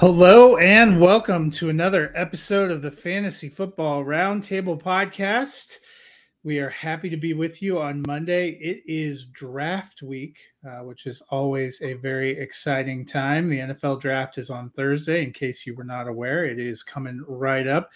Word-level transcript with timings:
Hello 0.00 0.56
and 0.56 0.98
welcome 0.98 1.50
to 1.50 1.68
another 1.68 2.10
episode 2.14 2.70
of 2.70 2.80
the 2.80 2.90
Fantasy 2.90 3.50
Football 3.50 4.02
Roundtable 4.02 4.80
Podcast. 4.80 5.76
We 6.42 6.58
are 6.58 6.70
happy 6.70 7.10
to 7.10 7.18
be 7.18 7.34
with 7.34 7.60
you 7.60 7.78
on 7.78 8.02
Monday. 8.06 8.52
It 8.52 8.82
is 8.86 9.26
draft 9.26 10.00
week, 10.00 10.38
uh, 10.66 10.84
which 10.84 11.04
is 11.04 11.20
always 11.28 11.82
a 11.82 11.92
very 11.92 12.30
exciting 12.30 13.04
time. 13.04 13.50
The 13.50 13.58
NFL 13.58 14.00
draft 14.00 14.38
is 14.38 14.48
on 14.48 14.70
Thursday, 14.70 15.22
in 15.22 15.34
case 15.34 15.66
you 15.66 15.74
were 15.74 15.84
not 15.84 16.08
aware. 16.08 16.46
It 16.46 16.58
is 16.58 16.82
coming 16.82 17.22
right 17.28 17.66
up. 17.66 17.90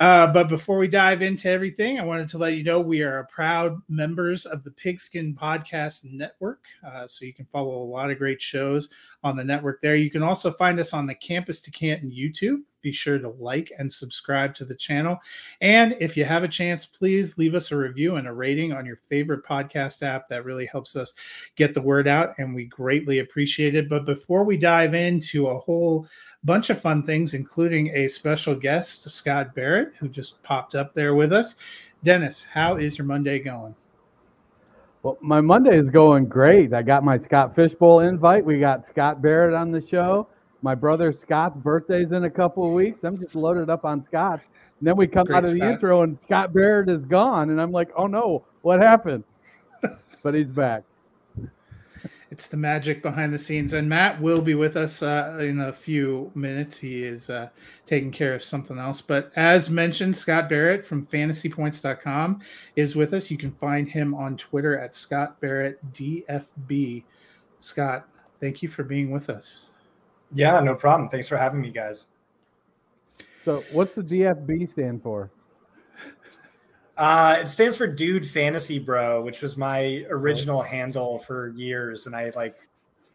Uh, 0.00 0.26
but 0.32 0.48
before 0.48 0.76
we 0.76 0.88
dive 0.88 1.22
into 1.22 1.48
everything, 1.48 2.00
I 2.00 2.04
wanted 2.04 2.28
to 2.30 2.38
let 2.38 2.54
you 2.54 2.64
know 2.64 2.80
we 2.80 3.02
are 3.02 3.28
proud 3.30 3.80
members 3.88 4.44
of 4.44 4.64
the 4.64 4.72
Pigskin 4.72 5.34
Podcast 5.34 6.04
Network. 6.04 6.64
Uh, 6.84 7.06
so 7.06 7.24
you 7.24 7.32
can 7.32 7.46
follow 7.46 7.80
a 7.80 7.90
lot 7.90 8.10
of 8.10 8.18
great 8.18 8.42
shows 8.42 8.88
on 9.22 9.36
the 9.36 9.44
network 9.44 9.80
there. 9.80 9.94
You 9.94 10.10
can 10.10 10.22
also 10.22 10.50
find 10.50 10.80
us 10.80 10.92
on 10.92 11.06
the 11.06 11.14
Campus 11.14 11.60
to 11.60 11.70
Canton 11.70 12.10
YouTube. 12.10 12.62
Be 12.84 12.92
sure 12.92 13.18
to 13.18 13.30
like 13.30 13.72
and 13.78 13.90
subscribe 13.90 14.54
to 14.56 14.66
the 14.66 14.74
channel. 14.74 15.18
And 15.62 15.96
if 16.00 16.18
you 16.18 16.26
have 16.26 16.44
a 16.44 16.48
chance, 16.48 16.84
please 16.84 17.38
leave 17.38 17.54
us 17.54 17.72
a 17.72 17.76
review 17.78 18.16
and 18.16 18.28
a 18.28 18.32
rating 18.32 18.74
on 18.74 18.84
your 18.84 18.98
favorite 19.08 19.42
podcast 19.42 20.02
app. 20.02 20.28
That 20.28 20.44
really 20.44 20.66
helps 20.66 20.94
us 20.94 21.14
get 21.56 21.72
the 21.72 21.80
word 21.80 22.06
out, 22.06 22.34
and 22.36 22.54
we 22.54 22.66
greatly 22.66 23.20
appreciate 23.20 23.74
it. 23.74 23.88
But 23.88 24.04
before 24.04 24.44
we 24.44 24.58
dive 24.58 24.92
into 24.92 25.46
a 25.46 25.58
whole 25.58 26.06
bunch 26.44 26.68
of 26.68 26.78
fun 26.78 27.04
things, 27.04 27.32
including 27.32 27.88
a 27.94 28.06
special 28.06 28.54
guest, 28.54 29.08
Scott 29.08 29.54
Barrett, 29.54 29.94
who 29.94 30.08
just 30.08 30.42
popped 30.42 30.74
up 30.74 30.92
there 30.92 31.14
with 31.14 31.32
us. 31.32 31.56
Dennis, 32.02 32.44
how 32.44 32.76
is 32.76 32.98
your 32.98 33.06
Monday 33.06 33.38
going? 33.38 33.74
Well, 35.02 35.16
my 35.22 35.40
Monday 35.40 35.78
is 35.78 35.88
going 35.88 36.26
great. 36.26 36.74
I 36.74 36.82
got 36.82 37.02
my 37.02 37.18
Scott 37.18 37.54
Fishbowl 37.54 38.00
invite. 38.00 38.44
We 38.44 38.60
got 38.60 38.86
Scott 38.86 39.22
Barrett 39.22 39.54
on 39.54 39.70
the 39.70 39.86
show. 39.86 40.28
My 40.64 40.74
brother 40.74 41.12
Scott's 41.12 41.58
birthday's 41.58 42.12
in 42.12 42.24
a 42.24 42.30
couple 42.30 42.66
of 42.66 42.72
weeks. 42.72 43.04
I'm 43.04 43.18
just 43.18 43.36
loaded 43.36 43.68
up 43.68 43.84
on 43.84 44.02
Scott. 44.06 44.40
And 44.80 44.88
then 44.88 44.96
we 44.96 45.06
come 45.06 45.26
Great 45.26 45.36
out 45.36 45.44
of 45.44 45.50
the 45.50 45.56
Scott. 45.58 45.70
intro 45.72 46.02
and 46.04 46.18
Scott 46.24 46.54
Barrett 46.54 46.88
is 46.88 47.04
gone. 47.04 47.50
And 47.50 47.60
I'm 47.60 47.70
like, 47.70 47.90
oh 47.94 48.06
no, 48.06 48.46
what 48.62 48.80
happened? 48.80 49.24
but 50.22 50.32
he's 50.32 50.46
back. 50.46 50.84
It's 52.30 52.48
the 52.48 52.56
magic 52.56 53.02
behind 53.02 53.34
the 53.34 53.38
scenes. 53.38 53.74
And 53.74 53.86
Matt 53.86 54.18
will 54.22 54.40
be 54.40 54.54
with 54.54 54.78
us 54.78 55.02
uh, 55.02 55.36
in 55.38 55.60
a 55.60 55.70
few 55.70 56.32
minutes. 56.34 56.78
He 56.78 57.04
is 57.04 57.28
uh, 57.28 57.50
taking 57.84 58.10
care 58.10 58.34
of 58.34 58.42
something 58.42 58.78
else. 58.78 59.02
But 59.02 59.32
as 59.36 59.68
mentioned, 59.68 60.16
Scott 60.16 60.48
Barrett 60.48 60.86
from 60.86 61.06
fantasypoints.com 61.08 62.40
is 62.74 62.96
with 62.96 63.12
us. 63.12 63.30
You 63.30 63.36
can 63.36 63.52
find 63.52 63.86
him 63.86 64.14
on 64.14 64.38
Twitter 64.38 64.78
at 64.78 64.94
Scott 64.94 65.38
Barrett 65.42 65.78
DFB. 65.92 67.04
Scott, 67.60 68.08
thank 68.40 68.62
you 68.62 68.70
for 68.70 68.82
being 68.82 69.10
with 69.10 69.28
us. 69.28 69.66
Yeah, 70.34 70.60
no 70.60 70.74
problem. 70.74 71.08
Thanks 71.08 71.28
for 71.28 71.36
having 71.36 71.60
me, 71.60 71.70
guys. 71.70 72.08
So 73.44 73.62
what's 73.72 73.94
the 73.94 74.02
DFB 74.02 74.70
stand 74.72 75.02
for? 75.02 75.30
Uh, 76.96 77.38
it 77.40 77.48
stands 77.48 77.76
for 77.76 77.86
Dude 77.86 78.26
Fantasy 78.26 78.78
Bro, 78.78 79.22
which 79.22 79.42
was 79.42 79.56
my 79.56 80.04
original 80.08 80.62
handle 80.62 81.18
for 81.18 81.48
years, 81.48 82.06
and 82.06 82.14
I 82.14 82.30
like 82.36 82.56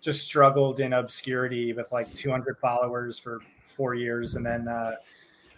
just 0.02 0.22
struggled 0.22 0.80
in 0.80 0.94
obscurity 0.94 1.74
with 1.74 1.92
like 1.92 2.14
200 2.14 2.58
followers 2.58 3.20
for 3.20 3.40
four 3.66 3.96
years, 3.96 4.36
and 4.36 4.46
then 4.46 4.68
uh, 4.68 4.96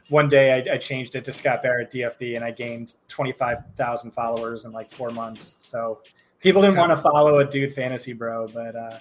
one 0.09 0.27
day 0.27 0.53
I, 0.53 0.75
I 0.75 0.77
changed 0.77 1.15
it 1.15 1.25
to 1.25 1.31
Scott 1.31 1.63
Barrett 1.63 1.91
DFB, 1.91 2.35
and 2.35 2.45
I 2.45 2.51
gained 2.51 2.95
25,000 3.07 4.11
followers 4.11 4.65
in 4.65 4.71
like 4.71 4.91
four 4.91 5.09
months. 5.09 5.57
So 5.59 6.01
people 6.39 6.61
didn't 6.61 6.77
want 6.77 6.91
to 6.91 6.97
follow 6.97 7.39
a 7.39 7.45
Dude 7.45 7.73
Fantasy 7.73 8.13
Bro, 8.13 8.49
but 8.49 8.75
uh, 8.75 8.99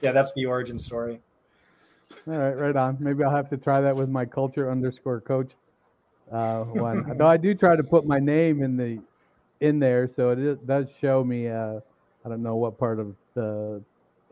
yeah, 0.00 0.12
that's 0.12 0.32
the 0.32 0.46
origin 0.46 0.78
story. 0.78 1.20
All 2.26 2.38
right, 2.38 2.56
right 2.56 2.76
on. 2.76 2.96
Maybe 3.00 3.24
I'll 3.24 3.34
have 3.34 3.50
to 3.50 3.56
try 3.56 3.80
that 3.80 3.96
with 3.96 4.08
my 4.08 4.24
culture 4.24 4.70
underscore 4.70 5.20
coach 5.20 5.50
uh, 6.32 6.62
one. 6.64 7.04
Though 7.16 7.26
I 7.26 7.36
do 7.36 7.54
try 7.54 7.74
to 7.76 7.82
put 7.82 8.06
my 8.06 8.18
name 8.18 8.62
in 8.62 8.76
the 8.76 9.00
in 9.60 9.78
there, 9.78 10.10
so 10.14 10.30
it 10.30 10.38
is, 10.38 10.58
does 10.66 10.92
show 11.00 11.24
me. 11.24 11.48
Uh, 11.48 11.80
I 12.24 12.28
don't 12.28 12.42
know 12.42 12.56
what 12.56 12.78
part 12.78 13.00
of 13.00 13.14
the 13.34 13.82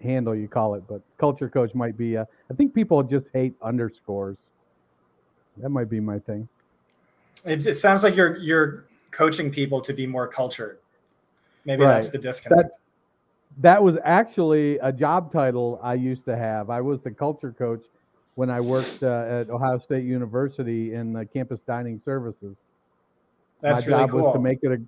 handle 0.02 0.34
you 0.34 0.48
call 0.48 0.74
it, 0.74 0.84
but 0.88 1.02
culture 1.18 1.48
coach 1.48 1.74
might 1.74 1.98
be. 1.98 2.16
Uh, 2.16 2.24
I 2.50 2.54
think 2.54 2.74
people 2.74 3.02
just 3.02 3.26
hate 3.32 3.54
underscores. 3.60 4.38
That 5.56 5.70
might 5.70 5.90
be 5.90 6.00
my 6.00 6.20
thing. 6.20 6.48
It, 7.44 7.66
it 7.66 7.74
sounds 7.74 8.02
like 8.04 8.14
you're 8.14 8.36
you're 8.36 8.84
coaching 9.10 9.50
people 9.50 9.80
to 9.80 9.92
be 9.92 10.06
more 10.06 10.28
cultured. 10.28 10.78
Maybe 11.64 11.84
Right. 11.84 11.94
that's 11.94 12.08
the 12.08 12.18
disconnect. 12.18 12.72
That 12.72 12.78
was 13.58 13.96
actually 14.04 14.78
a 14.78 14.92
job 14.92 15.32
title 15.32 15.80
I 15.82 15.94
used 15.94 16.24
to 16.26 16.36
have. 16.36 16.70
I 16.70 16.80
was 16.80 17.00
the 17.02 17.10
culture 17.10 17.52
coach 17.52 17.82
when 18.34 18.50
I 18.50 18.60
worked 18.60 19.02
uh, 19.02 19.26
at 19.28 19.50
Ohio 19.50 19.78
State 19.78 20.04
University 20.04 20.94
in 20.94 21.12
the 21.12 21.26
campus 21.26 21.60
dining 21.66 22.00
services. 22.04 22.56
That's 23.60 23.86
my 23.86 23.86
really 23.86 24.00
job 24.02 24.10
cool. 24.10 24.22
was 24.22 24.32
to 24.34 24.38
make 24.38 24.58
it 24.62 24.72
a 24.72 24.78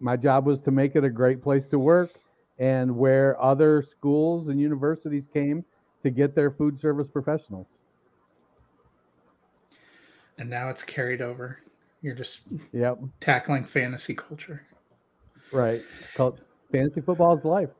my 0.00 0.16
job 0.16 0.46
was 0.46 0.58
to 0.60 0.70
make 0.70 0.94
it 0.96 1.04
a 1.04 1.10
great 1.10 1.42
place 1.42 1.66
to 1.68 1.78
work 1.78 2.10
and 2.58 2.96
where 2.96 3.40
other 3.40 3.82
schools 3.82 4.48
and 4.48 4.60
universities 4.60 5.24
came 5.32 5.64
to 6.02 6.10
get 6.10 6.34
their 6.34 6.50
food 6.50 6.80
service 6.80 7.08
professionals. 7.08 7.66
And 10.38 10.50
now 10.50 10.68
it's 10.68 10.84
carried 10.84 11.22
over. 11.22 11.60
You're 12.02 12.14
just 12.14 12.42
Yep, 12.72 12.98
tackling 13.20 13.64
fantasy 13.64 14.14
culture. 14.14 14.66
right. 15.52 15.80
Called 16.14 16.40
fantasy 16.70 17.00
football 17.00 17.38
is 17.38 17.44
life. 17.44 17.70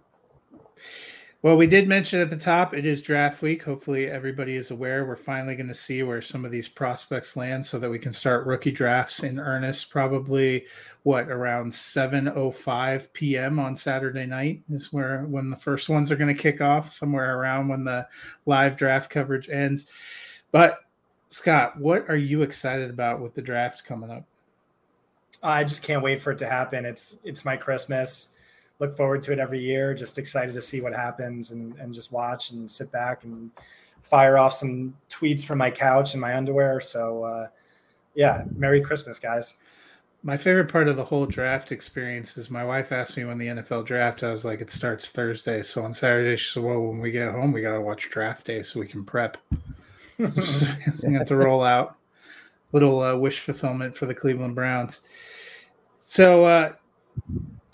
Well, 1.42 1.56
we 1.56 1.66
did 1.66 1.87
mention 1.87 2.20
at 2.20 2.31
the 2.31 2.37
top 2.37 2.75
it 2.75 2.84
is 2.84 3.00
draft 3.00 3.42
week. 3.42 3.62
Hopefully, 3.62 4.10
everybody 4.10 4.56
is 4.56 4.70
aware. 4.70 5.04
We're 5.04 5.16
finally 5.16 5.54
going 5.54 5.68
to 5.68 5.74
see 5.74 6.03
where 6.03 6.22
some 6.22 6.45
of 6.45 6.50
these 6.50 6.68
prospects 6.68 7.36
land 7.36 7.65
so 7.65 7.78
that 7.78 7.89
we 7.91 7.98
can 7.98 8.12
start 8.12 8.47
rookie 8.47 8.72
drafts 8.72 9.22
in 9.22 9.39
earnest. 9.39 9.91
Probably 9.91 10.66
what 11.04 11.28
around 11.28 11.71
7:05 11.71 13.12
p.m. 13.12 13.60
on 13.60 13.77
Saturday 13.77 14.27
night 14.27 14.62
is 14.71 14.92
where 14.92 15.24
when 15.27 15.50
the 15.50 15.56
first 15.56 15.89
ones 15.89 16.10
are 16.10 16.16
going 16.16 16.34
to 16.34 16.42
kick 16.42 16.60
off, 16.60 16.91
somewhere 16.91 17.39
around 17.39 17.68
when 17.68 17.84
the 17.84 18.09
live 18.47 18.77
draft 18.77 19.10
coverage 19.10 19.48
ends. 19.48 19.86
But 20.50 20.80
Scott, 21.28 21.78
what 21.78 22.09
are 22.09 22.16
you 22.16 22.42
excited 22.42 22.91
about 22.91 23.21
with 23.21 23.34
the 23.34 23.42
draft 23.42 23.84
coming 23.84 24.10
up? 24.10 24.24
I 25.42 25.65
just 25.65 25.83
can't 25.83 26.03
wait 26.03 26.22
for 26.22 26.33
it 26.33 26.39
to 26.39 26.48
happen. 26.48 26.84
It's 26.84 27.18
it's 27.22 27.45
my 27.45 27.56
Christmas. 27.56 28.33
Look 28.78 28.96
forward 28.96 29.22
to 29.24 29.32
it 29.32 29.38
every 29.38 29.60
year. 29.60 29.94
Just 29.94 30.18
excited 30.18 30.54
to 30.54 30.62
see 30.62 30.80
what 30.80 30.94
happens 30.94 31.50
and, 31.50 31.74
and 31.76 31.94
just 31.94 32.12
watch 32.12 32.50
and 32.50 32.70
sit 32.70 32.92
back 32.92 33.24
and 33.24 33.50
fire 34.02 34.38
off 34.38 34.52
some 34.52 34.96
tweets 35.08 35.44
from 35.44 35.58
my 35.58 35.70
couch 35.70 36.14
and 36.14 36.20
my 36.20 36.36
underwear. 36.36 36.80
So 36.80 37.24
uh, 37.24 37.48
yeah, 38.14 38.44
Merry 38.54 38.80
Christmas, 38.80 39.18
guys. 39.18 39.56
My 40.22 40.36
favorite 40.36 40.72
part 40.72 40.88
of 40.88 40.96
the 40.96 41.04
whole 41.04 41.26
draft 41.26 41.70
experience 41.70 42.36
is 42.36 42.50
my 42.50 42.64
wife 42.64 42.90
asked 42.90 43.16
me 43.16 43.24
when 43.24 43.38
the 43.38 43.46
NFL 43.46 43.86
draft. 43.86 44.24
I 44.24 44.32
was 44.32 44.44
like, 44.44 44.60
it 44.60 44.70
starts 44.70 45.10
Thursday. 45.10 45.62
So 45.62 45.84
on 45.84 45.94
Saturday, 45.94 46.36
she 46.36 46.54
said, 46.54 46.64
well, 46.64 46.80
when 46.80 47.00
we 47.00 47.12
get 47.12 47.30
home, 47.30 47.52
we 47.52 47.60
got 47.60 47.74
to 47.74 47.80
watch 47.80 48.10
draft 48.10 48.46
day 48.46 48.62
so 48.62 48.80
we 48.80 48.88
can 48.88 49.04
prep. 49.04 49.36
so 50.28 51.08
we 51.08 51.14
have 51.14 51.26
to 51.26 51.36
roll 51.36 51.62
out. 51.62 51.96
little 52.72 53.00
uh, 53.00 53.14
wish 53.16 53.40
fulfillment 53.40 53.96
for 53.96 54.06
the 54.06 54.14
Cleveland 54.14 54.54
Browns. 54.54 55.02
So 55.98 56.44
uh, 56.44 56.72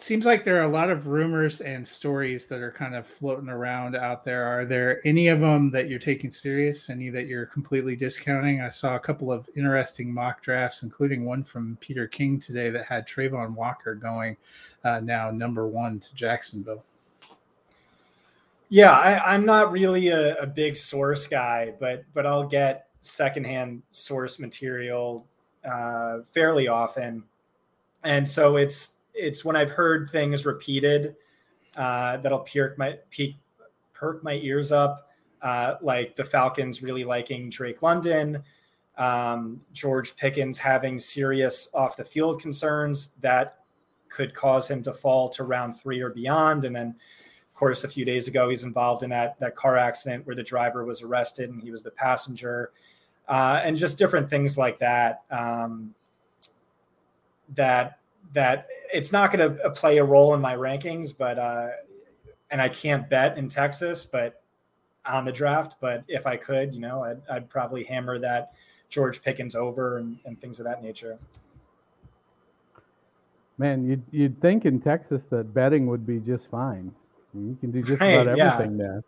seems 0.02 0.26
like 0.26 0.44
there 0.44 0.58
are 0.58 0.64
a 0.64 0.72
lot 0.72 0.90
of 0.90 1.06
rumors 1.06 1.60
and 1.60 1.86
stories 1.86 2.46
that 2.46 2.60
are 2.60 2.72
kind 2.72 2.94
of 2.94 3.06
floating 3.06 3.48
around 3.48 3.94
out 3.94 4.24
there. 4.24 4.44
Are 4.44 4.64
there 4.64 5.00
any 5.06 5.28
of 5.28 5.40
them 5.40 5.70
that 5.70 5.88
you're 5.88 5.98
taking 5.98 6.30
serious? 6.30 6.90
Any 6.90 7.08
that 7.10 7.26
you're 7.26 7.46
completely 7.46 7.94
discounting? 7.94 8.60
I 8.60 8.68
saw 8.68 8.96
a 8.96 9.00
couple 9.00 9.30
of 9.30 9.48
interesting 9.56 10.12
mock 10.12 10.42
drafts, 10.42 10.82
including 10.82 11.24
one 11.24 11.44
from 11.44 11.78
Peter 11.80 12.06
King 12.06 12.40
today 12.40 12.70
that 12.70 12.86
had 12.86 13.06
Travon 13.06 13.54
Walker 13.54 13.94
going 13.94 14.36
uh, 14.84 15.00
now 15.00 15.30
number 15.30 15.68
one 15.68 16.00
to 16.00 16.14
Jacksonville. 16.14 16.84
Yeah, 18.68 18.92
I, 18.92 19.34
am 19.34 19.44
not 19.44 19.70
really 19.70 20.08
a, 20.08 20.34
a 20.36 20.46
big 20.46 20.76
source 20.76 21.26
guy, 21.26 21.74
but 21.78 22.04
but 22.14 22.24
I'll 22.24 22.46
get 22.46 22.88
secondhand 23.02 23.82
source 23.92 24.38
material 24.38 25.26
uh, 25.62 26.22
fairly 26.22 26.68
often, 26.68 27.24
and 28.02 28.26
so 28.26 28.56
it's 28.56 29.01
it's 29.14 29.44
when 29.44 29.56
I've 29.56 29.70
heard 29.70 30.10
things 30.10 30.46
repeated 30.46 31.16
uh, 31.76 32.18
that'll 32.18 32.40
perk 32.40 32.78
my 32.78 32.98
peak, 33.10 33.36
perk 33.92 34.22
my 34.22 34.34
ears 34.34 34.72
up, 34.72 35.08
uh, 35.40 35.76
like 35.80 36.16
the 36.16 36.24
Falcons 36.24 36.82
really 36.82 37.04
liking 37.04 37.50
Drake 37.50 37.82
London, 37.82 38.42
um, 38.98 39.60
George 39.72 40.16
Pickens 40.16 40.58
having 40.58 40.98
serious 40.98 41.68
off 41.74 41.96
the 41.96 42.04
field 42.04 42.40
concerns 42.40 43.12
that 43.20 43.58
could 44.08 44.34
cause 44.34 44.70
him 44.70 44.82
to 44.82 44.92
fall 44.92 45.28
to 45.30 45.44
round 45.44 45.76
three 45.76 46.00
or 46.00 46.10
beyond, 46.10 46.64
and 46.64 46.76
then. 46.76 46.96
Of 47.48 47.56
course, 47.56 47.84
a 47.84 47.88
few 47.88 48.06
days 48.06 48.28
ago, 48.28 48.48
he's 48.48 48.64
involved 48.64 49.04
in 49.04 49.10
that 49.10 49.38
that 49.38 49.54
car 49.54 49.76
accident 49.76 50.26
where 50.26 50.34
the 50.34 50.42
driver 50.42 50.84
was 50.84 51.02
arrested 51.02 51.50
and 51.50 51.62
he 51.62 51.70
was 51.70 51.82
the 51.82 51.90
passenger, 51.90 52.72
uh, 53.28 53.60
and 53.62 53.76
just 53.76 53.98
different 53.98 54.30
things 54.30 54.56
like 54.56 54.78
that. 54.78 55.22
Um, 55.30 55.94
that 57.54 57.98
that 58.32 58.68
it's 58.92 59.12
not 59.12 59.32
going 59.32 59.56
to 59.56 59.70
play 59.70 59.98
a 59.98 60.04
role 60.04 60.34
in 60.34 60.40
my 60.40 60.54
rankings, 60.54 61.16
but 61.16 61.38
uh, 61.38 61.68
and 62.50 62.60
I 62.60 62.68
can't 62.68 63.08
bet 63.08 63.38
in 63.38 63.48
Texas, 63.48 64.04
but 64.04 64.42
on 65.06 65.24
the 65.24 65.32
draft. 65.32 65.76
But 65.80 66.04
if 66.08 66.26
I 66.26 66.36
could, 66.36 66.74
you 66.74 66.80
know, 66.80 67.02
I'd, 67.04 67.20
I'd 67.30 67.48
probably 67.48 67.84
hammer 67.84 68.18
that 68.18 68.52
George 68.88 69.22
Pickens 69.22 69.54
over 69.54 69.98
and, 69.98 70.18
and 70.24 70.40
things 70.40 70.60
of 70.60 70.64
that 70.66 70.82
nature. 70.82 71.18
Man, 73.58 73.86
you'd 73.86 74.02
you'd 74.10 74.40
think 74.40 74.64
in 74.64 74.80
Texas 74.80 75.22
that 75.30 75.54
betting 75.54 75.86
would 75.86 76.06
be 76.06 76.18
just 76.18 76.48
fine. 76.48 76.92
You 77.34 77.56
can 77.60 77.70
do 77.70 77.82
just 77.82 78.00
right, 78.00 78.08
about 78.08 78.38
everything 78.38 78.78
yeah. 78.78 78.86
there. 78.86 79.04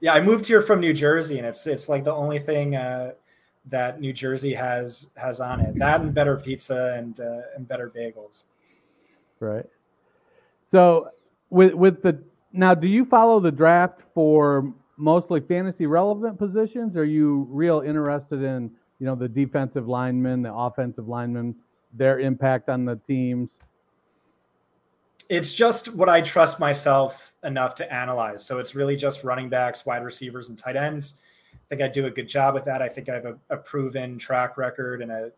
Yeah, 0.00 0.14
I 0.14 0.20
moved 0.20 0.46
here 0.46 0.60
from 0.60 0.80
New 0.80 0.92
Jersey, 0.92 1.38
and 1.38 1.46
it's 1.46 1.66
it's 1.66 1.88
like 1.88 2.04
the 2.04 2.12
only 2.12 2.38
thing 2.38 2.76
uh, 2.76 3.12
that 3.66 4.00
New 4.00 4.12
Jersey 4.12 4.54
has 4.54 5.10
has 5.16 5.40
on 5.40 5.60
it. 5.60 5.74
That 5.76 6.00
and 6.00 6.14
better 6.14 6.36
pizza 6.36 6.94
and 6.96 7.18
uh, 7.18 7.42
and 7.56 7.66
better 7.66 7.90
bagels. 7.90 8.44
Right. 9.40 9.66
So 10.70 11.08
with 11.50 11.74
with 11.74 12.02
the 12.02 12.22
now, 12.52 12.74
do 12.74 12.86
you 12.86 13.04
follow 13.04 13.40
the 13.40 13.50
draft 13.50 14.00
for 14.12 14.72
mostly 14.96 15.40
fantasy 15.40 15.86
relevant 15.86 16.38
positions? 16.38 16.96
Are 16.96 17.04
you 17.04 17.48
real 17.50 17.80
interested 17.80 18.42
in 18.42 18.70
you 18.98 19.06
know 19.06 19.14
the 19.14 19.28
defensive 19.28 19.88
linemen, 19.88 20.42
the 20.42 20.52
offensive 20.52 21.08
linemen, 21.08 21.54
their 21.92 22.20
impact 22.20 22.68
on 22.68 22.84
the 22.84 22.96
teams? 23.06 23.48
It's 25.30 25.54
just 25.54 25.96
what 25.96 26.10
I 26.10 26.20
trust 26.20 26.60
myself 26.60 27.32
enough 27.44 27.74
to 27.76 27.92
analyze. 27.92 28.44
So 28.44 28.58
it's 28.58 28.74
really 28.74 28.94
just 28.94 29.24
running 29.24 29.48
backs, 29.48 29.86
wide 29.86 30.04
receivers, 30.04 30.50
and 30.50 30.58
tight 30.58 30.76
ends 30.76 31.18
think 31.68 31.82
I 31.82 31.88
do 31.88 32.06
a 32.06 32.10
good 32.10 32.28
job 32.28 32.54
with 32.54 32.64
that. 32.64 32.82
I 32.82 32.88
think 32.88 33.08
I 33.08 33.14
have 33.14 33.24
a, 33.24 33.36
a 33.50 33.56
proven 33.56 34.18
track 34.18 34.56
record 34.56 35.02
and 35.02 35.10
an 35.10 35.32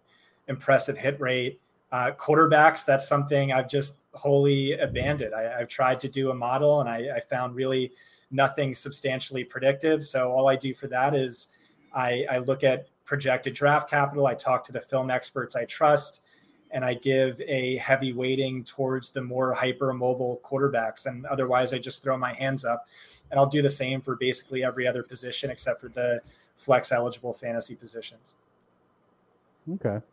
impressive 0.49 0.97
hit 0.97 1.21
rate. 1.21 1.61
Uh, 1.93 2.11
quarterbacks, 2.11 2.85
that's 2.85 3.07
something 3.07 3.53
I've 3.53 3.69
just 3.69 4.01
wholly 4.13 4.73
abandoned. 4.73 5.35
I, 5.35 5.61
have 5.61 5.69
tried 5.69 6.01
to 6.01 6.09
do 6.09 6.31
a 6.31 6.35
model 6.35 6.81
and 6.81 6.89
I, 6.89 7.17
I, 7.17 7.21
found 7.21 7.55
really 7.55 7.93
nothing 8.33 8.75
substantially 8.75 9.45
predictive. 9.45 10.05
So 10.05 10.33
all 10.33 10.49
I 10.49 10.57
do 10.57 10.75
for 10.75 10.89
that 10.89 11.15
is 11.15 11.53
I, 11.95 12.27
I 12.29 12.39
look 12.39 12.65
at 12.65 12.89
projected 13.05 13.55
draft 13.55 13.89
capital. 13.89 14.27
I 14.27 14.35
talk 14.35 14.65
to 14.65 14.73
the 14.73 14.81
film 14.81 15.11
experts 15.11 15.55
I 15.55 15.65
trust 15.65 16.23
and 16.77 16.85
I 16.85 16.93
give 16.93 17.41
a 17.41 17.77
heavy 17.77 18.13
weighting 18.13 18.63
towards 18.63 19.11
the 19.11 19.23
more 19.23 19.55
hyper 19.55 19.95
mobile 19.95 20.43
quarterbacks. 20.45 21.07
And 21.07 21.25
otherwise, 21.25 21.73
I 21.73 21.79
just 21.79 22.03
throw 22.03 22.19
my 22.19 22.35
hands 22.35 22.67
up. 22.67 22.87
And 23.31 23.41
I'll 23.41 23.47
do 23.47 23.63
the 23.63 23.71
same 23.71 24.03
for 24.03 24.15
basically 24.15 24.63
every 24.63 24.87
other 24.87 25.03
position 25.03 25.51
except 25.51 25.81
for 25.81 25.89
the 25.89 26.21
flex 26.55 26.93
eligible 26.93 27.33
fantasy 27.33 27.77
positions. 27.77 28.35
Okay. 29.73 30.05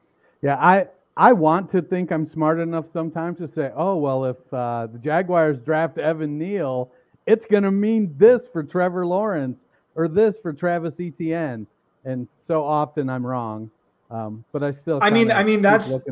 Yeah, 0.41 0.55
I 0.55 0.87
I 1.17 1.33
want 1.33 1.69
to 1.73 1.81
think 1.81 2.11
I'm 2.11 2.25
smart 2.29 2.61
enough 2.61 2.85
sometimes 2.93 3.39
to 3.39 3.49
say, 3.53 3.73
oh 3.75 3.97
well, 3.97 4.23
if 4.23 4.37
uh, 4.53 4.87
the 4.89 4.99
Jaguars 4.99 5.57
draft 5.65 5.97
Evan 5.97 6.37
Neal, 6.37 6.89
it's 7.27 7.45
going 7.47 7.63
to 7.63 7.71
mean 7.71 8.15
this 8.17 8.47
for 8.47 8.63
Trevor 8.63 9.05
Lawrence 9.05 9.59
or 9.95 10.07
this 10.07 10.37
for 10.41 10.53
Travis 10.53 10.93
Etienne, 10.97 11.67
and 12.05 12.25
so 12.47 12.63
often 12.63 13.09
I'm 13.09 13.27
wrong. 13.27 13.69
Um, 14.11 14.43
but 14.51 14.63
I 14.63 14.71
still, 14.71 14.99
I 15.01 15.09
mean, 15.09 15.31
I 15.31 15.43
mean 15.43 15.61
that's 15.61 16.03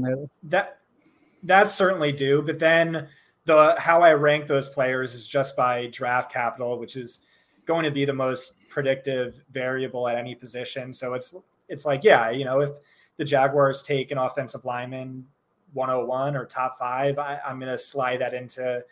that 0.43 0.79
that's 1.43 1.73
certainly 1.73 2.11
do. 2.11 2.41
But 2.41 2.59
then 2.59 3.07
the 3.45 3.75
how 3.77 4.01
I 4.01 4.13
rank 4.13 4.47
those 4.47 4.69
players 4.69 5.13
is 5.13 5.27
just 5.27 5.55
by 5.55 5.87
draft 5.87 6.31
capital, 6.31 6.79
which 6.79 6.95
is 6.95 7.19
going 7.65 7.85
to 7.85 7.91
be 7.91 8.05
the 8.05 8.13
most 8.13 8.55
predictive 8.69 9.43
variable 9.51 10.07
at 10.07 10.17
any 10.17 10.35
position. 10.35 10.93
So 10.93 11.13
it's 11.13 11.35
it's 11.69 11.85
like, 11.85 12.03
yeah, 12.03 12.29
you 12.29 12.45
know, 12.45 12.61
if 12.61 12.71
the 13.17 13.25
Jaguars 13.25 13.81
take 13.83 14.11
an 14.11 14.17
offensive 14.17 14.65
lineman 14.65 15.25
101 15.73 16.35
or 16.35 16.45
top 16.45 16.77
five, 16.77 17.17
I, 17.17 17.39
I'm 17.45 17.59
going 17.59 17.71
to 17.71 17.77
slide 17.77 18.17
that 18.17 18.33
into 18.33 18.83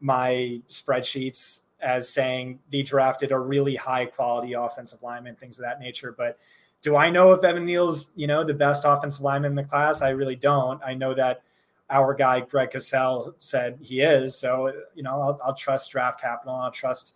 my 0.00 0.60
spreadsheets 0.68 1.62
as 1.80 2.08
saying 2.08 2.58
they 2.70 2.82
drafted 2.82 3.32
a 3.32 3.38
really 3.38 3.74
high 3.74 4.06
quality 4.06 4.52
offensive 4.54 5.02
lineman, 5.02 5.34
things 5.36 5.58
of 5.58 5.64
that 5.64 5.80
nature. 5.80 6.14
But 6.16 6.38
do 6.82 6.96
I 6.96 7.10
know 7.10 7.32
if 7.32 7.44
Evan 7.44 7.64
Neal's, 7.64 8.12
you 8.16 8.26
know, 8.26 8.42
the 8.44 8.54
best 8.54 8.82
offensive 8.84 9.22
lineman 9.22 9.52
in 9.52 9.56
the 9.56 9.64
class? 9.64 10.02
I 10.02 10.10
really 10.10 10.36
don't. 10.36 10.82
I 10.84 10.94
know 10.94 11.14
that 11.14 11.42
our 11.88 12.12
guy 12.12 12.40
Greg 12.40 12.70
Cosell 12.70 13.34
said 13.38 13.78
he 13.80 14.00
is. 14.00 14.36
So, 14.36 14.72
you 14.94 15.02
know, 15.02 15.20
I'll, 15.20 15.40
I'll 15.44 15.54
trust 15.54 15.92
draft 15.92 16.20
capital. 16.20 16.54
I'll 16.54 16.72
trust 16.72 17.14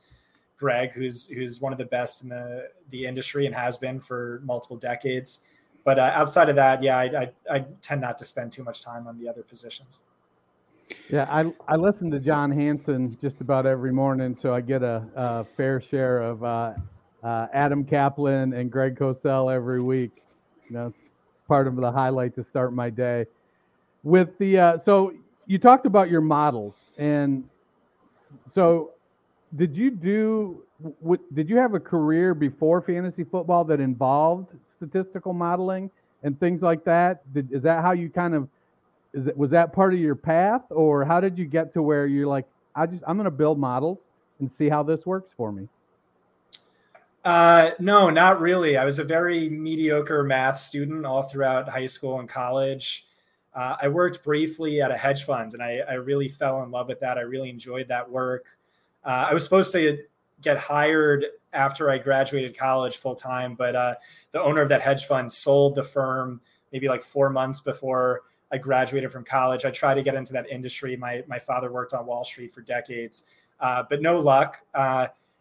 Greg, 0.58 0.92
who's 0.92 1.26
who's 1.26 1.60
one 1.60 1.72
of 1.72 1.78
the 1.78 1.84
best 1.84 2.22
in 2.22 2.28
the 2.28 2.68
the 2.90 3.04
industry 3.06 3.44
and 3.46 3.54
has 3.54 3.76
been 3.76 4.00
for 4.00 4.40
multiple 4.44 4.76
decades. 4.76 5.42
But 5.84 5.98
uh, 5.98 6.12
outside 6.14 6.48
of 6.48 6.56
that, 6.56 6.82
yeah, 6.82 6.98
I, 6.98 7.04
I, 7.04 7.30
I 7.50 7.64
tend 7.80 8.00
not 8.00 8.18
to 8.18 8.24
spend 8.24 8.50
too 8.50 8.64
much 8.64 8.82
time 8.82 9.06
on 9.06 9.18
the 9.18 9.28
other 9.28 9.42
positions. 9.42 10.00
Yeah, 11.10 11.26
I 11.28 11.52
I 11.66 11.76
listen 11.76 12.10
to 12.12 12.20
John 12.20 12.50
Hansen 12.50 13.18
just 13.20 13.40
about 13.40 13.66
every 13.66 13.92
morning, 13.92 14.36
so 14.40 14.54
I 14.54 14.60
get 14.60 14.82
a, 14.82 15.04
a 15.14 15.44
fair 15.44 15.80
share 15.80 16.22
of 16.22 16.44
uh, 16.44 16.74
uh, 17.26 17.48
Adam 17.52 17.84
Caplan 17.84 18.56
and 18.58 18.70
Greg 18.70 18.96
Cosell 18.96 19.52
every 19.52 19.82
week. 19.82 20.22
You 20.68 20.76
know, 20.76 20.86
it's 20.86 20.96
part 21.48 21.66
of 21.66 21.74
the 21.74 21.90
highlight 21.90 22.36
to 22.36 22.44
start 22.44 22.72
my 22.72 22.88
day. 22.88 23.26
With 24.04 24.38
the 24.38 24.58
uh, 24.58 24.78
so 24.84 25.12
you 25.46 25.58
talked 25.58 25.86
about 25.86 26.08
your 26.08 26.20
models, 26.20 26.76
and 26.98 27.42
so 28.54 28.92
did 29.56 29.76
you 29.76 29.90
do? 29.90 30.62
What, 31.00 31.20
did 31.34 31.48
you 31.48 31.56
have 31.56 31.74
a 31.74 31.80
career 31.80 32.32
before 32.32 32.80
fantasy 32.80 33.24
football 33.24 33.64
that 33.64 33.80
involved 33.80 34.50
statistical 34.76 35.32
modeling 35.32 35.90
and 36.22 36.38
things 36.38 36.62
like 36.62 36.84
that? 36.84 37.32
Did, 37.34 37.52
is 37.52 37.62
that 37.62 37.82
how 37.82 37.90
you 37.90 38.08
kind 38.08 38.34
of? 38.34 38.48
Is 39.14 39.26
it 39.26 39.36
was 39.36 39.50
that 39.50 39.72
part 39.72 39.94
of 39.94 39.98
your 39.98 40.14
path, 40.14 40.62
or 40.70 41.04
how 41.04 41.18
did 41.18 41.36
you 41.36 41.46
get 41.46 41.72
to 41.74 41.82
where 41.82 42.06
you're 42.06 42.28
like, 42.28 42.46
I 42.76 42.86
just 42.86 43.02
I'm 43.04 43.16
going 43.16 43.24
to 43.24 43.32
build 43.32 43.58
models 43.58 43.98
and 44.38 44.52
see 44.52 44.68
how 44.68 44.84
this 44.84 45.04
works 45.04 45.32
for 45.36 45.50
me? 45.50 45.66
Uh, 47.26 47.72
no, 47.80 48.08
not 48.08 48.40
really. 48.40 48.76
I 48.76 48.84
was 48.84 49.00
a 49.00 49.04
very 49.04 49.48
mediocre 49.48 50.22
math 50.22 50.60
student 50.60 51.04
all 51.04 51.24
throughout 51.24 51.68
high 51.68 51.86
school 51.86 52.20
and 52.20 52.28
college. 52.28 53.08
Uh, 53.52 53.74
I 53.82 53.88
worked 53.88 54.22
briefly 54.22 54.80
at 54.80 54.92
a 54.92 54.96
hedge 54.96 55.24
fund 55.24 55.52
and 55.52 55.60
I, 55.60 55.80
I, 55.88 55.94
really 55.94 56.28
fell 56.28 56.62
in 56.62 56.70
love 56.70 56.86
with 56.86 57.00
that. 57.00 57.18
I 57.18 57.22
really 57.22 57.50
enjoyed 57.50 57.88
that 57.88 58.08
work. 58.08 58.46
Uh, 59.04 59.26
I 59.28 59.34
was 59.34 59.42
supposed 59.42 59.72
to 59.72 59.98
get 60.40 60.56
hired 60.56 61.26
after 61.52 61.90
I 61.90 61.98
graduated 61.98 62.56
college 62.56 62.98
full 62.98 63.16
time, 63.16 63.56
but 63.56 63.74
uh, 63.74 63.94
the 64.30 64.40
owner 64.40 64.62
of 64.62 64.68
that 64.68 64.82
hedge 64.82 65.06
fund 65.06 65.32
sold 65.32 65.74
the 65.74 65.82
firm 65.82 66.40
maybe 66.72 66.86
like 66.86 67.02
four 67.02 67.28
months 67.28 67.58
before 67.58 68.22
I 68.52 68.58
graduated 68.58 69.10
from 69.10 69.24
college. 69.24 69.64
I 69.64 69.72
tried 69.72 69.94
to 69.94 70.02
get 70.04 70.14
into 70.14 70.32
that 70.34 70.48
industry. 70.48 70.94
My, 70.96 71.24
my 71.26 71.40
father 71.40 71.72
worked 71.72 71.92
on 71.92 72.06
Wall 72.06 72.22
Street 72.22 72.52
for 72.52 72.60
decades, 72.60 73.24
uh, 73.58 73.82
but 73.90 74.00
no 74.00 74.20
luck. 74.20 74.60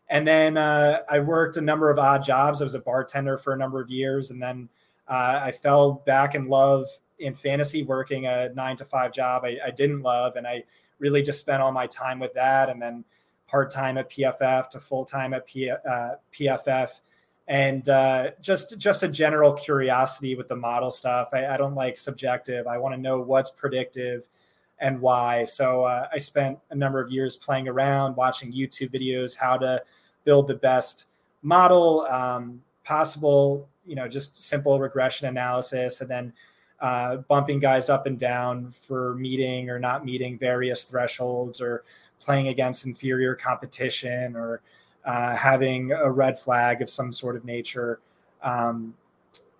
And 0.09 0.27
then 0.27 0.57
uh, 0.57 0.99
I 1.09 1.19
worked 1.19 1.57
a 1.57 1.61
number 1.61 1.89
of 1.89 1.97
odd 1.97 2.23
jobs. 2.23 2.61
I 2.61 2.65
was 2.65 2.75
a 2.75 2.79
bartender 2.79 3.37
for 3.37 3.53
a 3.53 3.57
number 3.57 3.81
of 3.81 3.89
years, 3.89 4.31
and 4.31 4.41
then 4.41 4.69
uh, 5.07 5.39
I 5.43 5.51
fell 5.51 5.93
back 6.05 6.35
in 6.35 6.47
love 6.47 6.85
in 7.19 7.33
fantasy, 7.33 7.83
working 7.83 8.27
a 8.27 8.49
nine 8.49 8.75
to 8.75 8.85
five 8.85 9.11
job 9.13 9.43
I, 9.45 9.57
I, 9.65 9.71
didn't 9.71 10.01
love, 10.01 10.35
and 10.35 10.45
I 10.45 10.63
really 10.99 11.23
just 11.23 11.39
spent 11.39 11.61
all 11.61 11.71
my 11.71 11.87
time 11.87 12.19
with 12.19 12.33
that. 12.33 12.69
And 12.69 12.81
then 12.81 13.05
part 13.47 13.71
time 13.71 13.97
at 13.97 14.09
PFF 14.09 14.69
to 14.69 14.79
full 14.79 15.05
time 15.05 15.33
at 15.33 15.47
P, 15.47 15.69
uh, 15.69 16.15
PFF, 16.33 17.01
and 17.47 17.87
uh, 17.89 18.31
just 18.41 18.77
just 18.77 19.03
a 19.03 19.07
general 19.07 19.53
curiosity 19.53 20.35
with 20.35 20.47
the 20.47 20.55
model 20.55 20.91
stuff. 20.91 21.29
I, 21.33 21.47
I 21.47 21.57
don't 21.57 21.75
like 21.75 21.97
subjective. 21.97 22.67
I 22.67 22.77
want 22.77 22.93
to 22.95 23.01
know 23.01 23.21
what's 23.21 23.51
predictive 23.51 24.27
and 24.79 24.99
why. 24.99 25.43
So 25.45 25.83
uh, 25.83 26.07
I 26.13 26.17
spent 26.17 26.59
a 26.69 26.75
number 26.75 26.99
of 26.99 27.11
years 27.11 27.37
playing 27.37 27.67
around, 27.67 28.15
watching 28.15 28.51
YouTube 28.51 28.91
videos, 28.91 29.35
how 29.35 29.57
to 29.57 29.81
build 30.23 30.47
the 30.47 30.55
best 30.55 31.07
model 31.41 32.05
um, 32.09 32.61
possible. 32.83 33.69
You 33.85 33.95
know, 33.95 34.07
just 34.07 34.41
simple 34.43 34.79
regression 34.79 35.27
analysis, 35.27 36.01
and 36.01 36.09
then 36.09 36.33
uh, 36.79 37.17
bumping 37.17 37.59
guys 37.59 37.89
up 37.89 38.05
and 38.05 38.17
down 38.17 38.69
for 38.71 39.15
meeting 39.15 39.69
or 39.69 39.79
not 39.79 40.03
meeting 40.03 40.37
various 40.37 40.83
thresholds, 40.83 41.61
or 41.61 41.83
playing 42.19 42.47
against 42.47 42.85
inferior 42.85 43.35
competition, 43.35 44.35
or 44.35 44.61
uh, 45.05 45.35
having 45.35 45.91
a 45.91 46.11
red 46.11 46.37
flag 46.37 46.81
of 46.81 46.89
some 46.89 47.11
sort 47.11 47.35
of 47.35 47.45
nature. 47.45 47.99
Um, 48.41 48.95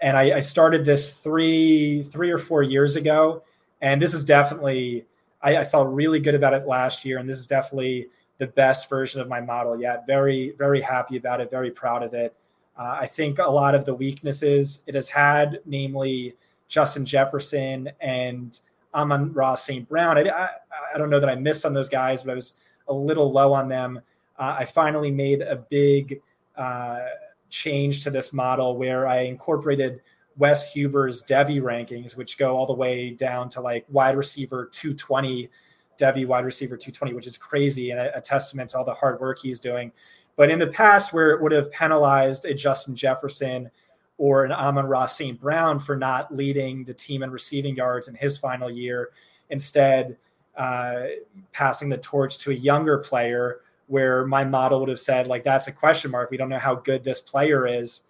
and 0.02 0.18
I, 0.18 0.38
I, 0.38 0.40
started 0.42 0.84
this 0.86 1.14
three 1.14 2.04
three 2.04 2.30
or 2.30 2.38
four 2.38 2.62
years 2.64 2.96
ago, 2.96 3.44
and 3.82 4.02
this 4.02 4.14
is 4.14 4.24
definitely 4.24 5.06
I, 5.42 5.58
I, 5.58 5.64
felt 5.66 5.94
really 5.94 6.20
good 6.20 6.36
about 6.36 6.54
it 6.54 6.68
last 6.68 7.06
year, 7.06 7.18
and 7.18 7.28
this 7.28 7.38
is 7.38 7.48
definitely 7.48 8.08
the 8.38 8.48
best 8.48 8.90
version 8.90 9.22
of 9.22 9.28
my 9.28 9.42
model 9.42 9.80
yet. 9.80 10.06
Very 10.08 10.54
very 10.58 10.82
happy 10.82 11.18
about 11.18 11.42
it, 11.42 11.50
very 11.50 11.72
proud 11.72 12.04
of 12.04 12.14
it. 12.14 12.36
Uh, 12.78 12.98
I 13.02 13.08
think 13.08 13.40
a 13.40 13.44
lot 13.44 13.76
of 13.76 13.86
the 13.86 13.94
weaknesses 13.94 14.82
it 14.88 14.96
has 14.96 15.10
had, 15.10 15.60
namely 15.66 16.36
Justin 16.68 17.06
Jefferson 17.06 17.90
and 18.02 18.60
Amon-Ra 18.94 19.56
St. 19.56 19.88
Brown. 19.88 20.18
I, 20.18 20.30
I, 20.30 20.50
I 20.94 20.98
don't 20.98 21.10
know 21.10 21.20
that 21.20 21.30
I 21.30 21.36
missed 21.36 21.66
on 21.66 21.74
those 21.74 21.90
guys, 21.90 22.24
but 22.24 22.32
I 22.32 22.36
was 22.36 22.56
a 22.88 22.94
little 22.94 23.32
low 23.32 23.54
on 23.54 23.70
them 23.70 24.02
uh, 24.38 24.56
I 24.60 24.66
finally 24.66 25.12
made 25.12 25.42
a 25.42 25.56
big 25.56 26.22
uh, 26.56 27.00
change 27.50 28.04
to 28.04 28.10
this 28.10 28.34
model 28.34 28.78
where 28.78 29.08
I 29.08 29.22
incorporated 29.22 30.02
Wes 30.38 30.74
Huber's 30.74 31.24
Devy 31.24 31.62
rankings, 31.62 32.16
which 32.18 32.38
go 32.38 32.56
all 32.56 32.66
the 32.66 32.74
way 32.74 33.12
down 33.12 33.50
to 33.50 33.62
like 33.62 33.86
wide 33.90 34.18
receiver 34.18 34.66
220, 34.72 35.50
Devy 36.00 36.26
wide 36.26 36.46
receiver 36.46 36.76
220, 36.76 37.14
which 37.14 37.28
is 37.28 37.38
crazy 37.38 37.92
and 37.92 38.00
a, 38.00 38.18
a 38.18 38.22
testament 38.22 38.70
to 38.72 38.78
all 38.78 38.86
the 38.86 38.94
hard 38.94 39.20
work 39.20 39.40
he's 39.40 39.60
doing. 39.60 39.92
But 40.36 40.50
in 40.50 40.60
the 40.60 40.68
past, 40.68 41.14
where 41.14 41.32
it 41.32 41.42
would 41.42 41.54
have 41.54 41.72
penalized 41.72 42.46
a 42.46 42.54
Justin 42.54 42.96
Jefferson 42.96 43.72
or 44.18 44.44
an 44.44 44.52
Amon-Ra 44.52 45.06
St. 45.06 45.40
Brown 45.40 45.80
for 45.80 45.96
not 45.96 46.34
leading 46.34 46.84
the 46.84 46.94
team 46.94 47.24
in 47.24 47.32
receiving 47.32 47.76
yards 47.76 48.08
in 48.08 48.16
his 48.16 48.38
final 48.38 48.70
year, 48.70 49.12
instead 49.50 50.18
uh, 50.58 51.04
passing 51.54 51.90
the 51.90 51.98
torch 51.98 52.38
to 52.40 52.52
a 52.52 52.54
younger 52.54 52.98
player 52.98 53.62
where 53.88 54.26
my 54.26 54.44
model 54.44 54.80
would 54.80 54.90
have 54.90 55.00
said 55.00 55.28
like 55.28 55.44
that's 55.44 55.68
a 55.68 55.72
question 55.72 56.10
mark 56.10 56.32
we 56.32 56.38
don't 56.38 56.50
know 56.50 56.58
how 56.58 56.74
good 56.74 57.04
this 57.04 57.22
player 57.22 57.68
is 57.68 58.02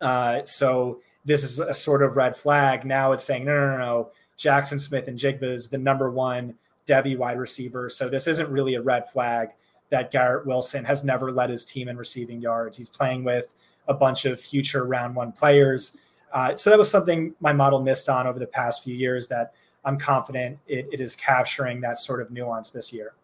uh, 0.00 0.44
so 0.44 1.00
this 1.26 1.42
is 1.42 1.58
a 1.58 1.74
sort 1.74 2.02
of 2.02 2.16
red 2.16 2.36
flag. 2.36 2.86
Now 2.86 3.12
it's 3.12 3.24
saying 3.24 3.44
no 3.44 3.54
no 3.54 3.70
no 3.72 3.78
no. 3.78 4.10
Jaxon 4.38 4.80
Smith-Njigba 4.80 5.42
is 5.42 5.68
the 5.68 5.78
number 5.78 6.10
one 6.10 6.54
devy 6.86 7.16
wide 7.16 7.38
receiver. 7.38 7.88
So 7.88 8.08
this 8.08 8.26
isn't 8.26 8.50
really 8.50 8.74
a 8.74 8.82
red 8.82 9.08
flag 9.08 9.50
that 9.90 10.10
garrett 10.10 10.46
wilson 10.46 10.84
has 10.84 11.04
never 11.04 11.32
led 11.32 11.50
his 11.50 11.64
team 11.64 11.88
in 11.88 11.96
receiving 11.96 12.40
yards. 12.40 12.76
He's 12.76 12.90
playing 12.90 13.24
with 13.24 13.54
a 13.88 13.94
bunch 13.94 14.24
of 14.24 14.40
future 14.40 14.84
round 14.84 15.14
one 15.14 15.32
players. 15.32 15.98
Uh, 16.32 16.54
so 16.54 16.70
that 16.70 16.78
was 16.78 16.90
something 16.90 17.34
my 17.40 17.52
model 17.52 17.80
missed 17.80 18.08
on 18.08 18.26
over 18.26 18.38
the 18.38 18.46
past 18.46 18.82
few 18.82 18.94
years 18.94 19.28
that 19.28 19.54
i'm 19.84 19.96
confident 19.96 20.58
it, 20.66 20.88
it 20.92 21.00
is 21.00 21.14
capturing 21.14 21.80
that 21.80 21.98
sort 21.98 22.20
of 22.20 22.30
nuance 22.30 22.70
this 22.70 22.92
year. 22.92 23.14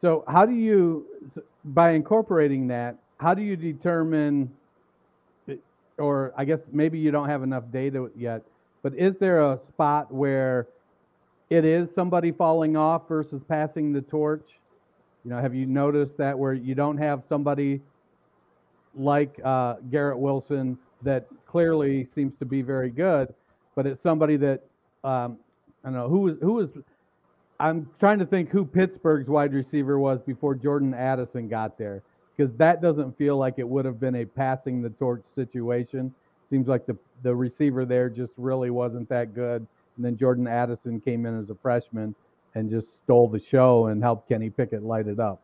So, 0.00 0.24
how 0.28 0.46
do 0.46 0.54
you, 0.54 1.06
by 1.64 1.90
incorporating 1.90 2.68
that, 2.68 2.96
how 3.18 3.34
do 3.34 3.42
you 3.42 3.56
determine, 3.56 4.52
or 5.98 6.32
I 6.36 6.44
guess 6.44 6.60
maybe 6.72 6.98
you 6.98 7.10
don't 7.10 7.28
have 7.28 7.42
enough 7.42 7.64
data 7.72 8.10
yet, 8.16 8.42
but 8.82 8.94
is 8.94 9.16
there 9.18 9.40
a 9.40 9.58
spot 9.68 10.12
where 10.12 10.68
it 11.50 11.64
is 11.64 11.88
somebody 11.94 12.32
falling 12.32 12.76
off 12.76 13.08
versus 13.08 13.42
passing 13.48 13.92
the 13.92 14.02
torch? 14.02 14.46
You 15.24 15.30
know, 15.30 15.40
have 15.40 15.54
you 15.54 15.66
noticed 15.66 16.16
that 16.18 16.38
where 16.38 16.54
you 16.54 16.74
don't 16.74 16.98
have 16.98 17.22
somebody 17.28 17.80
like 18.94 19.38
uh, 19.44 19.76
Garrett 19.90 20.18
Wilson 20.18 20.78
that 21.02 21.26
clearly 21.46 22.08
seems 22.14 22.32
to 22.38 22.44
be 22.44 22.62
very 22.62 22.90
good, 22.90 23.32
but 23.74 23.86
it's 23.86 24.02
somebody 24.02 24.36
that 24.36 24.62
um, 25.04 25.38
I 25.84 25.88
don't 25.88 25.94
know 25.94 26.08
who 26.08 26.28
is 26.28 26.36
who 26.40 26.60
is 26.60 26.70
I'm 27.60 27.88
trying 27.98 28.18
to 28.20 28.26
think 28.26 28.50
who 28.50 28.64
Pittsburgh's 28.64 29.28
wide 29.28 29.52
receiver 29.52 29.98
was 29.98 30.20
before 30.22 30.54
Jordan 30.54 30.94
Addison 30.94 31.48
got 31.48 31.76
there, 31.76 32.02
because 32.38 32.54
that 32.56 32.80
doesn't 32.80 33.18
feel 33.18 33.36
like 33.36 33.54
it 33.58 33.68
would 33.68 33.84
have 33.84 33.98
been 33.98 34.14
a 34.16 34.24
passing 34.24 34.80
the 34.80 34.90
torch 34.90 35.24
situation. 35.34 36.14
Seems 36.48 36.68
like 36.68 36.86
the 36.86 36.96
the 37.22 37.34
receiver 37.34 37.84
there 37.84 38.08
just 38.08 38.32
really 38.36 38.70
wasn't 38.70 39.08
that 39.08 39.34
good, 39.34 39.66
and 39.96 40.04
then 40.04 40.16
Jordan 40.16 40.46
Addison 40.46 41.00
came 41.00 41.26
in 41.26 41.38
as 41.38 41.50
a 41.50 41.54
freshman 41.56 42.14
and 42.54 42.70
just 42.70 42.94
stole 43.04 43.28
the 43.28 43.40
show 43.40 43.86
and 43.86 44.02
helped 44.02 44.28
Kenny 44.28 44.48
Pickett 44.48 44.82
light 44.82 45.08
it 45.08 45.20
up. 45.20 45.40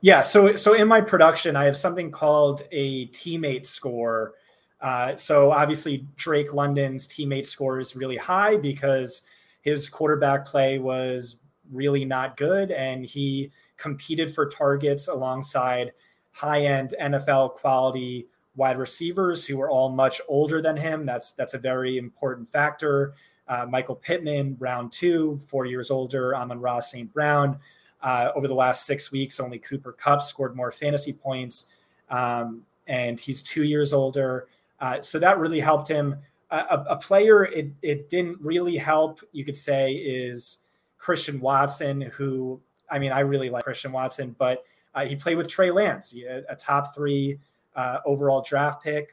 Yeah, 0.00 0.22
so 0.22 0.56
so 0.56 0.72
in 0.74 0.88
my 0.88 1.00
production, 1.00 1.54
I 1.54 1.66
have 1.66 1.76
something 1.76 2.10
called 2.10 2.62
a 2.72 3.06
teammate 3.08 3.66
score. 3.66 4.34
Uh, 4.80 5.16
so 5.16 5.50
obviously, 5.50 6.06
Drake 6.16 6.54
London's 6.54 7.06
teammate 7.06 7.46
score 7.46 7.78
is 7.78 7.94
really 7.94 8.16
high 8.16 8.56
because 8.56 9.24
his 9.60 9.88
quarterback 9.88 10.46
play 10.46 10.78
was 10.78 11.36
really 11.70 12.04
not 12.04 12.36
good, 12.36 12.70
and 12.70 13.04
he 13.04 13.52
competed 13.78 14.34
for 14.34 14.46
targets 14.46 15.08
alongside 15.08 15.92
high 16.32 16.60
end 16.60 16.94
NFL 17.00 17.54
quality 17.54 18.28
wide 18.54 18.78
receivers 18.78 19.46
who 19.46 19.56
were 19.56 19.70
all 19.70 19.88
much 19.88 20.20
older 20.28 20.60
than 20.60 20.76
him. 20.76 21.06
That's 21.06 21.32
that's 21.32 21.54
a 21.54 21.58
very 21.58 21.96
important 21.96 22.48
factor. 22.48 23.14
Uh, 23.48 23.64
Michael 23.64 23.94
Pittman, 23.94 24.56
round 24.60 24.92
two, 24.92 25.40
four 25.48 25.64
years 25.64 25.90
older. 25.90 26.36
Amon-Ra 26.36 26.80
St. 26.80 27.10
Brown. 27.10 27.58
Uh, 28.02 28.30
over 28.36 28.46
the 28.46 28.54
last 28.54 28.84
six 28.84 29.10
weeks, 29.10 29.40
only 29.40 29.58
Cooper 29.58 29.92
Kupp 29.92 30.22
scored 30.22 30.54
more 30.54 30.70
fantasy 30.70 31.12
points, 31.12 31.72
um, 32.10 32.62
and 32.86 33.18
he's 33.18 33.42
two 33.42 33.64
years 33.64 33.92
older. 33.92 34.46
Uh, 34.78 35.00
so 35.00 35.18
that 35.18 35.38
really 35.38 35.58
helped 35.58 35.88
him 35.88 36.14
a, 36.50 36.84
a, 36.90 36.96
player 36.96 37.44
it, 37.44 37.72
it 37.82 38.08
didn't 38.08 38.38
really 38.40 38.76
help, 38.76 39.20
you 39.32 39.44
could 39.44 39.56
say, 39.56 39.92
is 39.92 40.58
Christian 40.96 41.40
Watson, 41.40 42.00
who, 42.00 42.60
I 42.90 42.98
mean, 42.98 43.12
I 43.12 43.20
really 43.20 43.50
like 43.50 43.64
Christian 43.64 43.92
Watson, 43.92 44.34
but 44.38 44.64
uh, 44.94 45.06
he 45.06 45.16
played 45.16 45.36
with 45.36 45.48
Trey 45.48 45.70
Lance, 45.70 46.14
a, 46.14 46.56
top 46.56 46.94
three 46.94 47.38
uh, 47.76 47.98
overall 48.04 48.40
draft 48.40 48.82
pick. 48.82 49.10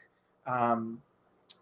Um, 0.47 1.01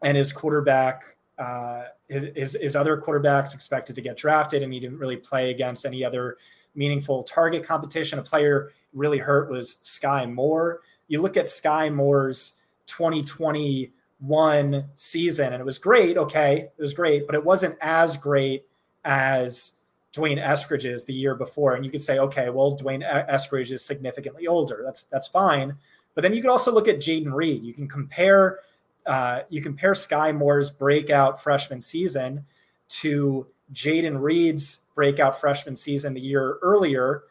and 0.04 0.18
his 0.18 0.34
quarterback, 0.34 1.18
uh, 1.38 1.84
his, 2.08 2.58
his 2.60 2.76
other 2.76 2.98
quarterbacks 2.98 3.54
expected 3.54 3.96
to 3.96 4.02
get 4.02 4.18
drafted, 4.18 4.62
and 4.62 4.74
he 4.74 4.80
didn't 4.80 5.00
really 5.00 5.18
play 5.18 5.50
against 5.52 5.86
any 5.86 6.04
other 6.04 6.38
meaningful 6.76 7.24
target 7.24 7.66
competition. 7.66 8.20
A 8.20 8.24
player 8.24 8.72
really 8.94 9.18
hurt 9.18 9.50
was 9.50 9.80
Skyy 9.84 10.32
Moore. 10.32 10.82
You 11.08 11.22
look 11.22 11.38
at 11.38 11.46
Skyy 11.46 11.94
Moore's 11.94 12.60
2021 12.88 14.86
season 14.96 15.54
and 15.54 15.62
it 15.62 15.66
was 15.66 15.78
great. 15.78 16.18
Okay, 16.18 16.70
it 16.78 16.82
was 16.82 16.94
great, 16.94 17.26
but 17.26 17.36
it 17.36 17.44
wasn't 17.44 17.78
as 17.82 18.18
great 18.18 18.66
as 19.04 19.74
D'Wayne 20.14 20.38
Eskridge's 20.38 21.06
the 21.06 21.14
year 21.14 21.36
before. 21.36 21.74
And 21.74 21.84
you 21.84 21.92
could 21.92 22.02
say, 22.02 22.20
okay, 22.20 22.50
well, 22.50 22.72
D'Wayne 22.72 23.02
Eskridge 23.30 23.72
is 23.72 23.84
significantly 23.84 24.48
older. 24.48 24.82
That's 24.86 25.04
that's 25.06 25.28
fine. 25.28 25.76
But 26.16 26.22
then 26.22 26.34
you 26.34 26.42
could 26.42 26.52
also 26.52 26.72
look 26.72 26.88
at 26.88 26.98
Jayden 26.98 27.34
Reed. 27.34 27.64
You 27.64 27.74
can 27.74 27.88
compare 27.88 28.60
uh, 29.06 29.42
you 29.50 29.62
compare 29.62 29.94
Skyy 29.94 30.36
Moore's 30.36 30.70
breakout 30.70 31.42
freshman 31.42 31.82
season 31.82 32.46
to 32.88 33.48
Jayden 33.74 34.22
Reed's 34.22 34.84
breakout 34.96 35.40
freshman 35.40 35.76
season 35.76 36.14
the 36.14 36.22
year 36.22 36.58
earlier, 36.62 37.24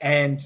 and 0.00 0.40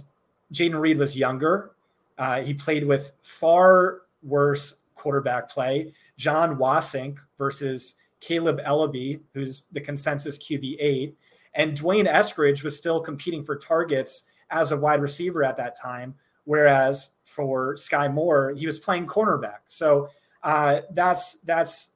Jayden 0.52 0.78
Reed 0.78 0.98
was 0.98 1.16
younger. 1.16 1.70
Uh, 2.18 2.40
he 2.40 2.54
played 2.54 2.84
with 2.84 3.12
far 3.22 4.02
worse 4.22 4.76
quarterback 4.94 5.48
play. 5.48 5.92
Jon 6.16 6.56
Wassink 6.56 7.18
versus 7.38 7.94
Kaleb 8.20 8.64
Eleby, 8.64 9.20
who's 9.34 9.64
the 9.72 9.80
consensus 9.80 10.38
QB 10.38 10.76
eight, 10.80 11.16
and 11.54 11.76
D'Wayne 11.76 12.06
Eskridge 12.06 12.62
was 12.62 12.76
still 12.76 13.00
competing 13.00 13.44
for 13.44 13.56
targets 13.56 14.24
as 14.50 14.72
a 14.72 14.76
wide 14.76 15.00
receiver 15.00 15.44
at 15.44 15.56
that 15.56 15.76
time. 15.76 16.14
Whereas 16.44 17.12
for 17.24 17.74
Skyy 17.74 18.12
Moore, 18.12 18.54
he 18.56 18.66
was 18.66 18.78
playing 18.78 19.06
cornerback. 19.06 19.60
So 19.68 20.10
uh, 20.42 20.82
that's 20.92 21.34
that's 21.40 21.92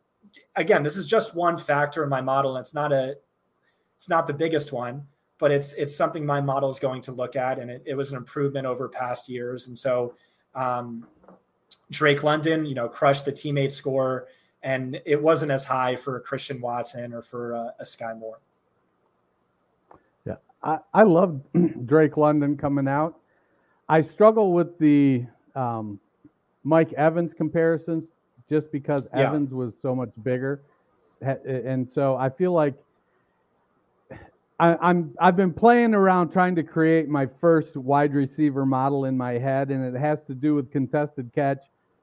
again, 0.56 0.82
this 0.82 0.96
is 0.96 1.06
just 1.06 1.34
one 1.34 1.56
factor 1.56 2.02
in 2.02 2.08
my 2.08 2.20
model, 2.20 2.56
and 2.56 2.64
it's 2.64 2.74
not 2.74 2.92
a 2.92 3.16
it's 3.96 4.08
not 4.08 4.26
the 4.26 4.34
biggest 4.34 4.72
one, 4.72 5.06
but 5.38 5.50
it's 5.50 5.72
it's 5.74 5.94
something 5.94 6.26
my 6.26 6.40
model 6.40 6.68
is 6.68 6.78
going 6.78 7.02
to 7.02 7.12
look 7.12 7.36
at, 7.36 7.58
and 7.58 7.70
it, 7.70 7.82
it 7.86 7.94
was 7.94 8.10
an 8.10 8.16
improvement 8.16 8.66
over 8.66 8.88
past 8.88 9.28
years. 9.28 9.68
And 9.68 9.78
so 9.78 10.14
um, 10.54 11.06
Drake 11.90 12.22
London, 12.22 12.64
you 12.64 12.74
know, 12.74 12.88
crushed 12.88 13.24
the 13.24 13.32
teammate 13.32 13.72
score, 13.72 14.26
and 14.62 15.00
it 15.04 15.22
wasn't 15.22 15.50
as 15.50 15.64
high 15.64 15.96
for 15.96 16.16
a 16.16 16.20
Christian 16.20 16.60
Watson 16.60 17.12
or 17.12 17.22
for 17.22 17.54
uh, 17.54 17.70
a 17.78 17.84
Skyy 17.84 18.18
Moore. 18.18 18.38
Yeah, 20.26 20.36
I, 20.62 20.78
I 20.92 21.02
love 21.02 21.40
Drake 21.86 22.16
London 22.16 22.56
coming 22.56 22.88
out. 22.88 23.16
I 23.88 24.02
struggle 24.02 24.52
with 24.52 24.78
the 24.78 25.24
um, 25.54 25.98
Mike 26.62 26.92
Evans 26.92 27.32
comparisons 27.36 28.04
just 28.48 28.70
because 28.70 29.06
Yeah. 29.14 29.28
Evans 29.28 29.52
was 29.52 29.74
so 29.80 29.94
much 29.94 30.10
bigger, 30.22 30.60
and 31.22 31.88
so 31.92 32.16
I 32.16 32.28
feel 32.30 32.52
like 32.52 32.74
I'm 34.60 35.14
I've 35.18 35.36
been 35.36 35.54
playing 35.54 35.94
around 35.94 36.32
trying 36.32 36.54
to 36.56 36.62
create 36.62 37.08
my 37.08 37.26
first 37.40 37.76
wide 37.76 38.12
receiver 38.12 38.66
model 38.66 39.06
in 39.06 39.16
my 39.16 39.32
head, 39.32 39.70
and 39.70 39.82
it 39.84 39.98
has 39.98 40.20
to 40.24 40.34
do 40.34 40.54
with 40.54 40.70
contested 40.70 41.30
catch 41.34 41.62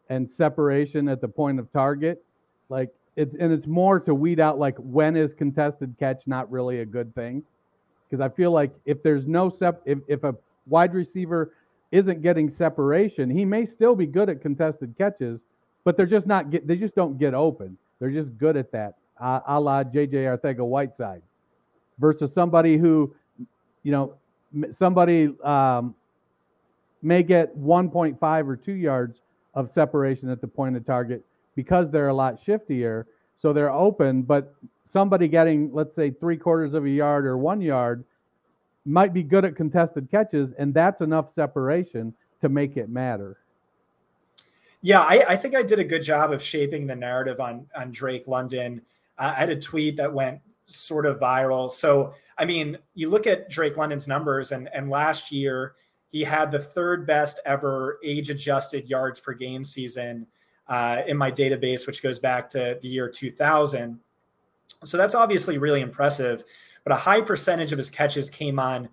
and 0.10 0.28
separation 0.28 1.08
at 1.08 1.22
the 1.22 1.28
point 1.28 1.60
of 1.60 1.72
target. 1.72 2.24
Like 2.70 2.90
it's 3.16 3.36
and 3.40 3.52
it's 3.52 3.68
more 3.68 4.00
to 4.02 4.14
weed 4.14 4.40
out 4.40 4.60
like 4.60 4.76
when 4.78 5.16
is 5.16 5.34
contested 5.34 5.96
catch 6.00 6.22
not 6.26 6.50
really 6.52 6.82
a 6.82 6.86
good 6.86 7.14
thing 7.16 7.44
because 8.10 8.24
I 8.24 8.30
feel 8.30 8.52
like 8.52 8.72
if 8.86 9.04
there's 9.04 9.28
no 9.28 9.50
sep 9.50 9.82
if, 9.86 10.00
if 10.08 10.24
a 10.24 10.36
wide 10.68 10.94
receiver 10.94 11.54
isn't 11.92 12.22
getting 12.22 12.54
separation, 12.54 13.30
he 13.30 13.46
may 13.46 13.66
still 13.66 13.96
be 13.96 14.06
good 14.06 14.30
at 14.30 14.42
contested 14.42 14.94
catches, 14.98 15.40
but 15.84 15.96
they're 15.96 16.06
just 16.06 16.28
not 16.28 16.52
get 16.52 16.68
they 16.68 16.76
just 16.76 16.96
don't 16.96 17.18
get 17.18 17.34
open. 17.34 17.78
They're 18.00 18.12
just 18.12 18.38
good 18.38 18.58
at 18.58 18.72
that, 18.72 18.96
uh, 19.20 19.40
a 19.48 19.60
la 19.60 19.84
JJ 19.84 20.12
Arcega 20.14 20.66
Whiteside, 20.66 21.22
versus 22.00 22.32
somebody 22.34 22.78
who, 22.78 23.16
you 23.84 23.92
know, 23.92 24.14
somebody 24.78 25.34
um, 25.44 25.96
may 27.02 27.24
get 27.24 27.58
1.5 27.58 28.48
or 28.48 28.56
two 28.56 28.74
yards 28.74 29.18
of 29.56 29.72
separation 29.74 30.30
at 30.30 30.42
the 30.42 30.48
point 30.48 30.76
of 30.76 30.86
target 30.86 31.24
because 31.58 31.92
they're 31.92 32.10
a 32.10 32.14
lot 32.14 32.38
shiftier, 32.46 33.06
so 33.42 33.52
they're 33.52 33.74
open. 33.74 34.22
But 34.22 34.54
somebody 34.94 35.28
getting, 35.28 35.74
let's 35.74 35.94
say, 35.96 36.12
three 36.12 36.38
quarters 36.38 36.76
of 36.76 36.86
a 36.86 36.90
yard 36.90 37.26
or 37.26 37.36
one 37.36 37.60
yard 37.60 38.06
might 38.86 39.12
be 39.12 39.24
good 39.24 39.44
at 39.44 39.56
contested 39.56 40.10
catches, 40.10 40.50
and 40.60 40.72
that's 40.72 41.02
enough 41.02 41.26
separation 41.36 42.14
to 42.42 42.48
make 42.48 42.78
it 42.78 42.90
matter. 42.90 43.38
Yeah, 44.82 45.02
I, 45.02 45.26
I 45.30 45.36
think 45.36 45.56
I 45.56 45.64
did 45.64 45.80
a 45.80 45.84
good 45.84 46.04
job 46.04 46.32
of 46.32 46.42
shaping 46.42 46.86
the 46.86 46.96
narrative 46.96 47.40
on 47.40 47.66
on 47.76 47.92
Drake 47.92 48.28
London. 48.28 48.84
I 49.18 49.32
had 49.32 49.50
a 49.50 49.60
tweet 49.60 49.98
that 49.98 50.14
went 50.14 50.40
sort 50.68 51.08
of 51.08 51.20
viral. 51.20 51.72
So, 51.72 52.14
I 52.38 52.46
mean, 52.46 52.78
you 52.94 53.10
look 53.10 53.26
at 53.26 53.50
Drake 53.50 53.78
London's 53.78 54.08
numbers, 54.08 54.52
and 54.52 54.70
and 54.74 54.92
last 54.92 55.32
year 55.32 55.74
he 56.10 56.24
had 56.24 56.52
the 56.52 56.60
third 56.60 57.08
best 57.08 57.40
ever 57.46 57.98
age 58.04 58.30
adjusted 58.30 58.88
yards 58.88 59.20
per 59.20 59.34
game 59.34 59.64
season 59.64 60.28
uh, 60.70 61.02
in 61.08 61.18
my 61.18 61.32
database, 61.32 61.88
which 61.88 62.04
goes 62.04 62.20
back 62.20 62.50
to 62.50 62.78
the 62.82 62.88
year 62.88 63.10
2000. 63.10 64.00
So 64.84 64.98
that's 64.98 65.16
obviously 65.16 65.58
really 65.58 65.82
impressive. 65.82 66.44
But 66.84 66.94
a 66.94 66.98
high 66.98 67.22
percentage 67.22 67.72
of 67.72 67.78
his 67.78 67.90
catches 67.90 68.30
came 68.30 68.60
on 68.60 68.90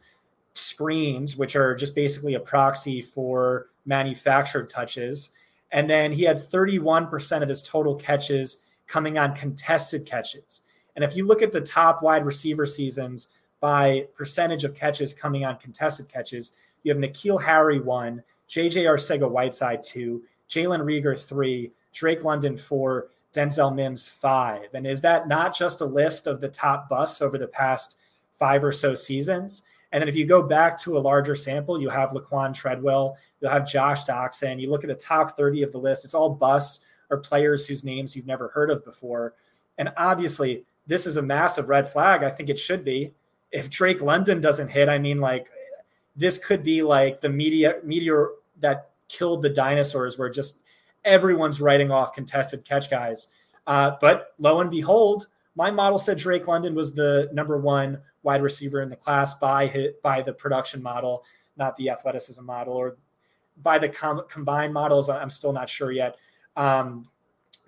screens, 0.55 1.37
which 1.37 1.57
are 1.57 1.75
just 1.75 1.95
basically 1.95 2.35
a 2.35 2.41
proxy 2.41 3.01
for 3.01 3.69
manufactured 3.85 4.71
touches. 4.71 5.31
And 5.73 5.91
then 5.91 6.13
he 6.13 6.23
had 6.23 6.39
31% 6.39 7.43
of 7.43 7.49
his 7.49 7.63
total 7.63 7.97
catches 7.97 8.63
coming 8.87 9.19
on 9.19 9.35
contested 9.35 10.07
catches. 10.07 10.63
And 10.95 11.05
if 11.05 11.17
you 11.17 11.27
look 11.27 11.43
at 11.43 11.53
the 11.53 11.61
top 11.61 12.03
wide 12.03 12.25
receiver 12.25 12.67
seasons 12.67 13.29
by 13.61 14.07
percentage 14.15 14.65
of 14.65 14.75
catches 14.75 15.13
coming 15.13 15.45
on 15.45 15.59
contested 15.59 16.09
catches, 16.09 16.55
you 16.83 16.93
have 16.93 17.03
N'Keal 17.03 17.43
Harry 17.43 17.81
one, 17.81 18.23
JJ 18.49 18.85
Arcega 18.85 19.29
Whiteside 19.29 19.83
two, 19.83 20.23
Jalen 20.49 20.81
Reagor 20.81 21.19
three, 21.19 21.73
Drake 21.93 22.25
London 22.25 22.57
four, 22.57 23.09
Denzel 23.33 23.75
Mims 23.75 24.07
five. 24.07 24.69
And 24.75 24.87
is 24.87 25.01
that 25.03 25.29
not 25.29 25.57
just 25.57 25.81
a 25.81 25.87
list 25.87 26.27
of 26.27 26.41
the 26.41 26.49
top 26.49 26.89
busts 26.89 27.21
over 27.21 27.39
the 27.39 27.49
past 27.49 27.99
five 28.39 28.63
or 28.63 28.73
so 28.73 28.95
seasons? 28.95 29.63
And 29.93 30.01
then 30.01 30.09
if 30.09 30.17
you 30.17 30.27
go 30.27 30.43
back 30.43 30.77
to 30.81 30.99
a 30.99 31.01
larger 31.01 31.37
sample, 31.37 31.81
you 31.81 31.89
have 31.89 32.11
Laquan 32.11 32.53
Treadwell, 32.53 33.17
you'll 33.41 33.51
have 33.51 33.69
Josh 33.69 34.05
Doctson. 34.05 34.61
You 34.61 34.69
look 34.69 34.83
at 34.83 34.89
the 34.89 34.95
top 34.95 35.37
30 35.37 35.63
of 35.63 35.73
the 35.73 35.79
list, 35.79 36.05
it's 36.05 36.15
all 36.15 36.31
busts 36.31 36.85
or 37.11 37.19
players 37.19 37.67
whose 37.67 37.85
names 37.85 38.17
you've 38.17 38.27
never 38.27 38.49
heard 38.49 38.71
of 38.71 38.85
before. 38.85 39.35
And 39.79 39.93
obviously, 39.97 40.65
this 40.87 41.07
is 41.07 41.17
a 41.17 41.23
massive 41.23 41.69
red 41.69 41.89
flag. 41.89 42.23
I 42.23 42.31
think 42.31 42.49
it 42.49 42.59
should 42.59 42.85
be. 42.85 43.13
If 43.53 43.71
Drake 43.71 44.03
London 44.03 44.41
doesn't 44.41 44.69
hit, 44.69 44.89
I 44.89 44.99
mean, 44.99 45.21
like, 45.21 45.49
this 46.17 46.39
could 46.39 46.63
be 46.63 46.83
like 46.83 47.21
the 47.21 47.29
media 47.29 47.77
meteor 47.85 48.31
that 48.59 48.91
killed 49.09 49.43
the 49.43 49.51
dinosaurs, 49.51 50.19
where 50.19 50.31
just 50.31 50.61
everyone's 51.05 51.61
writing 51.61 51.91
off 51.91 52.15
contested 52.15 52.65
catch 52.65 52.91
guys. 52.91 53.29
Uh, 53.67 53.93
but 54.01 54.35
lo 54.39 54.61
and 54.61 54.71
behold, 54.71 55.27
my 55.55 55.71
model 55.71 55.99
said 55.99 56.19
Drake 56.19 56.47
London 56.47 56.75
was 56.75 56.95
the 56.95 57.29
number 57.33 57.57
one 57.59 58.01
wide 58.23 58.43
receiver 58.43 58.83
in 58.83 58.89
the 58.89 58.97
class 58.97 59.35
by 59.35 59.67
hit 59.67 60.03
by 60.03 60.23
the 60.23 60.33
production 60.33 60.83
model, 60.83 61.25
not 61.57 61.77
the 61.77 61.91
athleticism 61.91 62.45
model, 62.45 62.75
or 62.75 62.97
by 63.63 63.79
the 63.79 63.89
com- 63.89 64.25
combined 64.29 64.75
models. 64.75 65.09
I'm 65.09 65.31
still 65.31 65.53
not 65.53 65.69
sure 65.69 65.93
yet. 65.93 66.17
Um, 66.57 67.05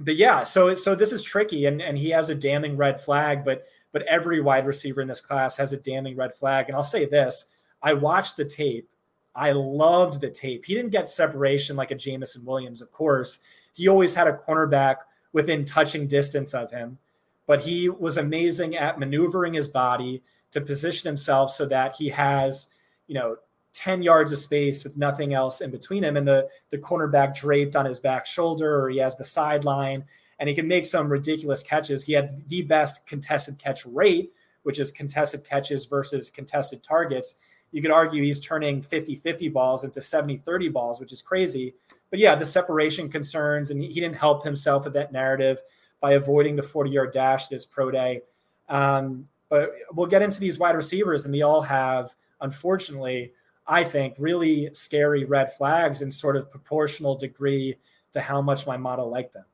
but 0.01 0.17
yeah, 0.17 0.43
so 0.43 0.75
so 0.75 0.95
this 0.95 1.13
is 1.13 1.23
tricky, 1.23 1.67
and 1.67 1.81
and 1.81 1.97
he 1.97 2.11
has 2.11 2.29
a 2.29 2.35
damning 2.35 2.77
red 2.77 3.01
flag. 3.01 3.45
But 3.45 3.67
but 3.93 4.03
every 4.03 4.41
wide 4.41 4.67
receiver 4.67 5.01
in 5.01 5.09
this 5.09 5.21
class 5.21 5.57
has 5.57 5.73
a 5.73 5.79
damning 5.79 6.17
red 6.17 6.35
flag. 6.35 6.67
And 6.69 6.77
I'll 6.77 6.83
say 6.83 7.07
this: 7.07 7.47
I 7.83 7.95
watched 7.95 8.37
the 8.37 8.45
tape. 8.45 8.89
I 9.37 9.53
loved 9.53 10.21
the 10.21 10.31
tape. 10.31 10.65
He 10.65 10.75
didn't 10.75 10.91
get 10.91 11.09
separation 11.09 11.77
like 11.77 11.91
a 11.91 11.95
Jameson 11.95 12.45
Williams, 12.45 12.81
of 12.81 12.91
course. 12.91 13.41
He 13.75 13.87
always 13.87 14.15
had 14.15 14.27
a 14.27 14.33
cornerback 14.33 14.97
within 15.33 15.65
touching 15.65 16.07
distance 16.07 16.55
of 16.55 16.71
him, 16.71 16.99
but 17.47 17.61
he 17.61 17.91
was 17.91 18.17
amazing 18.17 18.77
at 18.77 18.99
maneuvering 18.99 19.53
his 19.53 19.69
body 19.69 20.23
to 20.53 20.61
position 20.61 21.07
himself 21.07 21.51
so 21.51 21.67
that 21.67 21.95
he 21.95 22.09
has, 22.09 22.71
you 23.07 23.15
know, 23.15 23.37
10 23.75 24.03
yards 24.03 24.33
of 24.33 24.39
space 24.39 24.83
with 24.83 24.97
nothing 24.97 25.35
else 25.35 25.61
in 25.61 25.71
between 25.71 26.03
him 26.03 26.17
and 26.17 26.27
the 26.27 26.49
the 26.71 26.79
cornerback 26.79 27.35
draped 27.35 27.77
on 27.77 27.85
his 27.85 28.01
back 28.01 28.25
shoulder 28.25 28.81
or 28.81 28.89
he 28.89 28.97
has 28.97 29.19
the 29.19 29.25
sideline 29.25 30.03
and 30.39 30.49
he 30.49 30.55
can 30.55 30.67
make 30.67 30.87
some 30.87 31.11
ridiculous 31.11 31.63
catches. 31.63 32.05
He 32.05 32.15
had 32.15 32.49
the 32.49 32.63
best 32.63 33.07
contested 33.07 33.59
catch 33.59 33.85
rate, 33.85 34.33
which 34.63 34.81
is 34.81 34.91
contested 34.91 35.45
catches 35.45 35.85
versus 35.85 36.31
contested 36.31 36.83
targets. 36.83 37.37
You 37.77 37.83
could 37.83 37.91
argue 37.91 38.23
he's 38.23 38.41
turning 38.41 38.81
50-50 38.81 39.53
balls 39.53 39.85
into 39.85 40.01
70-30 40.01 40.73
balls, 40.73 40.99
which 40.99 41.13
is 41.13 41.21
crazy. 41.21 41.75
But 42.09 42.19
yeah, 42.19 42.35
the 42.35 42.47
separation 42.47 43.11
concerns 43.11 43.71
and 43.71 43.83
he 43.83 44.01
didn't 44.01 44.17
help 44.17 44.45
himself 44.45 44.85
with 44.85 44.95
that 44.95 45.13
narrative 45.13 45.61
by 46.01 46.13
avoiding 46.13 46.57
the 46.57 46.63
40-yard 46.63 47.13
dash 47.13 47.49
this 47.49 47.67
pro 47.67 47.91
day. 47.91 48.23
Um, 48.71 49.29
but 49.51 49.73
we'll 49.93 50.07
get 50.07 50.23
into 50.23 50.41
these 50.41 50.59
wide 50.59 50.75
receivers, 50.75 51.27
and 51.27 51.35
they 51.35 51.43
all 51.43 51.61
have, 51.61 52.15
unfortunately, 52.41 53.33
I 53.67 53.85
think, 53.85 54.15
really 54.17 54.71
scary 54.73 55.27
red 55.27 55.53
flags 55.53 56.01
in 56.01 56.11
sort 56.11 56.37
of 56.37 56.51
proportional 56.51 57.15
degree 57.15 57.77
to 58.13 58.23
how 58.23 58.41
much 58.41 58.67
my 58.67 58.79
model 58.79 59.11
liked 59.11 59.35
them. 59.35 59.45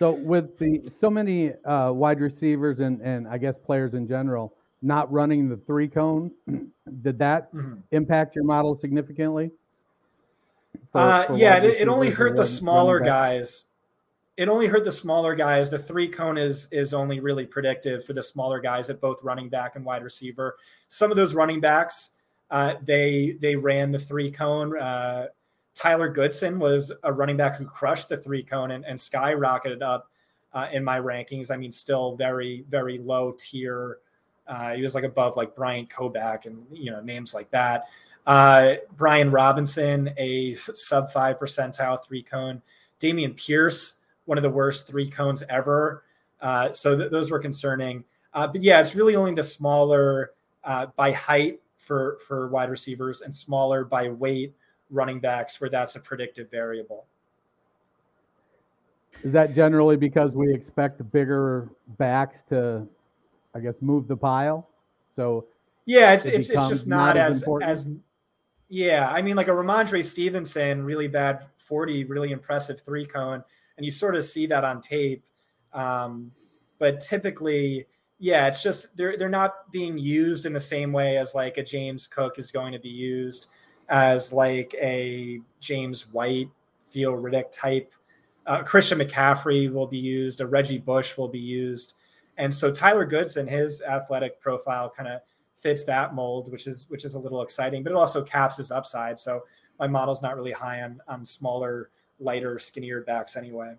So 0.00 0.10
with 0.10 0.58
the 0.58 0.82
so 1.00 1.08
many 1.08 1.52
uh, 1.64 1.92
wide 1.92 2.20
receivers 2.20 2.80
and 2.80 3.00
and 3.00 3.28
I 3.28 3.38
guess 3.38 3.54
players 3.64 3.94
in 3.94 4.08
general 4.08 4.55
not 4.82 5.10
running 5.12 5.48
the 5.48 5.56
three 5.56 5.88
cone, 5.88 6.30
did 7.02 7.18
that 7.18 7.52
Mhm. 7.52 7.82
impact 7.92 8.34
your 8.34 8.44
model 8.44 8.76
significantly? 8.76 9.50
For- 10.92 10.98
Uh, 11.00 11.22
for 11.24 11.36
yeah, 11.36 11.56
it, 11.58 11.82
it 11.82 11.88
only 11.88 12.10
hurt 12.10 12.36
the 12.36 12.44
smaller 12.44 13.00
guys. 13.00 13.66
It 14.36 14.48
only 14.48 14.66
hurt 14.66 14.84
the 14.84 14.92
smaller 14.92 15.34
guys. 15.34 15.70
The 15.70 15.78
three 15.78 16.08
cone 16.08 16.36
is 16.36 16.68
is 16.70 16.92
only 16.92 17.20
really 17.20 17.46
predictive 17.46 18.04
for 18.04 18.12
the 18.12 18.22
smaller 18.22 18.60
guys 18.60 18.90
at 18.90 19.00
both 19.00 19.22
running 19.24 19.48
back 19.48 19.76
and 19.76 19.84
wide 19.84 20.04
receiver. 20.04 20.56
Some 20.88 21.10
of 21.10 21.16
those 21.16 21.34
running 21.34 21.58
backs, 21.60 22.10
uh, 22.50 22.74
they 22.82 23.38
they 23.40 23.56
ran 23.56 23.92
the 23.92 23.98
three 23.98 24.30
cone. 24.30 24.78
Uh, 24.78 25.28
Tyler 25.74 26.08
Goodson 26.10 26.58
was 26.58 26.92
a 27.02 27.12
running 27.12 27.36
back 27.38 27.56
who 27.56 27.64
crushed 27.64 28.10
the 28.10 28.16
three 28.18 28.42
cone 28.42 28.72
and, 28.72 28.84
and 28.84 28.98
skyrocketed 28.98 29.80
up 29.82 30.10
uh, 30.52 30.68
in 30.70 30.84
my 30.84 31.00
rankings. 31.00 31.50
I 31.50 31.56
mean, 31.56 31.72
still 31.72 32.14
very 32.16 32.66
very 32.68 32.98
low 32.98 33.34
tier. 33.38 33.98
Uh, 34.46 34.74
he 34.74 34.82
was 34.82 34.94
like 34.94 35.04
above 35.04 35.36
like 35.36 35.54
Brian 35.54 35.86
Kobach 35.86 36.46
and 36.46 36.64
you 36.70 36.90
know 36.90 37.00
names 37.00 37.34
like 37.34 37.50
that. 37.50 37.84
Uh, 38.26 38.74
Brian 38.96 39.30
Robinson, 39.30 40.10
a 40.16 40.54
sub 40.54 41.10
five 41.10 41.38
percentile 41.38 42.04
three 42.04 42.22
cone. 42.22 42.62
Dameon 43.00 43.36
Pierce, 43.36 44.00
one 44.24 44.38
of 44.38 44.42
the 44.42 44.50
worst 44.50 44.86
three 44.86 45.08
cones 45.08 45.42
ever. 45.48 46.04
Uh, 46.40 46.72
so 46.72 46.96
th- 46.96 47.10
those 47.10 47.30
were 47.30 47.38
concerning. 47.38 48.04
Uh, 48.34 48.46
but 48.46 48.62
yeah, 48.62 48.80
it's 48.80 48.94
really 48.94 49.16
only 49.16 49.34
the 49.34 49.44
smaller 49.44 50.32
uh, 50.64 50.86
by 50.96 51.12
height 51.12 51.60
for 51.78 52.18
for 52.26 52.48
wide 52.48 52.70
receivers 52.70 53.20
and 53.20 53.34
smaller 53.34 53.84
by 53.84 54.08
weight 54.08 54.54
running 54.90 55.20
backs 55.20 55.60
where 55.60 55.70
that's 55.70 55.96
a 55.96 56.00
predictive 56.00 56.50
variable. 56.50 57.06
Is 59.22 59.32
that 59.32 59.54
generally 59.54 59.96
because 59.96 60.32
we 60.32 60.52
expect 60.52 61.10
bigger 61.10 61.70
backs 61.98 62.38
to, 62.50 62.86
I 63.56 63.60
guess, 63.60 63.74
move 63.80 64.06
the 64.08 64.16
pile? 64.16 64.68
So 65.16 65.46
Yeah, 65.86 66.12
it's 66.12 66.26
It 66.26 66.34
it's, 66.34 66.50
it's 66.50 66.68
just 66.68 66.86
not 66.88 67.16
not, 67.16 67.16
as 67.16 67.36
as 67.36 67.42
important? 67.42 67.70
as 67.70 67.88
yeah. 68.68 69.08
I 69.10 69.22
mean, 69.22 69.36
like 69.36 69.48
a 69.48 69.52
Rhamondre 69.52 70.04
Stevenson, 70.04 70.84
really 70.84 71.08
bad 71.08 71.42
forty, 71.56 72.04
really 72.04 72.32
impressive 72.32 72.80
three 72.80 73.06
cone, 73.06 73.42
and 73.76 73.84
you 73.84 73.90
sort 73.90 74.16
of 74.16 74.24
see 74.24 74.46
that 74.46 74.64
on 74.64 74.80
tape. 74.80 75.24
Um, 75.72 76.32
but 76.78 77.00
typically, 77.00 77.86
yeah, 78.18 78.48
it's 78.48 78.62
just 78.62 78.96
they're 78.96 79.16
they're 79.16 79.28
not 79.28 79.70
being 79.72 79.96
used 79.98 80.46
in 80.46 80.52
the 80.52 80.60
same 80.60 80.92
way 80.92 81.16
as 81.18 81.34
like 81.34 81.56
a 81.58 81.62
James 81.62 82.06
Cook 82.06 82.38
is 82.38 82.50
going 82.50 82.72
to 82.72 82.78
be 82.80 82.88
used. 82.88 83.48
as 83.88 84.32
like 84.32 84.74
a 84.82 85.40
James 85.60 86.12
White, 86.12 86.48
Theo 86.88 87.16
Riddick 87.16 87.50
type. 87.52 87.92
Uh, 88.46 88.62
Christian 88.62 88.98
McCaffrey 88.98 89.72
will 89.72 89.86
be 89.86 89.98
used. 89.98 90.40
A 90.40 90.46
Reggie 90.46 90.78
Bush 90.78 91.16
will 91.16 91.28
be 91.28 91.38
used. 91.38 91.94
And 92.38 92.54
so 92.54 92.70
Tyler 92.70 93.04
Goodson, 93.04 93.46
his 93.46 93.82
athletic 93.82 94.40
profile 94.40 94.90
kind 94.94 95.08
of 95.08 95.20
fits 95.54 95.84
that 95.84 96.14
mold, 96.14 96.52
which 96.52 96.66
is 96.66 96.86
which 96.88 97.04
is 97.04 97.14
a 97.14 97.18
little 97.18 97.42
exciting, 97.42 97.82
but 97.82 97.90
it 97.90 97.96
also 97.96 98.22
caps 98.22 98.58
his 98.58 98.70
upside. 98.70 99.18
So 99.18 99.44
my 99.78 99.86
model's 99.86 100.22
not 100.22 100.36
really 100.36 100.52
high 100.52 100.82
on 100.82 101.00
on 101.08 101.24
smaller, 101.24 101.90
lighter, 102.20 102.58
skinnier 102.58 103.02
backs 103.02 103.36
anyway. 103.36 103.74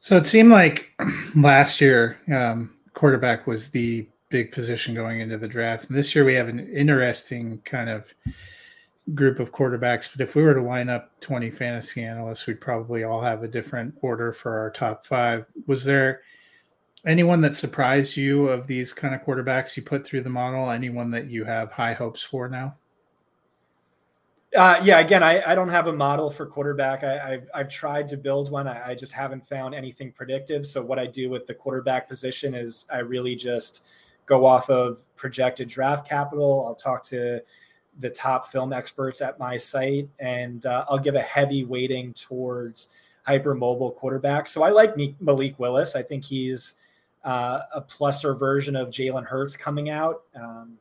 So 0.00 0.16
it 0.16 0.26
seemed 0.26 0.50
like 0.50 0.90
last 1.36 1.80
year 1.80 2.18
um, 2.32 2.74
quarterback 2.94 3.46
was 3.46 3.70
the 3.70 4.08
big 4.30 4.52
position 4.52 4.94
going 4.94 5.20
into 5.20 5.36
the 5.36 5.48
draft. 5.48 5.88
And 5.88 5.96
this 5.96 6.14
year 6.14 6.24
we 6.24 6.34
have 6.34 6.48
an 6.48 6.60
interesting 6.72 7.58
kind 7.64 7.90
of 7.90 8.14
group 9.14 9.40
of 9.40 9.52
quarterbacks. 9.52 10.10
But 10.10 10.22
if 10.22 10.34
we 10.34 10.42
were 10.42 10.54
to 10.54 10.62
line 10.62 10.88
up 10.88 11.20
20 11.20 11.50
fantasy 11.50 12.02
analysts, 12.02 12.46
we'd 12.46 12.60
probably 12.60 13.04
all 13.04 13.20
have 13.20 13.42
a 13.42 13.48
different 13.48 13.94
order 14.00 14.32
for 14.32 14.58
our 14.58 14.70
top 14.70 15.04
five. 15.04 15.46
Was 15.66 15.84
there 15.84 16.22
anyone 17.06 17.40
that 17.42 17.54
surprised 17.54 18.16
you 18.16 18.48
of 18.48 18.66
these 18.66 18.92
kind 18.92 19.14
of 19.14 19.22
quarterbacks 19.22 19.76
you 19.76 19.82
put 19.82 20.06
through 20.06 20.22
the 20.22 20.30
model? 20.30 20.70
Anyone 20.70 21.10
that 21.10 21.30
you 21.30 21.44
have 21.44 21.72
high 21.72 21.94
hopes 21.94 22.22
for 22.22 22.48
now? 22.48 22.76
Uh, 24.56 24.80
yeah, 24.82 24.98
again, 24.98 25.22
I, 25.22 25.42
I 25.46 25.54
don't 25.54 25.68
have 25.68 25.86
a 25.86 25.92
model 25.92 26.28
for 26.28 26.44
quarterback. 26.44 27.04
I, 27.04 27.30
have 27.30 27.46
I've 27.54 27.68
tried 27.68 28.08
to 28.08 28.16
build 28.16 28.50
one. 28.50 28.66
I, 28.66 28.90
I, 28.90 28.94
just 28.96 29.12
haven't 29.12 29.46
found 29.46 29.76
anything 29.76 30.10
predictive. 30.10 30.66
So 30.66 30.82
what 30.82 30.98
I 30.98 31.06
do 31.06 31.30
with 31.30 31.46
the 31.46 31.54
quarterback 31.54 32.08
position 32.08 32.54
is 32.54 32.84
I 32.92 32.98
really 32.98 33.36
just 33.36 33.86
go 34.26 34.44
off 34.44 34.68
of 34.68 35.04
projected 35.14 35.68
draft 35.68 36.08
capital. 36.08 36.64
I'll 36.66 36.74
talk 36.74 37.04
to 37.04 37.40
the 38.00 38.10
top 38.10 38.48
film 38.48 38.72
experts 38.72 39.20
at 39.20 39.38
my 39.38 39.56
site, 39.56 40.08
and 40.18 40.66
uh, 40.66 40.84
I'll 40.88 40.98
give 40.98 41.14
a 41.14 41.22
heavy 41.22 41.64
weighting 41.64 42.12
towards 42.14 42.92
hypermobile 43.28 43.96
quarterbacks. 44.00 44.48
So 44.48 44.64
I 44.64 44.70
like 44.70 44.96
Malik 45.20 45.60
Willis. 45.60 45.94
I 45.94 46.02
think 46.02 46.24
he's 46.24 46.74
uh, 47.24 47.60
a 47.74 47.82
plusser 47.82 48.38
version 48.38 48.76
of 48.76 48.88
Jalen 48.88 49.24
Hurts 49.24 49.56
coming 49.56 49.90
out. 49.90 50.22
Um, 50.34 50.78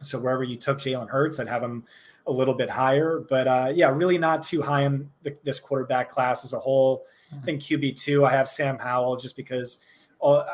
so 0.00 0.18
wherever 0.18 0.44
you 0.44 0.56
took 0.56 0.78
Jalen 0.78 1.08
Hurts, 1.08 1.40
I'd 1.40 1.48
have 1.48 1.62
him 1.62 1.84
a 2.26 2.32
little 2.32 2.54
bit 2.54 2.70
higher. 2.70 3.24
But 3.28 3.48
uh, 3.48 3.72
yeah, 3.74 3.90
really 3.90 4.18
not 4.18 4.42
too 4.42 4.62
high 4.62 4.82
in 4.82 5.10
the, 5.22 5.36
this 5.44 5.58
quarterback 5.58 6.10
class 6.10 6.44
as 6.44 6.52
a 6.52 6.58
whole. 6.58 7.04
I 7.32 7.44
think 7.44 7.60
QB 7.60 7.96
two, 8.00 8.24
I 8.24 8.30
have 8.30 8.48
Sam 8.48 8.78
Howell 8.78 9.16
just 9.16 9.36
because 9.36 9.80
all, 10.18 10.36
uh, 10.36 10.46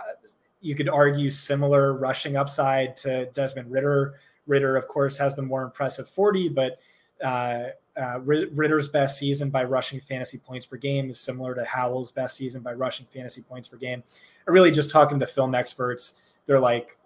you 0.60 0.74
could 0.74 0.88
argue 0.88 1.30
similar 1.30 1.94
rushing 1.94 2.36
upside 2.36 2.96
to 2.96 3.26
Desmond 3.26 3.70
Ridder. 3.70 4.14
Ridder, 4.46 4.76
of 4.76 4.88
course, 4.88 5.16
has 5.18 5.34
the 5.34 5.42
more 5.42 5.62
impressive 5.62 6.08
40, 6.08 6.48
but 6.50 6.78
uh, 7.22 7.66
uh, 7.96 8.20
Ridder's 8.20 8.88
best 8.88 9.18
season 9.18 9.50
by 9.50 9.64
rushing 9.64 10.00
fantasy 10.00 10.38
points 10.38 10.66
per 10.66 10.76
game 10.76 11.10
is 11.10 11.20
similar 11.20 11.54
to 11.54 11.64
Howell's 11.64 12.10
best 12.10 12.36
season 12.36 12.62
by 12.62 12.72
rushing 12.72 13.06
fantasy 13.06 13.42
points 13.42 13.68
per 13.68 13.76
game. 13.76 14.02
I 14.46 14.50
really 14.50 14.70
just 14.70 14.90
talking 14.90 15.20
to 15.20 15.26
film 15.26 15.54
experts, 15.54 16.20
they're 16.46 16.60
like 16.60 16.96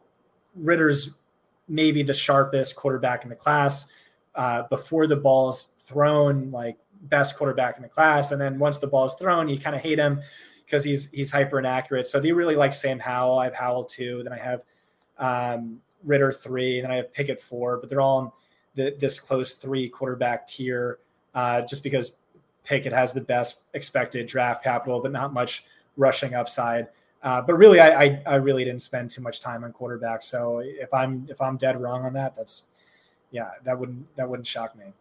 Ridder's 0.55 1.15
maybe 1.69 2.03
the 2.03 2.15
sharpest 2.15 2.77
quarterback 2.77 3.23
in 3.25 3.29
the 3.29 3.37
class 3.37 3.91
uh, 4.35 4.63
before 4.71 5.07
the 5.07 5.17
ball's 5.17 5.73
thrown, 5.79 6.51
like 6.51 6.79
best 7.03 7.37
quarterback 7.37 7.77
in 7.77 7.83
the 7.83 7.89
class, 7.89 8.33
and 8.33 8.41
then 8.41 8.59
once 8.59 8.79
the 8.79 8.87
ball's 8.87 9.15
thrown, 9.15 9.49
you 9.49 9.59
kind 9.59 9.77
of 9.77 9.83
hate 9.83 9.99
him 9.99 10.21
because 10.65 10.85
he's 10.85 11.11
he's 11.11 11.31
hyper 11.31 11.59
inaccurate. 11.59 12.07
So 12.07 12.19
they 12.21 12.33
really 12.33 12.57
like 12.57 12.73
Sam 12.73 12.99
Howell. 12.99 13.39
I 13.39 13.45
have 13.45 13.55
Howell 13.55 13.85
two, 13.85 14.23
then 14.23 14.33
I 14.33 14.39
have 14.39 14.63
um, 15.19 15.81
Ridder 16.03 16.33
three, 16.33 16.81
then 16.81 16.91
I 16.91 16.97
have 16.97 17.13
Pickett 17.13 17.41
four, 17.41 17.79
but 17.79 17.91
they're 17.91 18.01
all 18.01 18.21
in 18.21 18.31
the, 18.79 18.95
this 18.99 19.19
close 19.19 19.53
three 19.55 19.89
quarterback 19.89 20.47
tier, 20.47 21.01
uh, 21.35 21.63
just 21.63 21.83
because 21.83 22.17
Pickett 22.65 22.93
has 22.93 23.13
the 23.13 23.21
best 23.21 23.65
expected 23.75 24.27
draft 24.27 24.63
capital, 24.63 25.01
but 25.03 25.11
not 25.11 25.33
much 25.33 25.65
rushing 25.97 26.35
upside. 26.35 26.87
Uh, 27.23 27.43
but 27.43 27.55
really, 27.55 27.81
I, 27.81 28.05
I, 28.05 28.23
I 28.25 28.35
really 28.37 28.65
didn't 28.65 28.83
spend 28.83 29.11
too 29.11 29.21
much 29.21 29.41
time 29.41 29.65
on 29.65 29.73
quarterback. 29.73 30.23
So 30.23 30.61
if 30.61 30.95
I'm 30.95 31.27
if 31.29 31.41
I'm 31.41 31.57
dead 31.57 31.81
wrong 31.81 32.05
on 32.05 32.13
that, 32.13 32.37
that's 32.37 32.69
yeah, 33.33 33.51
that 33.65 33.77
wouldn't 33.79 34.15
that 34.15 34.31
wouldn't 34.31 34.47
shock 34.47 34.79
me. 34.79 34.93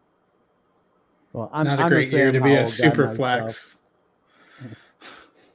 Well, 1.34 1.52
I'm 1.54 1.68
not 1.68 1.80
a 1.80 1.84
I'm 1.84 1.90
great 1.90 2.12
year 2.12 2.32
to 2.32 2.42
be 2.42 2.56
a 2.56 2.66
super 2.66 3.14
flex. 3.14 3.76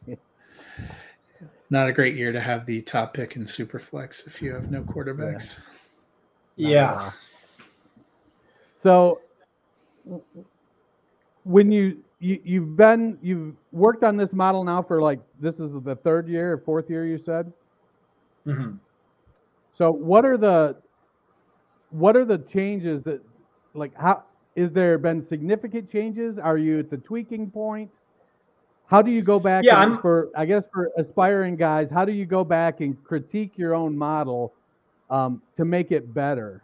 not 1.71 1.89
a 1.89 1.93
great 1.93 2.15
year 2.15 2.31
to 2.31 2.41
have 2.41 2.67
the 2.67 2.83
top 2.83 3.15
pick 3.15 3.35
in 3.35 3.49
super 3.49 3.81
flex 3.81 4.29
if 4.29 4.41
you 4.41 4.55
have 4.55 4.71
no 4.71 4.83
quarterbacks. 4.83 5.59
Yeah. 6.55 6.69
yeah. 6.69 7.11
So 8.83 9.21
when 11.45 11.71
you 11.71 12.03
you, 12.19 12.41
you've 12.45 12.77
been 12.77 13.19
you've 13.23 13.55
worked 13.73 14.05
on 14.05 14.17
this 14.17 14.33
model 14.33 14.65
now 14.65 14.83
for 14.83 15.01
like 15.01 15.21
this 15.41 15.55
is 15.57 15.71
the 15.85 15.97
third 15.97 16.29
year 16.29 16.53
or 16.53 16.59
fourth 16.59 16.89
year 16.89 17.07
you 17.07 17.21
said? 17.25 17.53
Mm-hmm. 18.47 18.75
so 19.79 19.93
what 19.93 20.25
are 20.25 20.37
the 20.37 20.77
what 21.91 22.17
are 22.17 22.25
the 22.25 22.39
changes 22.39 23.05
that 23.05 23.21
like 23.73 23.95
how 23.97 24.25
is 24.57 24.73
there 24.73 24.99
been 24.99 25.27
significant 25.29 25.91
changes? 25.91 26.39
Are 26.39 26.59
you 26.59 26.81
at 26.81 26.91
the 26.91 26.97
tweaking 26.97 27.51
point? 27.51 27.91
How 28.87 29.01
do 29.01 29.11
you 29.11 29.23
go 29.23 29.39
back 29.39 29.65
yeah, 29.65 29.79
I'm, 29.79 29.99
for 30.01 30.29
i 30.37 30.45
guess 30.45 30.65
for 30.73 30.91
aspiring 30.99 31.57
guys 31.57 31.89
how 31.91 32.05
do 32.05 32.13
you 32.13 32.27
go 32.27 32.45
back 32.45 32.81
and 32.81 33.03
critique 33.05 33.53
your 33.57 33.75
own 33.75 33.97
model 33.97 34.53
um, 35.09 35.41
to 35.57 35.65
make 35.65 35.93
it 35.93 36.13
better 36.13 36.61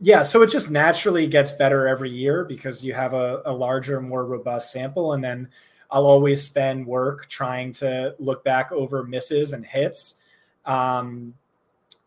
yeah, 0.00 0.22
so 0.22 0.40
it 0.42 0.50
just 0.50 0.70
naturally 0.70 1.26
gets 1.26 1.52
better 1.52 1.86
every 1.86 2.10
year 2.10 2.44
because 2.44 2.82
you 2.82 2.94
have 2.94 3.12
a, 3.12 3.42
a, 3.44 3.52
larger, 3.52 4.00
more 4.00 4.24
robust 4.24 4.72
sample. 4.72 5.12
And 5.12 5.22
then 5.22 5.48
I'll 5.90 6.06
always 6.06 6.42
spend 6.42 6.86
work 6.86 7.28
trying 7.28 7.74
to 7.74 8.14
look 8.18 8.42
back 8.42 8.72
over 8.72 9.04
misses 9.04 9.52
and 9.52 9.64
hits. 9.64 10.22
Um, 10.64 11.34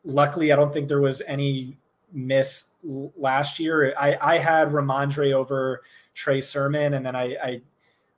luckily, 0.03 0.51
I 0.51 0.55
don't 0.55 0.73
think 0.73 0.87
there 0.87 1.01
was 1.01 1.21
any 1.27 1.77
miss 2.11 2.69
last 2.83 3.59
year. 3.59 3.93
I, 3.97 4.17
I 4.19 4.37
had 4.39 4.69
Rhamondre 4.69 5.33
over 5.33 5.83
Trey 6.15 6.41
Sermon, 6.41 6.95
and 6.95 7.05
then 7.05 7.15
I, 7.15 7.35
I, 7.43 7.61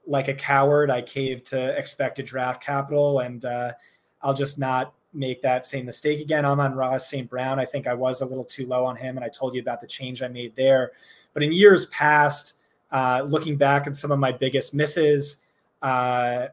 like 0.08 0.30
a 0.30 0.34
coward, 0.34 0.90
I 0.90 1.02
caved 1.02 1.48
to 1.48 1.78
expected 1.78 2.26
draft 2.26 2.64
capital, 2.64 3.20
and 3.20 3.44
uh, 3.44 3.74
I'll 4.22 4.34
just 4.34 4.58
not 4.58 4.94
make 5.16 5.42
that 5.42 5.66
same 5.66 5.86
mistake 5.86 6.20
again. 6.20 6.46
Amon-Ra 6.46 6.98
St. 6.98 7.30
Brown. 7.30 7.60
I 7.60 7.66
think 7.66 7.88
I 7.88 7.94
was 7.94 8.22
a 8.22 8.26
little 8.26 8.44
too 8.44 8.66
low 8.66 8.86
on 8.86 8.96
him, 8.96 9.18
and 9.18 9.24
I 9.24 9.30
told 9.30 9.56
you 9.56 9.62
about 9.62 9.82
the 9.82 9.88
change 9.88 10.22
I 10.22 10.28
made 10.28 10.56
there. 10.56 10.92
But 11.34 11.44
in 11.44 11.52
years 11.52 11.86
past, 11.88 12.58
uh, 12.92 13.24
looking 13.28 13.58
back 13.58 13.88
at 13.88 13.96
some 13.98 14.12
of 14.12 14.20
my 14.20 14.32
biggest 14.32 14.74
misses, 14.74 15.42
uh, 15.82 16.48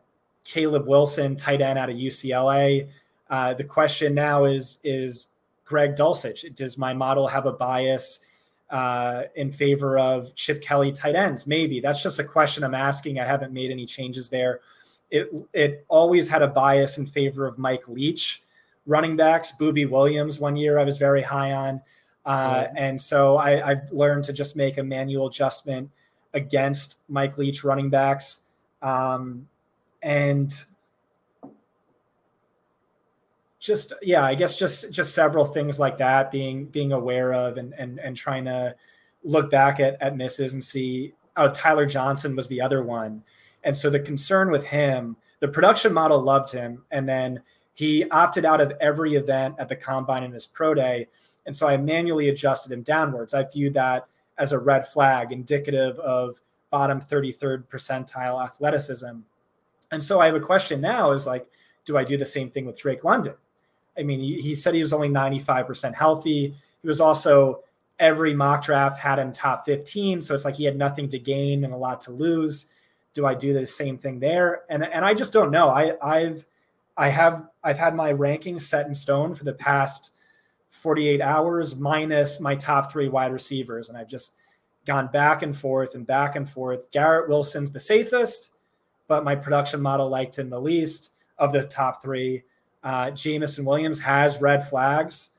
Caleb 0.45 0.87
Wilson, 0.87 1.37
tight 1.37 1.61
end 1.61 1.79
out 1.79 1.91
of 1.91 1.97
UCLA. 1.97 2.89
Uh, 3.31 3.55
the 3.55 3.65
question 3.65 4.15
now 4.15 4.45
is 4.45 4.81
is 4.85 5.29
Greg 5.65 5.95
Dulcich. 5.95 6.55
Does 6.55 6.77
my 6.77 6.93
model 6.93 7.29
have 7.29 7.47
a 7.47 7.53
bias 7.53 8.25
uh, 8.71 9.25
in 9.37 9.53
favor 9.53 9.99
of 9.99 10.35
Chip 10.35 10.61
Kelly 10.63 10.93
tight 10.93 11.15
ends? 11.15 11.47
Maybe 11.47 11.81
that's 11.81 12.03
just 12.03 12.19
a 12.19 12.25
question 12.25 12.65
I'm 12.65 12.75
asking. 12.75 13.19
I 13.19 13.25
haven't 13.25 13.53
made 13.53 13.71
any 13.71 13.87
changes 13.87 14.29
there. 14.29 14.61
It 15.11 15.31
it 15.53 15.85
always 15.89 16.29
had 16.29 16.43
a 16.43 16.49
bias 16.49 16.99
in 16.99 17.07
favor 17.07 17.47
of 17.47 17.59
Mike 17.59 17.89
Leach 17.89 18.43
running 18.87 19.17
backs. 19.17 19.53
Booby 19.53 19.87
Williams 19.87 20.41
one 20.41 20.57
year 20.57 20.79
I 20.79 20.85
was 20.85 20.99
very 20.99 21.23
high 21.23 21.53
on. 21.53 21.81
Uh, 22.25 22.67
and 22.77 23.01
so 23.01 23.37
I, 23.37 23.75
have 23.75 23.91
learned 23.91 24.25
to 24.25 24.33
just 24.33 24.57
make 24.57 24.79
a 24.79 24.83
manual 24.83 25.27
adjustment 25.27 25.91
against 26.35 27.01
Mike 27.09 27.37
Leach 27.37 27.65
running 27.65 27.91
backs. 27.91 28.43
Um, 28.81 29.49
and 30.03 30.53
just 33.59 33.93
yeah, 34.03 34.25
I 34.25 34.35
guess 34.35 34.57
just 34.57 34.93
just 34.93 35.15
several 35.15 35.45
things 35.45 35.79
like 35.79 35.99
that 35.99 36.33
being 36.33 36.67
being 36.67 36.93
aware 36.93 37.33
of 37.33 37.57
and 37.59 37.73
and 37.79 38.01
and 38.01 38.17
trying 38.17 38.45
to 38.47 38.75
look 39.23 39.51
back 39.51 39.79
at 39.79 39.97
at 40.03 40.17
misses 40.17 40.53
and 40.53 40.63
see 40.63 41.13
oh 41.37 41.49
Tyler 41.49 41.87
Johnson 41.87 42.35
was 42.35 42.49
the 42.49 42.61
other 42.61 42.83
one. 42.83 43.23
And 43.63 43.77
so 43.77 43.89
the 43.89 44.01
concern 44.01 44.51
with 44.51 44.65
him, 44.65 45.17
the 45.39 45.47
production 45.47 45.93
model 45.93 46.21
loved 46.21 46.51
him, 46.51 46.83
and 46.91 47.09
then 47.09 47.41
he 47.75 48.09
opted 48.11 48.45
out 48.45 48.61
of 48.61 48.73
every 48.81 49.15
event 49.15 49.57
at 49.59 49.69
the 49.69 49.77
combine 49.77 50.23
in 50.23 50.33
his 50.33 50.47
pro 50.47 50.75
day. 50.75 51.09
And 51.47 51.57
so 51.57 51.67
I 51.67 51.77
manually 51.77 52.29
adjusted 52.29 52.73
him 52.73 52.83
downwards. 52.83 53.35
I 53.35 53.45
viewed 53.45 53.75
that 53.75 54.07
as 54.39 54.53
a 54.53 54.59
red 54.59 54.87
flag, 54.87 55.33
indicative 55.33 55.99
of 55.99 56.41
bottom 56.71 57.01
33rd 57.01 57.65
percentile 57.69 58.43
athleticism. 58.43 59.19
And 59.91 60.03
so 60.03 60.21
I 60.21 60.27
have 60.27 60.35
a 60.35 60.41
question 60.41 60.81
now 60.81 61.13
is 61.13 61.27
like, 61.27 61.47
do 61.85 61.97
I 61.97 62.05
do 62.05 62.17
the 62.17 62.27
same 62.27 62.51
thing 62.51 62.65
with 62.65 62.79
Drake 62.79 63.05
London? 63.05 63.35
I 63.99 64.03
mean, 64.03 64.21
he, 64.21 64.41
he 64.41 64.55
said 64.55 64.75
he 64.75 64.81
was 64.81 64.93
only 64.93 65.09
95% 65.09 65.95
healthy. 65.95 66.55
He 66.81 66.89
was 66.89 67.01
also 67.01 67.63
every 67.99 68.35
mock 68.35 68.65
draft 68.65 68.99
had 68.99 69.19
him 69.19 69.33
top 69.33 69.65
15. 69.65 70.21
So 70.21 70.35
it's 70.35 70.45
like 70.45 70.57
he 70.57 70.65
had 70.65 70.77
nothing 70.77 71.09
to 71.11 71.19
gain 71.19 71.65
and 71.65 71.75
a 71.75 71.77
lot 71.77 72.01
to 72.03 72.11
lose. 72.11 72.73
Do 73.13 73.27
I 73.27 73.35
do 73.35 73.53
the 73.53 73.67
same 73.67 73.99
thing 73.99 74.19
there? 74.21 74.63
And 74.71 74.83
and 74.83 75.05
I 75.05 75.13
just 75.13 75.33
don't 75.33 75.51
know. 75.51 75.69
I 75.69 75.97
I've 76.03 76.47
I 76.97 77.09
have 77.09 77.47
I've 77.65 77.79
had 77.79 77.95
my 77.95 78.13
rankings 78.13 78.63
set 78.63 78.87
in 78.87 78.95
stone 78.95 79.35
for 79.35 79.45
the 79.45 79.55
past 79.55 80.13
48 80.73 81.21
hours 81.21 81.77
minus 81.77 82.41
my 82.41 82.55
top 82.55 82.91
three 82.91 83.09
wide 83.09 83.33
receivers. 83.33 83.89
And 83.89 83.99
I've 83.99 84.09
just 84.09 84.35
gone 84.87 85.09
back 85.09 85.43
and 85.43 85.57
forth 85.57 85.95
and 85.95 86.07
back 86.07 86.35
and 86.35 86.49
forth. 86.49 86.91
Garrett 86.91 87.29
Wilson's 87.29 87.71
the 87.71 87.79
safest, 87.79 88.53
but 89.07 89.23
my 89.23 89.35
production 89.35 89.81
model 89.81 90.09
liked 90.09 90.39
him 90.39 90.49
the 90.49 90.61
least 90.61 91.13
of 91.39 91.53
the 91.53 91.65
top 91.65 92.03
three. 92.03 92.43
Uh, 92.83 93.11
Jameson 93.11 93.65
Williams 93.65 94.01
has 94.01 94.41
red 94.41 94.67
flags. 94.67 95.31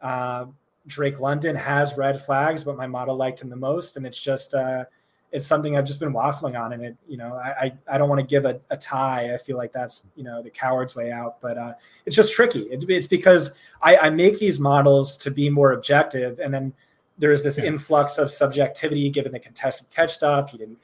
Uh, 0.00 0.46
Drake 0.86 1.20
London 1.20 1.56
has 1.56 1.96
red 1.96 2.20
flags, 2.20 2.62
but 2.62 2.76
my 2.76 2.86
model 2.86 3.16
liked 3.16 3.40
him 3.40 3.48
the 3.48 3.56
most. 3.56 3.96
And 3.96 4.06
it's 4.06 4.20
just, 4.20 4.54
uh, 4.54 4.84
it's 5.32 5.46
something 5.46 5.76
I've 5.76 5.86
just 5.86 5.98
been 5.98 6.12
waffling 6.12 6.60
on, 6.60 6.74
and 6.74 6.84
it, 6.84 6.96
you 7.08 7.16
know, 7.16 7.34
I 7.34 7.72
I, 7.90 7.96
don't 7.96 8.10
want 8.10 8.20
to 8.20 8.26
give 8.26 8.44
a, 8.44 8.60
a, 8.70 8.76
tie. 8.76 9.32
I 9.32 9.38
feel 9.38 9.56
like 9.56 9.72
that's 9.72 10.10
you 10.14 10.22
know 10.22 10.42
the 10.42 10.50
coward's 10.50 10.94
way 10.94 11.10
out, 11.10 11.40
but 11.40 11.56
uh, 11.56 11.72
it's 12.04 12.14
just 12.14 12.34
tricky. 12.34 12.60
It, 12.64 12.84
it's 12.88 13.06
because 13.06 13.54
I, 13.80 13.96
I 13.96 14.10
make 14.10 14.38
these 14.38 14.60
models 14.60 15.16
to 15.18 15.30
be 15.30 15.48
more 15.48 15.72
objective, 15.72 16.38
and 16.38 16.52
then 16.52 16.74
there's 17.16 17.42
this 17.42 17.58
yeah. 17.58 17.64
influx 17.64 18.18
of 18.18 18.30
subjectivity 18.30 19.08
given 19.08 19.32
the 19.32 19.40
contested 19.40 19.88
catch 19.90 20.12
stuff. 20.12 20.50
He 20.50 20.58
didn't 20.58 20.78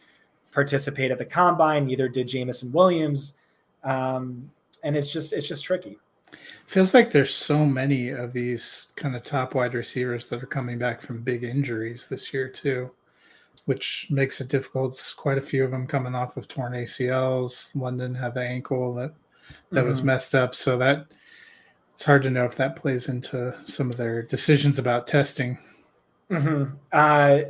participate 0.51 1.11
at 1.11 1.19
the 1.19 1.27
combine, 1.27 1.85
neither 1.85 2.09
did 2.09 2.27
Jameson 2.27 2.73
Williams, 2.73 3.35
um, 3.85 4.51
and 4.83 4.97
it's 4.97 5.13
just 5.13 5.35
it's 5.35 5.47
just 5.47 5.63
tricky. 5.63 5.99
Feels 6.67 6.95
like 6.95 7.11
there's 7.11 7.35
so 7.35 7.67
many 7.67 8.11
of 8.11 8.33
these 8.33 8.93
kind 8.97 9.15
of 9.15 9.25
top 9.25 9.55
wide 9.55 9.75
receivers 9.75 10.27
that 10.29 10.43
are 10.43 10.47
coming 10.47 10.79
back 10.79 11.03
from 11.03 11.23
big 11.23 11.45
injuries 11.45 12.09
this 12.09 12.33
year 12.33 12.49
too 12.49 12.91
which 13.67 14.07
makes 14.11 14.41
it 14.41 14.49
difficult. 14.49 14.93
It's 14.93 15.13
quite 15.13 15.39
a 15.39 15.43
few 15.43 15.65
of 15.65 15.71
them 15.71 15.87
coming 15.87 16.15
off 16.15 16.37
of 16.37 16.49
torn 16.49 16.73
ACLs. 16.73 17.75
London 17.75 18.15
had 18.15 18.35
the 18.35 18.43
ankle 18.43 18.95
that 18.95 19.15
that 19.71 19.81
mm-hmm. 19.81 19.89
was 19.89 20.03
messed 20.03 20.35
up, 20.35 20.55
so 20.55 20.77
that 20.79 21.07
it's 21.95 22.05
hard 22.05 22.23
to 22.23 22.31
know 22.31 22.45
if 22.45 22.57
that 22.57 22.77
plays 22.77 23.09
into 23.09 23.57
some 23.65 23.91
of 23.91 23.97
their 23.97 24.23
decisions 24.23 24.79
about 24.79 25.07
testing. 25.07 25.59
Mm-hmm. 26.31 26.75
Uh, 26.93 27.41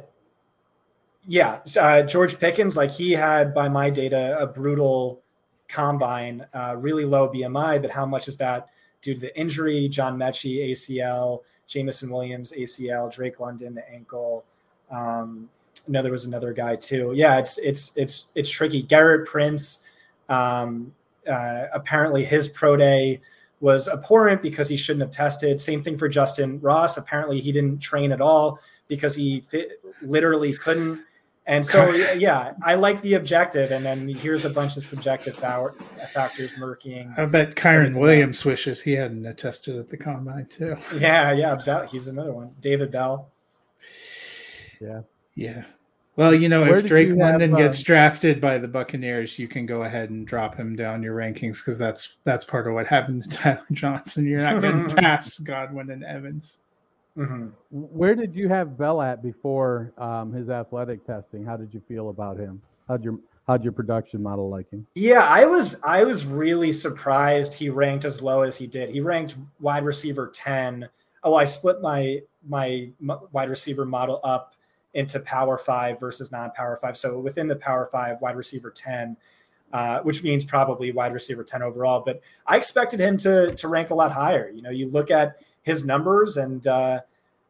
yeah, 1.27 1.61
uh, 1.79 2.03
George 2.03 2.38
Pickens, 2.38 2.77
like 2.77 2.90
he 2.90 3.12
had, 3.12 3.53
by 3.53 3.68
my 3.68 3.90
data, 3.90 4.38
a 4.38 4.47
brutal 4.47 5.21
combine, 5.68 6.47
uh, 6.55 6.75
really 6.79 7.05
low 7.05 7.29
BMI. 7.29 7.83
But 7.83 7.90
how 7.90 8.07
much 8.07 8.29
is 8.29 8.38
that 8.38 8.68
due 9.03 9.14
to 9.14 9.21
the 9.21 9.38
injury? 9.38 9.88
John 9.88 10.16
Metchie 10.18 10.71
ACL, 10.71 11.42
Jameson 11.66 12.11
Williams 12.11 12.53
ACL, 12.53 13.12
Drake 13.12 13.40
London 13.40 13.75
the 13.75 13.88
ankle. 13.90 14.44
Um, 14.90 15.51
know 15.88 16.03
there 16.03 16.12
was 16.12 16.24
another 16.24 16.53
guy 16.53 16.77
too. 16.77 17.12
Yeah, 17.14 17.38
it's 17.38 17.59
it's 17.59 17.96
it's 17.96 18.27
it's 18.35 18.51
tricky. 18.51 18.83
Garrett 18.83 19.27
Prince, 19.27 19.83
um, 20.29 20.94
uh, 21.29 21.66
apparently 21.72 22.24
his 22.24 22.48
pro 22.48 22.77
day 22.77 23.20
was 23.61 23.88
abhorrent 23.88 24.42
because 24.42 24.68
he 24.68 24.77
shouldn't 24.77 25.03
have 25.03 25.11
tested. 25.11 25.61
Same 25.61 25.83
thing 25.83 25.98
for 25.98 26.09
Justyn 26.09 26.59
Ross. 26.62 26.96
Apparently 26.96 27.40
he 27.40 27.53
didn't 27.53 27.79
train 27.79 28.12
at 28.12 28.20
all 28.20 28.61
because 28.87 29.14
he 29.14 29.40
fit, 29.40 29.81
literally 30.03 30.53
couldn't. 30.55 31.01
And 31.46 31.64
so, 31.64 31.90
yeah, 32.16 32.53
I 32.62 32.74
like 32.74 33.01
the 33.01 33.14
objective, 33.14 33.72
and 33.72 33.85
then 33.85 34.07
here's 34.07 34.44
a 34.44 34.51
bunch 34.51 34.77
of 34.77 34.85
subjective 34.85 35.35
factors 35.35 36.53
murkying. 36.53 37.18
I 37.18 37.24
bet 37.24 37.57
Kyren 37.57 37.98
Williams 37.98 38.44
wishes 38.44 38.83
he 38.83 38.92
hadn't 38.92 39.24
attested 39.24 39.77
at 39.77 39.88
the 39.88 39.96
combine 39.96 40.46
too. 40.46 40.77
Yeah, 40.94 41.33
yeah, 41.33 41.87
He's 41.87 42.09
another 42.09 42.33
one. 42.33 42.55
David 42.61 42.92
Bell. 42.92 43.31
Yeah, 44.81 45.01
yeah. 45.35 45.64
Well, 46.18 46.35
you 46.35 46.48
know, 46.48 46.62
Where 46.62 46.78
if 46.78 46.87
Drake 46.87 47.12
London 47.12 47.50
have, 47.52 47.59
gets 47.61 47.81
drafted 47.81 48.40
by 48.40 48.59
the 48.59 48.66
Buccaneers, 48.66 49.38
you 49.38 49.46
can 49.46 49.66
go 49.66 49.85
ahead 49.85 50.11
and 50.11 50.26
drop 50.26 50.57
him 50.57 50.74
down 50.74 51.00
your 51.00 51.16
rankings 51.16 51.61
because 51.61 51.78
that's 51.78 52.16
that's 52.24 52.44
part 52.44 52.66
of 52.66 52.74
what 52.74 52.88
happened 52.88 53.22
to 53.22 53.28
Tyler 53.38 53.62
Johnson. 53.70 54.26
You're 54.26 54.40
not 54.40 54.61
going 54.61 54.88
to 54.88 54.96
pass 54.96 55.38
Godwin 55.38 55.90
and 55.90 56.02
Evans. 56.02 56.59
Mm-hmm. 57.16 57.50
Where 57.70 58.16
did 58.16 58.35
you 58.35 58.48
have 58.48 58.76
Bell 58.76 59.00
at 59.00 59.22
before 59.22 59.92
um, 59.96 60.33
his 60.33 60.50
athletic 60.50 61.07
testing? 61.07 61.44
How 61.44 61.57
did 61.57 61.72
you 61.72 61.81
feel 61.87 62.09
about 62.09 62.37
him? 62.37 62.61
How'd 62.88 63.04
your 63.04 63.20
how'd 63.46 63.62
your 63.62 63.72
production 63.72 64.20
model 64.20 64.50
like 64.50 64.68
him? 64.70 64.88
Yeah, 64.96 65.22
I 65.22 65.44
was 65.44 65.81
I 65.85 66.02
was 66.02 66.26
really 66.26 66.72
surprised 66.72 67.54
he 67.54 67.68
ranked 67.68 68.04
as 68.04 68.20
low 68.20 68.42
as 68.42 68.59
he 68.59 68.66
did. 68.66 68.90
He 68.90 69.00
ranked 69.00 69.37
wide 69.61 69.85
receiver 69.85 70.26
ten. 70.35 70.88
Oh, 71.22 71.37
I 71.37 71.44
split 71.44 71.81
my 71.81 72.22
my 72.48 72.90
wide 73.31 73.50
receiver 73.50 73.85
model 73.85 74.18
up 74.24 74.54
into 74.94 75.20
power 75.20 75.59
five 75.59 76.01
versus 76.01 76.33
non 76.33 76.51
power 76.53 76.77
five. 76.77 76.96
So 76.96 77.18
within 77.18 77.48
the 77.48 77.57
power 77.57 77.88
five, 77.90 78.20
wide 78.20 78.37
receiver 78.37 78.70
10, 78.70 79.16
uh, 79.72 80.01
which 80.01 80.22
means 80.22 80.44
probably 80.44 80.92
wide 80.92 81.12
receiver 81.12 81.44
10 81.44 81.62
overall. 81.62 82.03
But 82.05 82.20
I 82.46 82.57
expected 82.57 83.01
him 83.01 83.16
to, 83.18 83.55
to 83.55 83.68
rank 83.68 83.90
a 83.90 83.94
lot 83.94 84.12
higher. 84.12 84.51
You 84.51 84.62
know, 84.62 84.70
you 84.70 84.88
look 84.88 85.11
at 85.11 85.38
his 85.62 85.85
numbers 85.85 86.37
and 86.37 86.66
uh, 86.66 87.01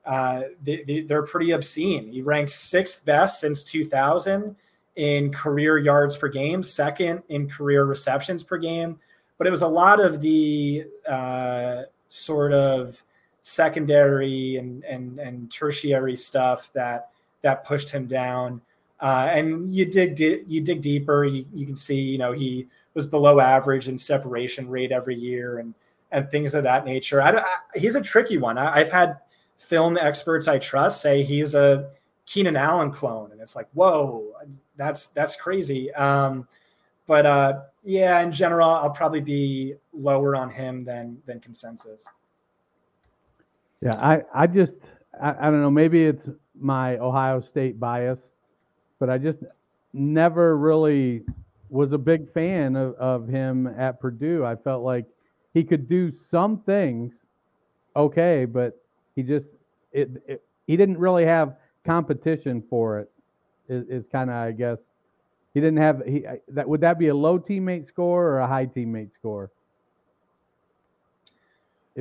uh, 0.05 0.42
they, 0.62 1.07
are 1.11 1.22
pretty 1.22 1.53
obscene. 1.53 2.11
He 2.11 2.22
ranks 2.22 2.55
sixth 2.55 3.05
best 3.05 3.40
since 3.40 3.62
2000 3.62 4.57
in 4.96 5.33
career 5.33 5.79
yards 5.79 6.16
per 6.16 6.29
game, 6.29 6.62
second 6.62 7.22
in 7.29 7.48
career 7.48 7.85
receptions 7.85 8.42
per 8.42 8.59
game. 8.59 8.98
But 9.37 9.46
it 9.46 9.51
was 9.51 9.62
a 9.62 9.68
lot 9.68 10.01
of 10.01 10.20
the 10.20 10.87
uh, 11.09 11.83
sort 12.09 12.53
of 12.53 13.01
secondary 13.42 14.57
and, 14.57 14.83
and, 14.85 15.20
and 15.20 15.51
tertiary 15.51 16.16
stuff 16.16 16.72
that 16.72 17.11
that 17.42 17.64
pushed 17.64 17.90
him 17.90 18.07
down. 18.07 18.61
Uh, 19.01 19.29
and 19.31 19.68
you 19.68 19.85
dig 19.85 20.16
di- 20.16 20.42
you 20.46 20.61
dig 20.61 20.81
deeper, 20.81 21.24
you, 21.24 21.44
you 21.55 21.64
can 21.64 21.77
see 21.77 22.01
you 22.01 22.18
know 22.18 22.33
he 22.33 22.66
was 22.94 23.07
below 23.07 23.38
average 23.38 23.88
in 23.88 23.96
separation 23.96 24.68
rate 24.68 24.90
every 24.90 25.14
year 25.14 25.59
and 25.59 25.74
and 26.11 26.31
things 26.31 26.55
of 26.55 26.64
that 26.64 26.85
nature. 26.85 27.20
I, 27.22 27.37
I, 27.38 27.44
he's 27.77 27.94
a 27.94 28.03
tricky 28.03 28.38
one. 28.38 28.59
I, 28.59 28.79
have 28.79 28.90
had 28.90 29.18
film 29.59 29.98
experts 29.98 30.48
I 30.48 30.59
trust 30.59 31.03
say 31.03 31.22
he's 31.22 31.55
a 31.55 31.90
Keenan 32.27 32.57
Allen 32.57 32.90
clone, 32.90 33.33
and 33.33 33.40
it's 33.40 33.57
like, 33.57 33.68
whoa, 33.72 34.33
that's 34.77 35.09
that's 35.09 35.37
crazy. 35.37 35.92
Um, 35.94 36.46
but 37.07 37.24
uh, 37.24 37.61
yeah, 37.85 38.20
in 38.20 38.31
general, 38.33 38.68
I'll 38.68 38.90
probably 38.90 39.20
be 39.20 39.74
lower 39.92 40.37
on 40.37 40.51
him 40.51 40.85
than 40.85 41.18
than 41.27 41.40
consensus. 41.40 42.07
Yeah, 43.81 43.96
I 43.96 44.22
I 44.35 44.46
just 44.46 44.74
I, 45.20 45.31
I 45.31 45.51
don't 45.51 45.62
know. 45.62 45.70
Maybe 45.70 46.05
it's 46.05 46.29
my 46.61 46.99
Ohio 46.99 47.40
State 47.40 47.79
bias, 47.79 48.18
but 48.99 49.11
I 49.11 49.18
just 49.18 49.38
never 49.92 50.57
really 50.57 51.23
was 51.71 51.92
a 51.92 51.99
big 51.99 52.33
fan 52.33 52.77
of, 52.77 52.94
of 52.94 53.29
him 53.29 53.66
at 53.66 54.01
Purdue. 54.01 54.44
I 54.44 54.57
felt 54.57 54.83
like 54.83 55.07
he 55.55 55.64
could 55.64 55.88
do 55.88 56.12
some 56.31 56.59
things 56.59 57.12
okay, 57.97 58.44
but 58.44 58.81
he 59.16 59.23
just 59.23 59.47
it, 59.92 60.11
it 60.27 60.42
he 60.66 60.77
didn't 60.77 60.99
really 60.99 61.25
have 61.25 61.57
competition 61.85 62.62
for 62.68 63.01
it. 63.01 63.11
Is, 63.68 63.87
is 63.88 64.07
kind 64.11 64.31
of 64.31 64.37
I 64.37 64.53
guess 64.53 64.79
he 65.53 65.61
didn't 65.61 65.79
have 65.79 66.03
he 66.07 66.25
that 66.49 66.68
would 66.68 66.81
that 66.81 66.99
be 66.99 67.09
a 67.09 67.14
low 67.14 67.38
teammate 67.38 67.87
score 67.87 68.25
or 68.25 68.38
a 68.40 68.47
high 68.47 68.66
teammate 68.66 69.12
score? 69.14 69.51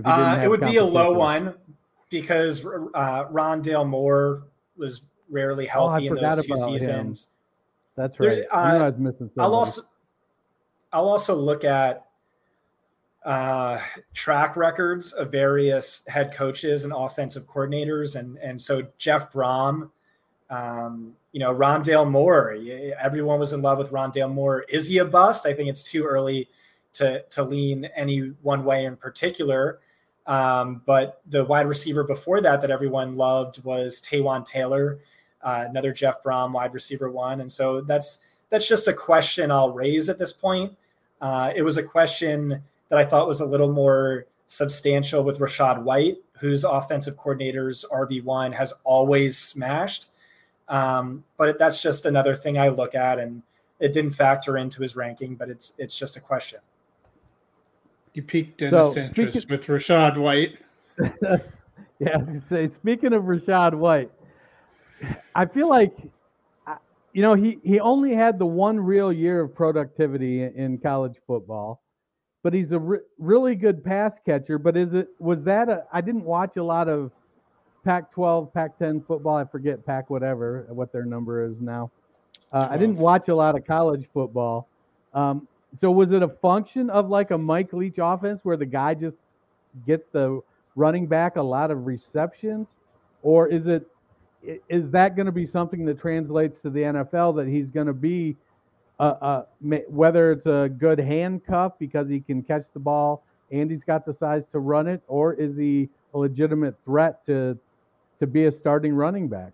Uh, 0.06 0.40
it 0.44 0.48
would 0.48 0.62
be 0.62 0.78
a 0.78 0.84
low 0.84 1.12
one 1.14 1.56
because 2.10 2.66
uh, 2.66 3.26
Rondale 3.26 3.88
Moore 3.88 4.44
was 4.76 5.04
rarely 5.30 5.68
oh, 5.70 5.72
healthy 5.90 6.10
oh, 6.10 6.16
in 6.16 6.22
those 6.22 6.46
two 6.46 6.56
seasons. 6.56 7.26
Him. 7.26 7.32
That's 7.96 8.20
right. 8.20 8.36
There, 8.36 8.56
uh, 8.56 8.86
I 8.86 8.90
was 8.90 9.00
missing 9.00 9.32
I'll 9.38 9.56
also 9.56 9.82
I'll 10.94 11.10
also 11.10 11.36
look 11.36 11.64
at 11.64 12.06
uh, 13.26 13.80
track 14.14 14.56
records 14.56 15.12
of 15.12 15.32
various 15.32 16.06
head 16.08 16.34
coaches 16.34 16.84
and 16.84 16.94
offensive 16.96 17.46
coordinators, 17.48 18.16
and 18.16 18.38
and 18.38 18.62
so 18.62 18.88
Jeff 18.98 19.34
Brohm, 19.34 19.90
um, 20.50 21.14
you 21.34 21.40
know, 21.40 21.54
Rondale 21.54 22.10
Moore. 22.10 22.56
Everyone 23.00 23.40
was 23.40 23.52
in 23.52 23.62
love 23.62 23.80
with 23.80 23.92
Rondale 23.92 24.32
Moore. 24.32 24.64
Is 24.70 24.88
he 24.88 25.00
a 25.00 25.06
bust? 25.06 25.46
I 25.46 25.54
think 25.54 25.70
it's 25.70 25.84
too 25.84 26.06
early 26.06 26.48
to 26.94 27.24
to 27.24 27.44
lean 27.44 27.86
any 27.96 28.34
one 28.42 28.64
way 28.64 28.86
in 28.86 28.96
particular. 28.96 29.80
Um, 30.28 30.82
but 30.86 31.22
the 31.28 31.46
wide 31.46 31.68
receiver 31.68 32.04
before 32.04 32.42
that 32.42 32.62
that 32.62 32.70
everyone 32.70 33.16
loved 33.16 33.64
was 33.64 34.02
Taywan 34.02 34.46
Taylor, 34.46 35.00
uh, 35.42 35.66
another 35.70 35.94
Jeff 35.94 36.22
Brohm 36.22 36.52
wide 36.52 36.74
receiver 36.74 37.10
one. 37.10 37.42
And 37.42 37.52
so 37.52 37.82
that's 37.82 38.24
that's 38.50 38.68
just 38.68 38.88
a 38.88 38.94
question 38.94 39.52
I'll 39.52 39.72
raise 39.72 40.10
at 40.10 40.18
this 40.18 40.34
point. 40.34 40.76
Uh, 41.22 41.52
it 41.56 41.64
was 41.64 41.78
a 41.78 41.84
question 41.84 42.62
that 42.90 43.00
I 43.00 43.06
thought 43.06 43.28
was 43.28 43.42
a 43.42 43.46
little 43.46 43.72
more 43.72 44.26
substantial 44.48 45.24
with 45.24 45.40
Rachaad 45.40 45.84
White, 45.84 46.18
whose 46.40 46.64
offensive 46.64 47.18
coordinator's 47.18 47.86
RB1 47.92 48.54
has 48.54 48.74
always 48.84 49.38
smashed. 49.38 50.10
Um, 50.70 51.24
but 51.38 51.58
that's 51.58 51.82
just 51.82 52.06
another 52.06 52.36
thing 52.36 52.58
I 52.58 52.70
look 52.70 52.96
at, 52.96 53.20
and 53.20 53.42
it 53.80 53.94
didn't 53.94 54.12
factor 54.12 54.58
into 54.58 54.82
his 54.82 54.96
ranking, 54.96 55.36
but 55.36 55.50
it's 55.50 55.74
it's 55.78 55.98
just 55.98 56.18
a 56.18 56.20
question. 56.20 56.60
You 58.18 58.24
piqued 58.24 58.58
Dennis 58.58 58.96
so, 58.96 59.00
interest 59.00 59.42
speaking, 59.42 59.52
with 59.52 59.68
Rachaad 59.68 60.18
White. 60.18 60.58
yeah, 62.00 62.18
say 62.50 62.68
speaking 62.82 63.14
of 63.14 63.26
Rachaad 63.26 63.76
White, 63.76 64.10
I 65.36 65.46
feel 65.46 65.70
like 65.70 65.96
you 67.14 67.22
know 67.22 67.36
he 67.36 67.60
he 67.64 67.80
only 67.80 68.16
had 68.16 68.40
the 68.40 68.46
one 68.48 68.80
real 68.80 69.14
year 69.14 69.42
of 69.42 69.54
productivity 69.54 70.42
in 70.42 70.80
college 70.80 71.18
football, 71.28 71.84
but 72.42 72.56
he's 72.56 72.72
a 72.72 72.80
re- 72.80 73.06
really 73.20 73.54
good 73.54 73.86
pass 73.86 74.16
catcher. 74.26 74.58
But 74.58 74.76
is 74.76 74.96
it 74.96 75.10
was 75.20 75.44
that 75.44 75.70
a? 75.70 75.84
I 75.94 76.02
didn't 76.02 76.24
watch 76.24 76.58
a 76.58 76.64
lot 76.64 76.90
of 76.90 77.12
Pac-12, 77.86 78.52
Pac-10 78.52 79.06
football. 79.06 79.36
I 79.36 79.46
forget 79.46 79.86
Pac 79.86 80.10
whatever 80.10 80.66
what 80.70 80.92
their 80.92 81.06
number 81.06 81.46
is 81.46 81.62
now. 81.62 81.92
Uh, 82.52 82.68
I 82.68 82.78
didn't 82.78 82.98
watch 82.98 83.28
a 83.28 83.36
lot 83.36 83.56
of 83.56 83.68
college 83.68 84.08
football. 84.12 84.68
Um, 85.14 85.48
so 85.80 85.92
was 85.92 86.12
it 86.12 86.24
a 86.24 86.28
function 86.28 86.90
of 86.90 87.10
like 87.10 87.32
a 87.32 87.38
Mike 87.38 87.74
Leach 87.74 87.98
offense 87.98 88.40
where 88.44 88.58
the 88.58 88.66
guy 88.66 88.94
just 88.94 89.18
gets 89.86 90.08
the 90.12 90.42
running 90.76 91.08
back 91.08 91.36
a 91.36 91.42
lot 91.42 91.72
of 91.72 91.86
receptions, 91.86 92.68
or 93.22 93.48
is 93.48 93.68
it 93.68 93.86
is 94.70 94.90
that 94.92 95.16
going 95.16 95.26
to 95.26 95.32
be 95.32 95.46
something 95.46 95.86
that 95.86 96.00
translates 96.00 96.62
to 96.62 96.70
the 96.70 96.82
NFL 96.82 97.36
that 97.36 97.48
he's 97.48 97.70
going 97.70 97.88
to 97.88 97.94
be 97.94 98.36
a, 99.00 99.06
a, 99.06 99.46
whether 99.90 100.32
it's 100.32 100.46
a 100.46 100.70
good 100.78 101.00
handcuff 101.00 101.74
because 101.80 102.08
he 102.08 102.20
can 102.20 102.42
catch 102.44 102.66
the 102.74 102.80
ball 102.80 103.24
and 103.52 103.70
he's 103.72 103.84
got 103.84 104.06
the 104.06 104.14
size 104.14 104.44
to 104.52 104.60
run 104.60 104.88
it, 104.88 105.02
or 105.08 105.34
is 105.34 105.58
he 105.58 105.90
a 106.14 106.18
legitimate 106.18 106.76
threat 106.86 107.26
to 107.26 107.58
to 108.20 108.28
be 108.28 108.46
a 108.46 108.52
starting 108.52 108.94
running 108.94 109.28
back? 109.28 109.54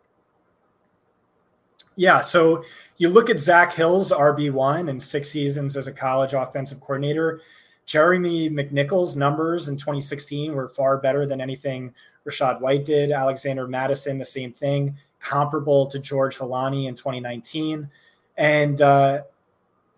Yeah, 1.95 2.21
so 2.21 2.63
you 2.97 3.09
look 3.09 3.29
at 3.29 3.39
Zak 3.39 3.73
Hill's 3.73 4.11
RB1 4.11 4.89
and 4.89 5.01
six 5.01 5.29
seasons 5.29 5.77
as 5.77 5.87
a 5.87 5.91
college 5.91 6.33
offensive 6.33 6.79
coordinator. 6.79 7.41
Jeremy 7.85 8.49
McNichols' 8.49 9.15
numbers 9.15 9.67
in 9.67 9.75
2016 9.77 10.53
were 10.53 10.69
far 10.69 10.97
better 10.97 11.25
than 11.25 11.41
anything 11.41 11.93
Rachaad 12.25 12.61
White 12.61 12.85
did. 12.85 13.11
Alexander 13.11 13.67
Mattison, 13.67 14.17
the 14.17 14.25
same 14.25 14.53
thing, 14.53 14.95
comparable 15.19 15.87
to 15.87 15.99
George 15.99 16.37
Holani 16.37 16.87
in 16.87 16.95
2019. 16.95 17.89
And 18.37 18.81
uh, 18.81 19.23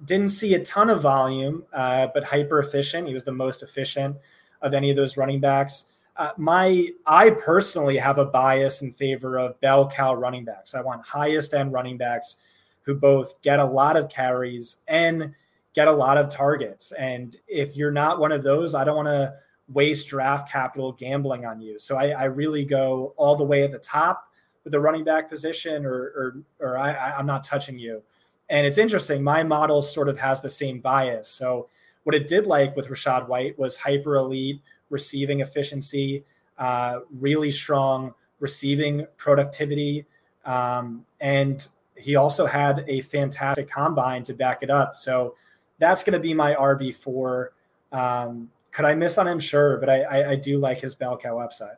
didn't 0.03 0.29
see 0.29 0.55
a 0.55 0.63
ton 0.63 0.89
of 0.89 1.01
volume, 1.01 1.63
uh, 1.71 2.07
but 2.13 2.23
hyper 2.23 2.59
efficient. 2.59 3.07
He 3.07 3.13
was 3.13 3.23
the 3.23 3.31
most 3.31 3.63
efficient 3.63 4.17
of 4.61 4.73
any 4.73 4.89
of 4.89 4.97
those 4.97 5.15
running 5.15 5.39
backs. 5.39 5.93
Uh, 6.17 6.31
my 6.37 6.89
I 7.05 7.31
personally 7.31 7.97
have 7.97 8.17
a 8.17 8.25
bias 8.25 8.81
in 8.81 8.91
favor 8.91 9.37
of 9.37 9.59
bell 9.59 9.89
cow 9.89 10.15
running 10.15 10.45
backs. 10.45 10.73
I 10.73 10.81
want 10.81 11.05
highest 11.05 11.53
end 11.53 11.73
running 11.73 11.97
backs 11.97 12.37
who 12.83 12.95
both 12.95 13.41
get 13.41 13.59
a 13.59 13.65
lot 13.65 13.97
of 13.97 14.09
carries 14.09 14.77
and 14.87 15.33
get 15.73 15.87
a 15.87 15.91
lot 15.91 16.17
of 16.17 16.29
targets. 16.29 16.93
And 16.93 17.35
if 17.47 17.75
you're 17.75 17.91
not 17.91 18.19
one 18.19 18.31
of 18.31 18.43
those, 18.43 18.75
I 18.75 18.85
don't 18.85 18.95
want 18.95 19.07
to 19.07 19.33
waste 19.67 20.07
draft 20.07 20.49
capital 20.49 20.93
gambling 20.93 21.45
on 21.45 21.59
you. 21.59 21.77
So 21.79 21.97
I, 21.97 22.09
I, 22.09 22.23
really 22.25 22.63
go 22.63 23.15
all 23.17 23.35
the 23.35 23.43
way 23.43 23.63
at 23.63 23.71
the 23.71 23.79
top 23.79 24.29
with 24.63 24.71
the 24.71 24.79
running 24.79 25.03
back 25.03 25.27
position, 25.27 25.85
or 25.85 25.91
or, 25.91 26.35
or 26.59 26.77
I, 26.77 27.15
I'm 27.17 27.25
not 27.25 27.43
touching 27.43 27.79
you. 27.79 28.03
And 28.49 28.65
it's 28.67 28.77
interesting. 28.77 29.23
My 29.23 29.43
model 29.43 29.81
sort 29.81 30.07
of 30.07 30.19
has 30.19 30.39
the 30.39 30.49
same 30.49 30.79
bias. 30.79 31.29
So 31.29 31.67
what 32.03 32.15
it 32.15 32.27
did 32.27 32.45
like 32.45 32.75
with 32.75 32.87
Rachaad 32.87 33.27
White 33.27 33.57
was 33.57 33.75
hyper 33.75 34.15
elite 34.15 34.61
receiving 34.89 35.39
efficiency, 35.41 36.23
uh, 36.57 36.99
really 37.19 37.51
strong 37.51 38.13
receiving 38.39 39.07
productivity. 39.17 40.05
Um, 40.45 41.05
and 41.19 41.67
he 41.97 42.15
also 42.15 42.45
had 42.45 42.83
a 42.87 43.01
fantastic 43.01 43.69
combine 43.69 44.23
to 44.23 44.33
back 44.33 44.61
it 44.61 44.69
up. 44.69 44.95
So 44.95 45.35
that's 45.79 46.03
going 46.03 46.13
to 46.13 46.19
be 46.19 46.33
my 46.33 46.53
RB4. 46.55 47.47
Um, 47.91 48.51
could 48.71 48.85
I 48.85 48.95
miss 48.95 49.17
on 49.17 49.27
him? 49.27 49.39
Sure, 49.39 49.77
but 49.77 49.89
I, 49.89 50.01
I, 50.03 50.29
I 50.31 50.35
do 50.35 50.57
like 50.57 50.79
his 50.79 50.95
bell 50.95 51.17
cow 51.17 51.39
upside. 51.39 51.77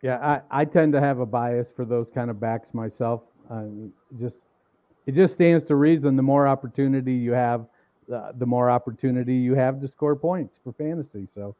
Yeah, 0.00 0.40
I, 0.50 0.62
I 0.62 0.64
tend 0.64 0.92
to 0.94 1.00
have 1.00 1.20
a 1.20 1.26
bias 1.26 1.68
for 1.74 1.84
those 1.84 2.08
kind 2.12 2.30
of 2.30 2.40
backs 2.40 2.74
myself. 2.74 3.22
Um, 3.50 3.92
just 4.18 4.36
it 5.06 5.14
just 5.14 5.34
stands 5.34 5.64
to 5.64 5.76
reason. 5.76 6.16
The 6.16 6.22
more 6.22 6.48
opportunity 6.48 7.12
you 7.12 7.32
have 7.32 7.66
uh, 8.12 8.32
the 8.36 8.46
more 8.46 8.70
opportunity 8.70 9.34
you 9.34 9.54
have 9.54 9.80
to 9.80 9.88
score 9.88 10.16
points 10.16 10.58
for 10.62 10.72
fantasy. 10.72 11.28
So. 11.34 11.54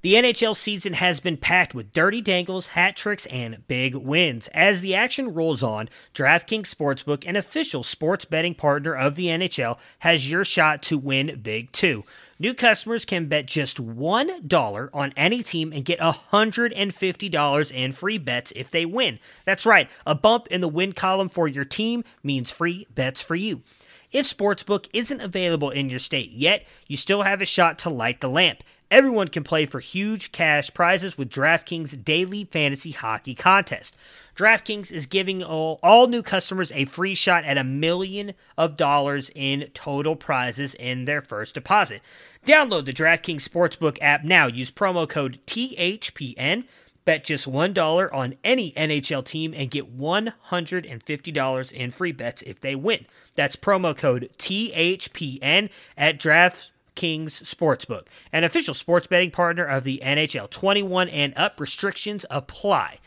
The 0.00 0.14
NHL 0.14 0.54
season 0.54 0.92
has 0.92 1.18
been 1.18 1.36
packed 1.36 1.74
with 1.74 1.90
dirty 1.90 2.20
dangles, 2.20 2.68
hat 2.68 2.96
tricks, 2.96 3.26
and 3.26 3.66
big 3.66 3.96
wins. 3.96 4.46
As 4.54 4.80
the 4.80 4.94
action 4.94 5.34
rolls 5.34 5.60
on, 5.60 5.88
DraftKings 6.14 6.72
Sportsbook, 6.72 7.26
an 7.26 7.34
official 7.34 7.82
sports 7.82 8.24
betting 8.24 8.54
partner 8.54 8.94
of 8.94 9.16
the 9.16 9.26
NHL, 9.26 9.76
has 9.98 10.30
your 10.30 10.44
shot 10.44 10.84
to 10.84 10.98
win 10.98 11.40
big 11.42 11.72
too. 11.72 12.04
New 12.38 12.54
customers 12.54 13.04
can 13.04 13.26
bet 13.26 13.46
just 13.46 13.78
$1 13.78 14.90
on 14.94 15.12
any 15.16 15.42
team 15.42 15.72
and 15.72 15.84
get 15.84 15.98
$150 15.98 17.72
in 17.72 17.90
free 17.90 18.18
bets 18.18 18.52
if 18.54 18.70
they 18.70 18.86
win. 18.86 19.18
That's 19.44 19.66
right, 19.66 19.90
a 20.06 20.14
bump 20.14 20.46
in 20.46 20.60
the 20.60 20.68
win 20.68 20.92
column 20.92 21.28
for 21.28 21.48
your 21.48 21.64
team 21.64 22.04
means 22.22 22.52
free 22.52 22.86
bets 22.94 23.20
for 23.20 23.34
you. 23.34 23.62
If 24.10 24.26
Sportsbook 24.26 24.88
isn't 24.94 25.20
available 25.20 25.70
in 25.70 25.90
your 25.90 25.98
state 25.98 26.32
yet, 26.32 26.64
you 26.86 26.96
still 26.96 27.22
have 27.22 27.42
a 27.42 27.46
shot 27.46 27.78
to 27.80 27.90
light 27.90 28.20
the 28.20 28.28
lamp. 28.28 28.62
Everyone 28.90 29.28
can 29.28 29.44
play 29.44 29.66
for 29.66 29.80
huge 29.80 30.32
cash 30.32 30.72
prizes 30.72 31.18
with 31.18 31.28
DraftKings 31.28 32.02
Daily 32.02 32.44
Fantasy 32.44 32.92
Hockey 32.92 33.34
Contest. 33.34 33.98
DraftKings 34.34 34.90
is 34.90 35.04
giving 35.04 35.42
all, 35.42 35.78
all 35.82 36.06
new 36.06 36.22
customers 36.22 36.72
a 36.72 36.86
free 36.86 37.14
shot 37.14 37.44
at 37.44 37.58
a 37.58 37.64
million 37.64 38.32
of 38.56 38.78
dollars 38.78 39.30
in 39.34 39.68
total 39.74 40.16
prizes 40.16 40.72
in 40.74 41.04
their 41.04 41.20
first 41.20 41.52
deposit. 41.52 42.00
Download 42.46 42.86
the 42.86 42.94
DraftKings 42.94 43.46
Sportsbook 43.46 43.98
app 44.00 44.24
now. 44.24 44.46
Use 44.46 44.70
promo 44.70 45.06
code 45.06 45.38
THPN. 45.46 46.64
Bet 47.08 47.24
just 47.24 47.50
$1 47.50 48.14
on 48.14 48.34
any 48.44 48.72
NHL 48.72 49.24
team 49.24 49.54
and 49.56 49.70
get 49.70 49.96
$150 49.98 51.72
in 51.72 51.90
free 51.90 52.12
bets 52.12 52.42
if 52.42 52.60
they 52.60 52.74
win. 52.74 53.06
That's 53.34 53.56
promo 53.56 53.96
code 53.96 54.28
THPN 54.36 55.70
at 55.96 56.20
DraftKings 56.20 56.70
Sportsbook, 56.94 58.08
an 58.30 58.44
official 58.44 58.74
sports 58.74 59.06
betting 59.06 59.30
partner 59.30 59.64
of 59.64 59.84
the 59.84 60.02
NHL. 60.04 60.50
21 60.50 61.08
and 61.08 61.32
up 61.34 61.58
restrictions 61.58 62.26
apply. 62.28 62.98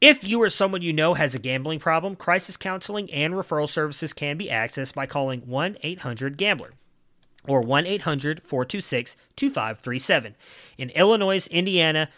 If 0.00 0.22
you 0.22 0.40
or 0.40 0.48
someone 0.48 0.82
you 0.82 0.92
know 0.92 1.14
has 1.14 1.34
a 1.34 1.40
gambling 1.40 1.80
problem, 1.80 2.14
crisis 2.14 2.56
counseling 2.56 3.10
and 3.10 3.34
referral 3.34 3.68
services 3.68 4.12
can 4.12 4.36
be 4.36 4.46
accessed 4.46 4.94
by 4.94 5.06
calling 5.06 5.40
1 5.48 5.78
800 5.82 6.36
Gambler 6.36 6.74
or 7.48 7.60
1 7.60 7.86
800 7.86 8.40
426 8.44 9.16
2537. 9.34 10.36
In 10.78 10.90
Illinois, 10.90 11.44
Indiana, 11.48 12.08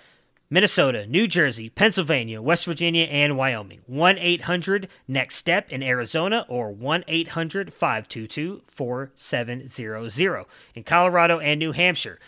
Minnesota, 0.51 1.07
New 1.07 1.27
Jersey, 1.27 1.71
Pennsylvania, 1.71 2.43
West 2.43 2.67
Virginia, 2.67 3.05
and 3.05 3.37
Wyoming. 3.37 3.81
1 3.87 4.19
800 4.19 4.89
Next 5.09 5.37
Step 5.37 5.71
in 5.71 5.83
Arizona 5.83 6.45
or 6.49 6.71
1 6.71 7.05
800 7.09 7.73
522 7.73 8.63
4700. 8.67 10.45
In 10.75 10.85
Colorado 10.85 11.41
and 11.41 11.59
New 11.59 11.73
Hampshire. 11.73 12.19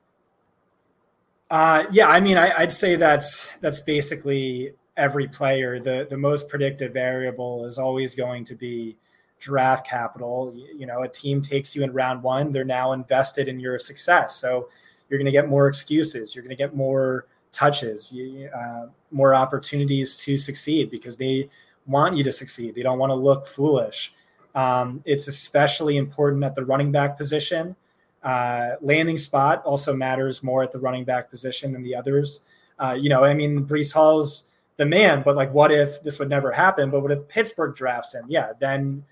Uh, 1.49 1.83
yeah, 1.91 2.07
I 2.07 2.19
mean, 2.19 2.37
I, 2.37 2.59
would 2.59 2.71
say 2.71 2.95
that's 2.95 3.49
that's 3.57 3.81
basically 3.81 4.73
every 4.95 5.27
player. 5.27 5.79
The 5.79 6.05
the 6.09 6.17
most 6.17 6.47
predictive 6.47 6.93
variable 6.93 7.65
is 7.65 7.77
always 7.77 8.15
going 8.15 8.43
to 8.45 8.55
be 8.55 8.95
draft 9.39 9.87
capital. 9.87 10.53
You, 10.55 10.85
know, 10.85 11.03
a 11.03 11.07
team 11.07 11.41
takes 11.41 11.75
you 11.75 11.83
in 11.83 11.93
round 11.93 12.23
one, 12.23 12.51
they're 12.51 12.63
now 12.63 12.91
invested 12.91 13.47
in 13.47 13.59
your 13.59 13.79
success. 13.79 14.35
So 14.35 14.69
you're 15.09 15.17
going 15.17 15.25
to 15.25 15.31
get 15.31 15.49
more 15.49 15.67
excuses. 15.67 16.35
You're 16.35 16.43
going 16.43 16.55
to 16.55 16.61
get 16.61 16.75
more 16.75 17.25
touches, 17.51 18.11
you, 18.11 18.49
uh, 18.55 18.87
more 19.11 19.33
opportunities 19.33 20.15
to 20.17 20.37
succeed 20.37 20.91
because 20.91 21.17
they 21.17 21.49
want 21.87 22.15
you 22.15 22.23
to 22.23 22.31
succeed. 22.31 22.75
They 22.75 22.83
don't 22.83 22.99
want 22.99 23.09
to 23.09 23.15
look 23.15 23.47
foolish. 23.47 24.13
Um, 24.53 25.01
it's 25.05 25.27
especially 25.27 25.97
important 25.97 26.43
at 26.43 26.55
the 26.55 26.65
running 26.65 26.91
back 26.91 27.17
position. 27.17 27.75
Uh, 28.21 28.71
landing 28.81 29.17
spot 29.17 29.63
also 29.65 29.93
matters 29.93 30.43
more 30.43 30.61
at 30.61 30.71
the 30.71 30.79
running 30.79 31.05
back 31.05 31.29
position 31.29 31.71
than 31.71 31.81
the 31.81 31.95
others. 31.95 32.41
Uh, 32.77 32.95
you 32.99 33.09
know, 33.09 33.23
I 33.23 33.33
mean, 33.33 33.65
Breece 33.65 33.93
Hall's 33.93 34.45
the 34.77 34.85
man, 34.85 35.23
but 35.23 35.35
like, 35.35 35.53
what 35.53 35.71
if 35.71 36.01
this 36.03 36.19
would 36.19 36.29
never 36.29 36.51
happen? 36.51 36.89
But 36.89 37.01
what 37.01 37.11
if 37.11 37.27
Pittsburgh 37.27 37.75
drafts 37.75 38.13
him? 38.13 38.25
Yeah, 38.27 38.51
then 38.59 39.03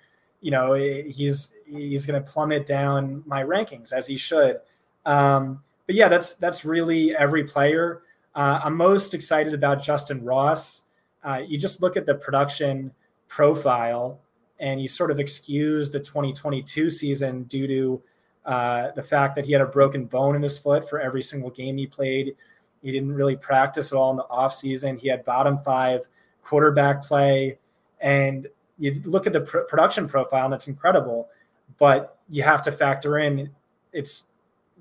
you 0.47 0.51
know 0.51 0.71
he's 0.71 1.55
he's 1.65 2.05
going 2.05 2.23
to 2.23 2.31
plummet 2.31 2.65
down 2.65 3.21
my 3.25 3.43
rankings 3.43 3.91
as 3.91 4.07
he 4.07 4.15
should. 4.15 4.61
Um, 5.05 5.61
but 5.85 5.95
yeah, 5.95 6.07
that's 6.07 6.35
that's 6.35 6.63
really 6.63 7.13
every 7.13 7.43
player. 7.43 8.03
Uh, 8.33 8.61
I'm 8.63 8.77
most 8.77 9.13
excited 9.13 9.53
about 9.53 9.79
Justyn 9.79 10.21
Ross. 10.23 10.83
Uh, 11.21 11.41
you 11.45 11.57
just 11.57 11.81
look 11.81 11.97
at 11.97 12.05
the 12.05 12.15
production 12.15 12.93
profile, 13.27 14.21
and 14.57 14.81
you 14.81 14.87
sort 14.87 15.11
of 15.11 15.19
excuse 15.19 15.91
the 15.91 15.99
2022 15.99 16.91
season 16.91 17.43
due 17.43 17.67
to 17.67 18.01
uh, 18.45 18.91
the 18.91 19.03
fact 19.03 19.35
that 19.35 19.45
he 19.45 19.51
had 19.51 19.59
a 19.59 19.65
broken 19.65 20.05
bone 20.05 20.37
in 20.37 20.41
his 20.41 20.57
foot 20.57 20.87
for 20.87 20.97
every 20.97 21.21
single 21.21 21.49
game 21.49 21.75
he 21.75 21.85
played. 21.85 22.37
He 22.81 22.93
didn't 22.93 23.11
really 23.11 23.35
practice 23.35 23.91
at 23.91 23.97
all 23.97 24.11
in 24.11 24.15
the 24.15 24.27
offseason. 24.31 24.97
He 24.97 25.09
had 25.09 25.25
bottom 25.25 25.57
five 25.57 26.07
quarterback 26.41 27.03
play. 27.03 27.59
And 27.99 28.47
you 28.77 29.01
look 29.05 29.27
at 29.27 29.33
the 29.33 29.41
pr- 29.41 29.59
production 29.59 30.07
profile, 30.07 30.45
and 30.45 30.53
it's 30.53 30.67
incredible. 30.67 31.29
But 31.77 32.17
you 32.29 32.43
have 32.43 32.61
to 32.63 32.71
factor 32.71 33.19
in 33.19 33.49
it's 33.93 34.27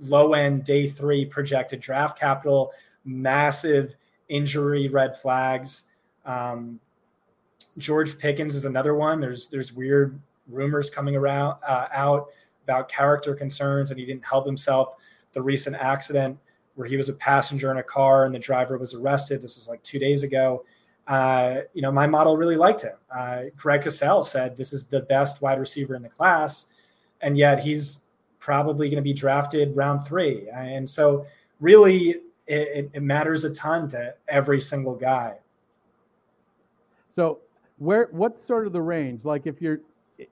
low 0.00 0.34
end 0.34 0.64
day 0.64 0.88
three 0.88 1.24
projected 1.24 1.80
draft 1.80 2.18
capital, 2.18 2.72
massive 3.04 3.96
injury 4.28 4.88
red 4.88 5.16
flags. 5.16 5.84
Um, 6.24 6.80
George 7.78 8.18
Pickens 8.18 8.54
is 8.54 8.64
another 8.64 8.94
one. 8.94 9.20
There's 9.20 9.48
there's 9.48 9.72
weird 9.72 10.20
rumors 10.48 10.90
coming 10.90 11.16
around 11.16 11.58
uh, 11.66 11.86
out 11.92 12.28
about 12.64 12.88
character 12.88 13.34
concerns, 13.34 13.90
and 13.90 13.98
he 13.98 14.06
didn't 14.06 14.24
help 14.24 14.46
himself. 14.46 14.94
The 15.32 15.42
recent 15.42 15.76
accident 15.76 16.38
where 16.76 16.86
he 16.86 16.96
was 16.96 17.08
a 17.08 17.14
passenger 17.14 17.70
in 17.70 17.78
a 17.78 17.82
car 17.82 18.26
and 18.26 18.34
the 18.34 18.38
driver 18.38 18.78
was 18.78 18.94
arrested. 18.94 19.42
This 19.42 19.56
was 19.56 19.68
like 19.68 19.82
two 19.82 19.98
days 19.98 20.22
ago. 20.22 20.64
Uh, 21.06 21.60
you 21.72 21.82
know, 21.82 21.92
my 21.92 22.06
model 22.06 22.36
really 22.36 22.56
liked 22.56 22.82
him. 22.82 22.96
Uh, 23.14 23.44
Greg 23.56 23.82
Cosell 23.82 24.24
said 24.24 24.56
this 24.56 24.72
is 24.72 24.86
the 24.86 25.00
best 25.00 25.40
wide 25.40 25.60
receiver 25.60 25.94
in 25.94 26.02
the 26.02 26.08
class, 26.08 26.68
and 27.20 27.38
yet 27.38 27.60
he's 27.60 28.02
probably 28.38 28.88
going 28.88 28.96
to 28.96 29.02
be 29.02 29.12
drafted 29.12 29.76
round 29.76 30.04
three. 30.04 30.48
And 30.52 30.88
so, 30.88 31.26
really, 31.60 32.16
it, 32.46 32.90
it, 32.92 33.02
matters 33.02 33.44
a 33.44 33.52
ton 33.52 33.88
to 33.88 34.14
every 34.28 34.60
single 34.60 34.94
guy. 34.94 35.34
So, 37.14 37.38
where 37.78 38.08
what's 38.10 38.44
sort 38.46 38.66
of 38.66 38.72
the 38.72 38.82
range? 38.82 39.24
Like, 39.24 39.46
if 39.46 39.60
you're 39.60 39.80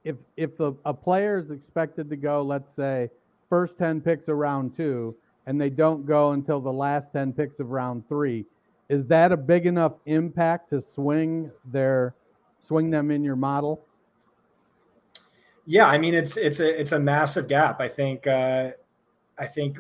if 0.05 0.17
if 0.37 0.59
a, 0.61 0.75
a 0.85 0.95
player 0.95 1.39
is 1.39 1.51
expected 1.51 2.09
to 2.11 2.17
go, 2.17 2.43
let's 2.43 2.69
say, 2.77 3.11
first 3.49 3.77
ten 3.79 4.01
picks 4.01 4.29
of 4.29 4.37
round 4.37 4.77
two, 4.77 5.15
and 5.47 5.61
they 5.61 5.71
don't 5.71 6.07
go 6.07 6.33
until 6.33 6.61
the 6.61 6.73
last 6.73 7.07
ten 7.13 7.33
picks 7.33 7.59
of 7.61 7.71
round 7.71 8.09
three, 8.09 8.45
is 8.89 9.07
that 9.07 9.33
a 9.33 9.37
big 9.37 9.67
enough 9.67 9.93
impact 10.07 10.71
to 10.71 10.85
swing 10.95 11.51
their 11.65 12.15
swing 12.67 12.91
them 12.91 13.11
in 13.11 13.25
your 13.25 13.37
model? 13.37 13.85
Yeah, 15.67 15.87
I 15.87 15.99
mean 15.99 16.15
it's 16.15 16.37
it's 16.37 16.61
a 16.61 16.81
it's 16.81 16.93
a 16.93 16.99
massive 16.99 17.49
gap. 17.49 17.81
I 17.81 17.89
think 17.89 18.27
uh, 18.27 18.73
I 19.39 19.47
think 19.47 19.79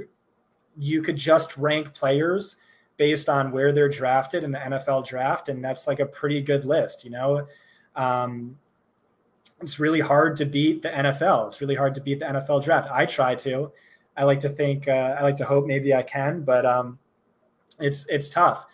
you 0.78 1.02
could 1.02 1.16
just 1.16 1.56
rank 1.56 1.92
players 1.92 2.56
based 2.96 3.28
on 3.28 3.50
where 3.50 3.72
they're 3.72 3.88
drafted 3.88 4.44
in 4.44 4.52
the 4.52 4.58
NFL 4.58 5.06
draft, 5.06 5.48
and 5.48 5.62
that's 5.62 5.86
like 5.86 6.00
a 6.00 6.06
pretty 6.06 6.40
good 6.40 6.64
list. 6.64 7.04
You 7.04 7.10
know, 7.10 7.46
um, 7.96 8.58
it's 9.60 9.78
really 9.78 10.00
hard 10.00 10.36
to 10.36 10.46
beat 10.46 10.82
the 10.82 10.88
NFL. 10.88 11.48
It's 11.48 11.60
really 11.60 11.74
hard 11.74 11.94
to 11.96 12.00
beat 12.00 12.20
the 12.20 12.26
NFL 12.26 12.64
draft. 12.64 12.88
I 12.90 13.04
try 13.06 13.34
to. 13.36 13.70
I 14.16 14.24
like 14.24 14.40
to 14.40 14.48
think. 14.48 14.88
Uh, 14.88 15.16
I 15.18 15.22
like 15.22 15.36
to 15.36 15.44
hope 15.44 15.66
maybe 15.66 15.92
I 15.92 16.02
can, 16.02 16.42
but 16.42 16.64
um, 16.64 16.98
it's 17.78 18.06
it's 18.08 18.30
tough. 18.30 18.66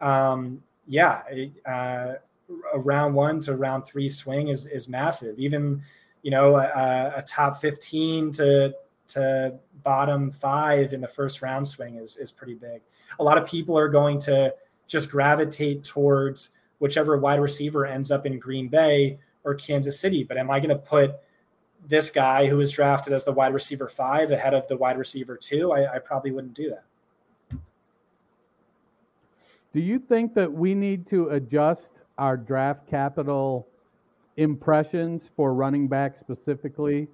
Um, 0.00 0.62
yeah, 0.86 1.22
uh, 1.66 2.14
a 2.72 2.78
round 2.78 3.14
one 3.14 3.40
to 3.40 3.56
round 3.56 3.84
three 3.84 4.08
swing 4.08 4.48
is 4.48 4.66
is 4.66 4.88
massive. 4.88 5.38
Even 5.38 5.82
you 6.22 6.30
know, 6.30 6.56
a, 6.56 7.12
a 7.16 7.22
top 7.26 7.56
15 7.60 8.32
to 8.32 8.74
to 9.08 9.54
bottom 9.82 10.30
five 10.30 10.92
in 10.92 11.00
the 11.00 11.08
first 11.08 11.42
round 11.42 11.66
swing 11.66 11.96
is 11.96 12.16
is 12.16 12.30
pretty 12.30 12.54
big. 12.54 12.82
A 13.20 13.24
lot 13.24 13.38
of 13.38 13.46
people 13.46 13.78
are 13.78 13.88
going 13.88 14.18
to 14.20 14.54
just 14.86 15.10
gravitate 15.10 15.84
towards 15.84 16.50
whichever 16.78 17.16
wide 17.16 17.40
receiver 17.40 17.86
ends 17.86 18.10
up 18.10 18.26
in 18.26 18.38
Green 18.38 18.68
Bay 18.68 19.18
or 19.44 19.54
Kansas 19.54 19.98
City. 19.98 20.24
But 20.24 20.36
am 20.36 20.50
I 20.50 20.60
going 20.60 20.70
to 20.70 20.76
put 20.76 21.16
this 21.86 22.10
guy 22.10 22.46
who 22.46 22.56
was 22.56 22.70
drafted 22.70 23.12
as 23.12 23.24
the 23.24 23.32
wide 23.32 23.54
receiver 23.54 23.88
five 23.88 24.30
ahead 24.30 24.54
of 24.54 24.66
the 24.68 24.76
wide 24.76 24.98
receiver 24.98 25.36
two? 25.36 25.72
I, 25.72 25.94
I 25.96 25.98
probably 25.98 26.30
wouldn't 26.30 26.54
do 26.54 26.70
that. 26.70 26.84
Do 29.72 29.80
you 29.80 29.98
think 29.98 30.34
that 30.34 30.52
we 30.52 30.74
need 30.74 31.08
to 31.10 31.28
adjust 31.30 31.88
our 32.18 32.36
draft 32.36 32.88
capital 32.88 33.68
impressions 34.38 35.22
for 35.36 35.52
running 35.52 35.88
back 35.88 36.16
specifically, 36.18 37.08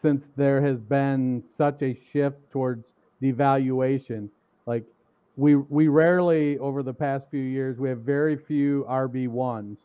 since 0.00 0.22
there 0.36 0.60
has 0.60 0.78
been 0.78 1.42
such 1.56 1.82
a 1.82 1.98
shift 2.12 2.36
towards 2.50 2.84
devaluation. 3.22 4.28
Like 4.66 4.84
we 5.36 5.56
we 5.56 5.88
rarely 5.88 6.58
over 6.58 6.82
the 6.82 6.92
past 6.92 7.24
few 7.30 7.42
years 7.42 7.78
we 7.78 7.88
have 7.88 8.00
very 8.00 8.36
few 8.36 8.84
RB 8.88 9.26
ones 9.28 9.78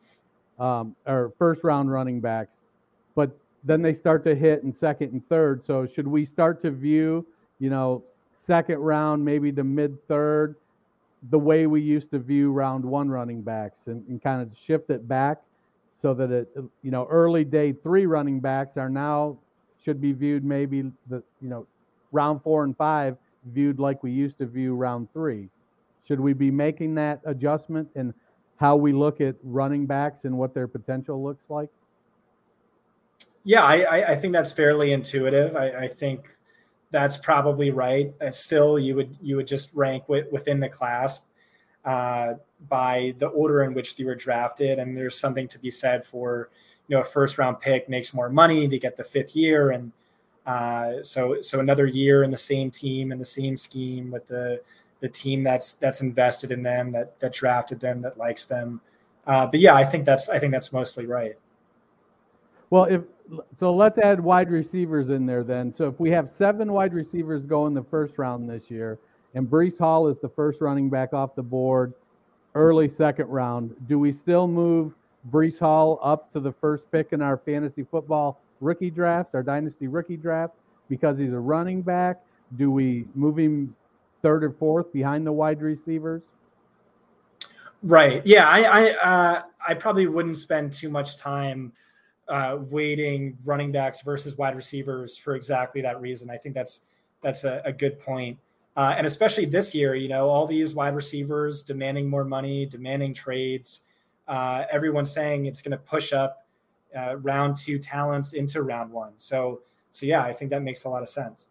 um, 0.60 0.96
or 1.08 1.34
first 1.40 1.64
round 1.64 1.92
running 1.92 2.20
backs, 2.20 2.58
but 3.16 3.38
then 3.64 3.82
they 3.82 3.94
start 3.94 4.24
to 4.26 4.36
hit 4.36 4.64
in 4.64 4.74
second 4.74 5.14
and 5.14 5.28
third. 5.30 5.66
So 5.66 5.88
should 5.88 6.08
we 6.08 6.26
start 6.26 6.62
to 6.64 6.72
view 6.72 7.26
you 7.60 7.70
know 7.70 8.04
second 8.46 8.80
round 8.80 9.24
maybe 9.24 9.50
the 9.52 9.64
mid 9.64 10.06
third 10.08 10.56
the 11.30 11.38
way 11.38 11.68
we 11.68 11.82
used 11.82 12.10
to 12.12 12.20
view 12.20 12.52
round 12.52 12.84
one 12.84 13.10
running 13.10 13.42
backs 13.42 13.78
and, 13.86 14.06
and 14.08 14.22
kind 14.24 14.42
of 14.42 14.50
shift 14.66 14.90
it 14.90 15.08
back 15.08 15.42
so 16.02 16.14
that 16.14 16.32
it 16.32 16.50
you 16.82 16.92
know 16.92 17.08
early 17.12 17.44
day 17.44 17.72
three 17.72 18.06
running 18.06 18.40
backs 18.40 18.76
are 18.78 18.90
now 18.90 19.38
should 19.84 20.02
be 20.02 20.12
viewed 20.14 20.44
maybe 20.44 20.92
the 21.10 21.22
you 21.42 21.50
know 21.50 21.68
round 22.12 22.42
four 22.42 22.64
and 22.64 22.76
five 22.76 23.18
viewed 23.54 23.80
like 23.80 24.04
we 24.04 24.12
used 24.12 24.38
to 24.40 24.46
view 24.46 24.76
round 24.76 25.08
three. 25.14 25.50
Should 26.08 26.20
we 26.20 26.34
be 26.34 26.52
making 26.52 26.96
that 26.96 27.22
adjustment 27.26 27.88
in 27.96 28.14
how 28.58 28.76
we 28.76 28.92
look 28.94 29.22
at 29.22 29.36
running 29.44 29.86
backs 29.86 30.26
and 30.26 30.38
what 30.38 30.54
their 30.54 30.68
potential 30.68 31.24
looks 31.24 31.44
like? 31.50 31.70
Yeah 33.44 33.64
i 33.64 34.12
i 34.12 34.16
think 34.16 34.34
that's 34.34 34.52
fairly 34.52 34.92
intuitive. 34.92 35.56
I, 35.56 35.70
I 35.70 35.88
think 35.88 36.30
that's 36.92 37.18
probably 37.18 37.72
right 37.72 38.14
And 38.22 38.36
still 38.36 38.78
you 38.78 38.96
would 38.96 39.18
you 39.22 39.38
would 39.38 39.48
just 39.48 39.74
rank 39.74 40.08
within 40.08 40.60
the 40.60 40.70
class 40.70 41.28
uh, 41.86 42.36
by 42.70 43.16
the 43.18 43.28
order 43.28 43.64
in 43.64 43.74
which 43.74 43.96
they 43.96 44.04
were 44.04 44.16
drafted. 44.16 44.78
And 44.78 44.96
there's 44.96 45.20
something 45.20 45.48
to 45.48 45.60
be 45.60 45.72
said 45.72 46.06
for, 46.06 46.50
you 46.88 46.96
know, 46.96 47.02
a 47.02 47.06
first 47.06 47.38
round 47.38 47.60
pick 47.60 47.90
makes 47.90 48.14
more 48.14 48.30
money. 48.30 48.68
They 48.68 48.78
get 48.78 48.98
the 48.98 49.04
fifth 49.04 49.36
year. 49.36 49.72
And 49.72 49.92
uh, 50.46 51.02
so, 51.02 51.42
so 51.42 51.60
another 51.60 51.86
year 51.86 52.24
in 52.24 52.32
the 52.32 52.38
same 52.38 52.70
team 52.70 53.12
and 53.12 53.20
the 53.20 53.26
same 53.26 53.58
scheme 53.58 54.12
with 54.12 54.28
the, 54.28 54.62
the 55.00 55.10
team 55.10 55.44
that's, 55.44 55.74
that's 55.76 56.02
invested 56.02 56.52
in 56.52 56.62
them, 56.62 56.92
that, 56.92 57.20
that 57.20 57.34
drafted 57.34 57.80
them, 57.80 58.02
that 58.02 58.18
likes 58.18 58.46
them. 58.46 58.82
Uh, 59.26 59.48
but 59.48 59.60
yeah, 59.60 59.76
I 59.76 59.84
think 59.84 60.06
that's, 60.06 60.30
I 60.30 60.40
think 60.40 60.52
that's 60.52 60.74
mostly 60.74 61.08
right. 61.08 61.38
Well, 62.72 62.86
if, 62.86 63.02
so 63.60 63.74
let's 63.74 64.00
add 64.00 64.20
wide 64.20 64.50
receivers 64.50 65.10
in 65.10 65.28
there 65.28 65.44
then. 65.44 65.74
So 65.78 65.88
if 65.88 66.00
we 66.00 66.10
have 66.10 66.32
seven 66.36 66.74
wide 66.74 66.94
receivers 66.94 67.46
go 67.46 67.68
in 67.68 67.76
the 67.76 67.84
first 67.84 68.18
round 68.18 68.50
this 68.50 68.64
year, 68.70 68.98
and 69.36 69.48
Breece 69.48 69.78
Hall 69.78 70.08
is 70.08 70.18
the 70.22 70.30
first 70.30 70.60
running 70.60 70.90
back 70.90 71.14
off 71.14 71.36
the 71.36 71.44
board, 71.44 71.94
early 72.56 72.90
second 72.90 73.28
round. 73.28 73.76
Do 73.88 74.00
we 74.00 74.12
still 74.12 74.48
move 74.48 74.94
Breece 75.30 75.60
Hall 75.60 76.00
up 76.04 76.34
to 76.34 76.40
the 76.40 76.52
first 76.54 76.84
pick 76.92 77.14
in 77.14 77.22
our 77.22 77.38
fantasy 77.38 77.84
football 77.84 78.42
rookie 78.60 78.90
drafts, 78.90 79.36
our 79.36 79.44
dynasty 79.44 79.88
rookie 79.88 80.18
drafts? 80.18 80.58
because 80.92 81.18
he's 81.18 81.32
a 81.32 81.40
running 81.40 81.82
back? 81.82 82.22
Do 82.58 82.70
we 82.70 83.06
move 83.16 83.40
him 83.40 83.74
third 84.22 84.44
or 84.44 84.52
fourth 84.52 84.92
behind 84.92 85.26
the 85.26 85.32
wide 85.32 85.62
receivers? 85.62 86.22
Right. 87.82 88.22
Yeah. 88.26 88.48
I 88.48 88.62
I 88.64 88.92
uh, 88.92 89.42
I 89.70 89.74
probably 89.76 90.06
wouldn't 90.06 90.38
spend 90.38 90.74
too 90.74 90.90
much 90.90 91.18
time 91.18 91.72
uh, 92.32 92.58
weighting 92.70 93.38
running 93.46 93.72
backs 93.72 94.02
versus 94.02 94.38
wide 94.38 94.56
receivers 94.56 95.18
for 95.18 95.36
exactly 95.36 95.82
that 95.82 96.00
reason. 96.02 96.30
I 96.30 96.38
think 96.38 96.56
that's 96.56 96.86
that's 97.22 97.44
a, 97.44 97.62
a 97.66 97.74
good 97.74 98.00
point. 98.00 98.40
Uh, 98.76 98.96
and 98.98 99.06
especially 99.06 99.46
this 99.46 99.76
year, 99.76 99.96
you 99.96 100.08
know, 100.08 100.30
all 100.30 100.48
these 100.48 100.74
wide 100.74 100.96
receivers 100.96 101.62
demanding 101.62 102.10
more 102.10 102.24
money, 102.24 102.66
demanding 102.66 103.14
trades. 103.14 103.82
Uh, 104.28 104.64
saying 105.04 105.46
it's 105.46 105.62
going 105.62 105.72
to 105.72 105.78
push 105.78 106.14
up 106.14 106.46
uh, 106.98 107.18
round 107.18 107.58
two 107.58 107.78
talents 107.78 108.32
into 108.32 108.62
round 108.62 108.90
one. 108.90 109.12
So, 109.18 109.60
so 109.92 110.06
yeah, 110.06 110.24
I 110.24 110.32
think 110.32 110.52
that 110.52 110.62
makes 110.62 110.86
a 110.86 110.90
lot 110.90 111.02
of 111.02 111.10
sense. 111.10 111.48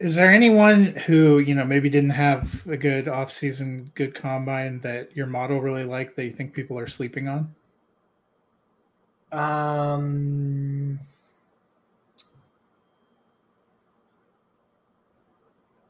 Is 0.00 0.14
there 0.14 0.30
anyone 0.30 0.86
who 1.06 1.40
you 1.40 1.54
know 1.54 1.64
maybe 1.64 1.90
didn't 1.90 2.10
have 2.10 2.66
a 2.66 2.76
good 2.76 3.04
offseason, 3.04 3.94
good 3.94 4.14
combine 4.14 4.80
that 4.80 5.14
your 5.14 5.26
model 5.26 5.60
really 5.60 5.84
liked 5.84 6.16
that 6.16 6.24
you 6.24 6.30
think 6.32 6.54
people 6.54 6.78
are 6.78 6.86
sleeping 6.86 7.28
on? 7.28 7.54
Um, 9.30 10.98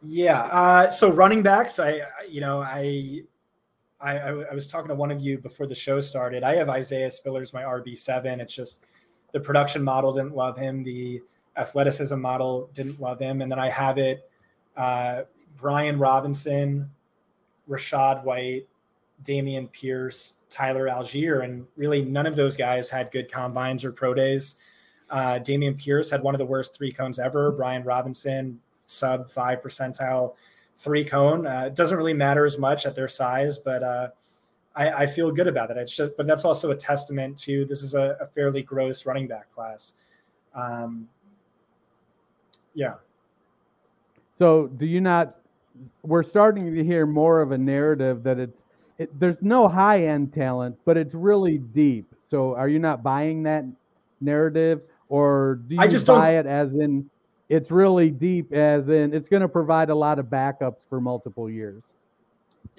yeah. 0.02 0.42
Uh, 0.42 0.90
so 0.90 1.12
running 1.12 1.42
backs, 1.44 1.78
I 1.78 2.02
you 2.28 2.40
know 2.40 2.61
I, 2.61 3.22
I 4.00 4.18
I 4.18 4.54
was 4.54 4.66
talking 4.66 4.88
to 4.88 4.94
one 4.96 5.12
of 5.12 5.20
you 5.20 5.38
before 5.38 5.68
the 5.68 5.74
show 5.76 6.00
started. 6.00 6.42
I 6.42 6.56
have 6.56 6.68
Isaiah 6.68 7.12
Spiller's 7.12 7.52
my 7.52 7.62
RB 7.62 7.96
seven. 7.96 8.40
It's 8.40 8.54
just 8.54 8.84
the 9.32 9.38
production 9.38 9.84
model 9.84 10.12
didn't 10.12 10.34
love 10.34 10.58
him. 10.58 10.82
The 10.82 11.22
athleticism 11.57 12.18
model 12.18 12.70
didn't 12.72 13.01
love 13.01 13.20
him. 13.20 13.42
And 13.42 13.51
then 13.51 13.59
I 13.59 13.68
have 13.68 13.98
it 13.98 14.28
uh, 14.76 15.22
Brian 15.57 15.98
Robinson, 15.98 16.90
Rachaad 17.68 18.24
White, 18.24 18.66
Dameon 19.22 19.70
Pierce, 19.72 20.36
Tyler 20.48 20.86
Allgeier. 20.86 21.44
And 21.44 21.66
really, 21.76 22.03
none 22.03 22.26
of 22.26 22.36
those 22.36 22.57
guys 22.57 22.88
had 22.88 23.11
good 23.11 23.30
combines 23.30 23.84
or 23.84 23.92
pro 23.92 24.14
days. 24.14 24.57
Uh, 25.11 25.38
Dameon 25.40 25.76
Pierce 25.76 26.09
had 26.09 26.22
one 26.22 26.34
of 26.34 26.38
the 26.38 26.46
worst 26.46 26.74
three 26.76 26.92
cones 26.92 27.18
ever. 27.18 27.51
Brian 27.53 27.82
Robinson, 27.82 28.61
sub 28.86 29.30
five 29.30 29.61
percentile 29.61 30.34
three 30.78 31.05
cone. 31.05 31.46
Uh, 31.46 31.64
it 31.66 31.74
doesn't 31.74 31.96
really 31.96 32.14
matter 32.14 32.44
as 32.44 32.59
much 32.59 32.86
at 32.86 32.94
their 32.94 33.09
size, 33.09 33.59
but 33.59 33.82
uh, 33.82 34.09
I, 34.74 34.90
I, 34.90 35.07
feel 35.07 35.30
good 35.30 35.46
about 35.46 35.70
it. 35.70 35.76
It's 35.76 35.94
just, 35.94 36.16
but 36.16 36.26
that's 36.26 36.44
also 36.44 36.70
a 36.70 36.76
testament 36.76 37.36
to 37.38 37.64
this 37.66 37.82
is 37.82 37.94
a, 37.94 38.16
a 38.20 38.26
fairly 38.26 38.62
gross 38.62 39.05
running 39.05 39.26
back 39.26 39.51
class. 39.53 39.94
Um, 40.55 41.09
yeah. 42.74 42.94
So 44.38 44.68
do 44.68 44.86
you 44.86 45.00
not? 45.00 45.36
We're 46.02 46.22
starting 46.22 46.74
to 46.74 46.84
hear 46.84 47.06
more 47.06 47.40
of 47.40 47.52
a 47.52 47.58
narrative 47.58 48.22
that 48.22 48.38
it's 48.38 48.56
it, 48.98 49.18
there's 49.18 49.36
no 49.40 49.66
high 49.66 50.06
end 50.06 50.34
talent, 50.34 50.76
but 50.84 50.96
it's 50.96 51.14
really 51.14 51.58
deep. 51.58 52.12
So 52.28 52.54
are 52.54 52.68
you 52.68 52.78
not 52.78 53.02
buying 53.02 53.42
that 53.44 53.64
narrative, 54.20 54.82
or 55.08 55.60
do 55.66 55.74
you 55.74 55.80
I 55.80 55.86
just 55.86 56.06
buy 56.06 56.34
don't... 56.34 56.46
it 56.46 56.48
as 56.48 56.72
in 56.72 57.08
it's 57.48 57.70
really 57.70 58.10
deep, 58.10 58.52
as 58.52 58.88
in 58.88 59.12
it's 59.14 59.28
going 59.28 59.42
to 59.42 59.48
provide 59.48 59.90
a 59.90 59.94
lot 59.94 60.18
of 60.18 60.26
backups 60.26 60.80
for 60.88 61.00
multiple 61.00 61.50
years? 61.50 61.82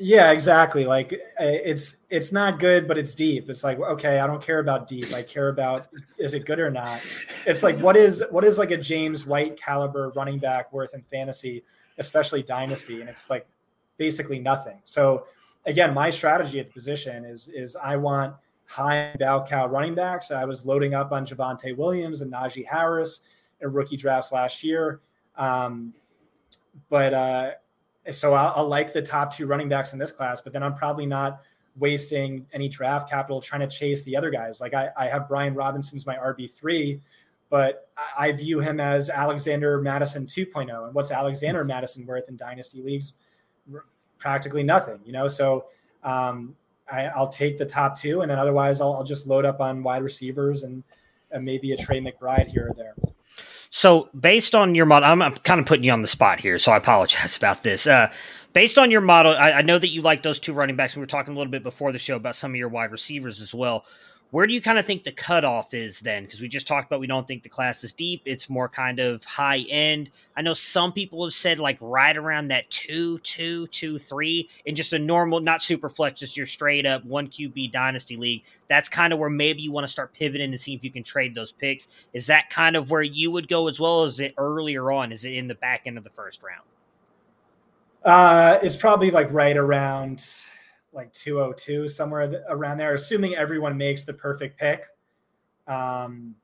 Yeah, 0.03 0.31
exactly. 0.31 0.85
Like 0.85 1.13
it's 1.39 1.97
it's 2.09 2.31
not 2.31 2.57
good, 2.57 2.87
but 2.87 2.97
it's 2.97 3.13
deep. 3.13 3.51
It's 3.51 3.63
like 3.63 3.79
okay, 3.79 4.19
I 4.19 4.25
don't 4.25 4.41
care 4.41 4.57
about 4.57 4.87
deep. 4.87 5.13
I 5.13 5.21
care 5.21 5.49
about 5.49 5.87
is 6.17 6.33
it 6.33 6.43
good 6.45 6.59
or 6.59 6.71
not. 6.71 7.05
It's 7.45 7.61
like 7.61 7.77
what 7.77 7.95
is 7.95 8.23
what 8.31 8.43
is 8.43 8.57
like 8.57 8.71
a 8.71 8.77
James 8.77 9.27
White 9.27 9.61
caliber 9.61 10.11
running 10.15 10.39
back 10.39 10.73
worth 10.73 10.95
in 10.95 11.03
fantasy, 11.03 11.63
especially 11.99 12.41
dynasty, 12.41 13.01
and 13.01 13.09
it's 13.11 13.29
like 13.29 13.45
basically 13.97 14.39
nothing. 14.39 14.79
So 14.85 15.27
again, 15.67 15.93
my 15.93 16.09
strategy 16.09 16.59
at 16.59 16.65
the 16.65 16.73
position 16.73 17.23
is 17.23 17.49
is 17.49 17.75
I 17.75 17.95
want 17.97 18.33
high 18.65 19.15
bell 19.19 19.45
cow 19.45 19.67
running 19.67 19.93
backs. 19.93 20.31
I 20.31 20.45
was 20.45 20.65
loading 20.65 20.95
up 20.95 21.11
on 21.11 21.27
Javonte 21.27 21.77
Williams 21.77 22.21
and 22.21 22.33
Najee 22.33 22.65
Harris 22.65 23.25
in 23.61 23.71
rookie 23.71 23.97
drafts 23.97 24.31
last 24.31 24.63
year. 24.63 24.99
Um, 25.37 25.93
but 26.89 27.13
uh, 27.13 27.51
so 28.09 28.33
I'll, 28.33 28.53
I'll, 28.55 28.67
like 28.67 28.93
the 28.93 29.01
top 29.01 29.35
two 29.35 29.45
running 29.45 29.69
backs 29.69 29.93
in 29.93 29.99
this 29.99 30.11
class, 30.11 30.41
but 30.41 30.53
then 30.53 30.63
I'm 30.63 30.73
probably 30.73 31.05
not 31.05 31.41
wasting 31.77 32.45
any 32.53 32.67
draft 32.67 33.09
capital 33.09 33.41
trying 33.41 33.61
to 33.61 33.67
chase 33.67 34.03
the 34.03 34.15
other 34.15 34.29
guys. 34.29 34.59
Like 34.59 34.73
I, 34.73 34.89
I 34.97 35.07
have 35.07 35.27
Brian 35.27 35.53
Robinson's 35.53 36.05
my 36.05 36.15
RB 36.15 36.51
three, 36.51 36.99
but 37.49 37.89
I 38.17 38.31
view 38.31 38.59
him 38.59 38.79
as 38.79 39.09
Alexander 39.09 39.79
Mattison 39.81 40.25
2.0. 40.25 40.85
And 40.85 40.95
what's 40.95 41.11
Alexander 41.11 41.63
Mattison 41.63 42.05
worth 42.05 42.29
in 42.29 42.37
dynasty 42.37 42.81
leagues? 42.81 43.13
Practically 44.17 44.63
nothing, 44.63 44.99
you 45.05 45.11
know. 45.11 45.27
So 45.27 45.65
um, 46.03 46.55
I, 46.89 47.11
will 47.17 47.27
take 47.27 47.57
the 47.57 47.65
top 47.65 47.97
two, 47.97 48.21
and 48.21 48.31
then 48.31 48.39
otherwise 48.39 48.81
I'll, 48.81 48.93
I'll 48.93 49.03
just 49.03 49.27
load 49.27 49.45
up 49.45 49.59
on 49.59 49.83
wide 49.83 50.03
receivers 50.03 50.63
and, 50.63 50.83
and 51.31 51.43
maybe 51.43 51.71
a 51.73 51.77
Trey 51.77 51.99
McBride 51.99 52.47
here 52.47 52.69
or 52.69 52.73
there. 52.75 52.95
So, 53.71 54.09
based 54.19 54.53
on 54.53 54.75
your 54.75 54.85
model, 54.85 55.09
I'm, 55.09 55.35
kind 55.37 55.59
of 55.59 55.65
putting 55.65 55.85
you 55.85 55.91
on 55.93 56.01
the 56.01 56.07
spot 56.07 56.41
here, 56.41 56.59
so 56.59 56.73
I 56.73 56.77
apologize 56.77 57.37
about 57.41 57.63
this. 57.63 57.87
Uh, 57.87 58.11
based 58.53 58.77
on 58.77 58.91
your 58.91 59.01
model, 59.01 59.33
I, 59.33 59.53
I, 59.53 59.61
know 59.61 59.79
that 59.79 59.89
you 59.89 60.01
like 60.01 60.23
those 60.23 60.39
two 60.39 60.53
running 60.53 60.75
backs. 60.75 60.95
We 60.95 60.99
were 60.99 61.07
talking 61.07 61.33
a 61.33 61.37
little 61.37 61.51
bit 61.51 61.63
before 61.63 61.93
the 61.93 61.99
show 61.99 62.17
about 62.17 62.35
some 62.35 62.51
of 62.51 62.57
your 62.57 62.67
wide 62.67 62.91
receivers 62.91 63.39
as 63.39 63.53
well. 63.53 63.85
Where 64.31 64.47
do 64.47 64.53
you 64.53 64.61
kind 64.61 64.79
of 64.79 64.85
think 64.85 65.03
the 65.03 65.11
cutoff 65.11 65.73
is 65.73 65.99
then? 65.99 66.23
Because 66.23 66.39
we 66.39 66.47
just 66.47 66.65
talked 66.65 66.87
about 66.87 67.01
we 67.01 67.07
don't 67.07 67.27
think 67.27 67.43
the 67.43 67.49
class 67.49 67.83
is 67.83 67.91
deep. 67.91 68.21
It's 68.25 68.49
more 68.49 68.69
kind 68.69 68.99
of 68.99 69.25
high 69.25 69.65
end. 69.69 70.09
I 70.37 70.41
know 70.41 70.53
some 70.53 70.93
people 70.93 71.25
have 71.25 71.33
said 71.33 71.59
like 71.59 71.77
right 71.81 72.15
around 72.15 72.47
that 72.47 72.69
two, 72.69 73.17
two, 73.19 73.67
two, 73.67 73.99
three, 73.99 74.49
and 74.65 74.75
just 74.75 74.93
a 74.93 74.99
normal, 74.99 75.41
not 75.41 75.61
super 75.61 75.89
flex, 75.89 76.21
just 76.21 76.37
your 76.37 76.45
straight 76.45 76.85
up 76.85 77.03
one 77.03 77.27
QB 77.27 77.73
dynasty 77.73 78.15
league. 78.15 78.43
That's 78.69 78.87
kind 78.87 79.11
of 79.11 79.19
where 79.19 79.29
maybe 79.29 79.61
you 79.61 79.73
want 79.73 79.85
to 79.85 79.91
start 79.91 80.13
pivoting 80.13 80.51
and 80.51 80.59
see 80.59 80.73
if 80.73 80.83
you 80.83 80.91
can 80.91 81.03
trade 81.03 81.35
those 81.35 81.51
picks. 81.51 81.89
Is 82.13 82.27
that 82.27 82.49
kind 82.49 82.77
of 82.77 82.89
where 82.89 83.03
you 83.03 83.31
would 83.31 83.49
go 83.49 83.67
as 83.67 83.79
well? 83.79 84.01
as 84.03 84.21
it 84.21 84.33
earlier 84.37 84.91
on? 84.91 85.11
Is 85.11 85.25
it 85.25 85.33
in 85.33 85.47
the 85.47 85.55
back 85.55 85.81
end 85.85 85.97
of 85.97 86.03
the 86.03 86.09
first 86.09 86.41
round? 86.41 86.63
Uh, 88.03 88.59
it's 88.63 88.77
probably 88.77 89.11
like 89.11 89.31
right 89.31 89.57
around 89.57 90.25
like 90.93 91.11
202 91.13 91.87
somewhere 91.87 92.43
around 92.49 92.77
there 92.77 92.93
assuming 92.93 93.35
everyone 93.35 93.77
makes 93.77 94.03
the 94.03 94.13
perfect 94.13 94.59
pick. 94.59 94.85
Um 95.67 96.35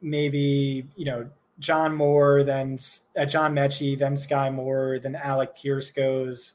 maybe 0.00 0.86
you 0.96 1.04
know 1.06 1.28
john 1.58 1.94
moore 1.94 2.42
then 2.42 2.76
uh, 3.18 3.24
john 3.24 3.54
metchie 3.54 3.98
then 3.98 4.12
skyy 4.14 4.52
moore 4.52 4.98
then 5.02 5.16
alec 5.16 5.56
pierce 5.56 5.90
goes 5.90 6.54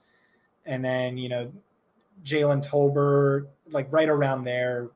and 0.68 0.86
then 0.86 1.18
you 1.18 1.28
know 1.28 1.52
jalen 2.24 2.64
tolbert 2.64 3.48
like 3.72 3.88
right 3.92 4.08
around 4.08 4.44
there 4.44 4.90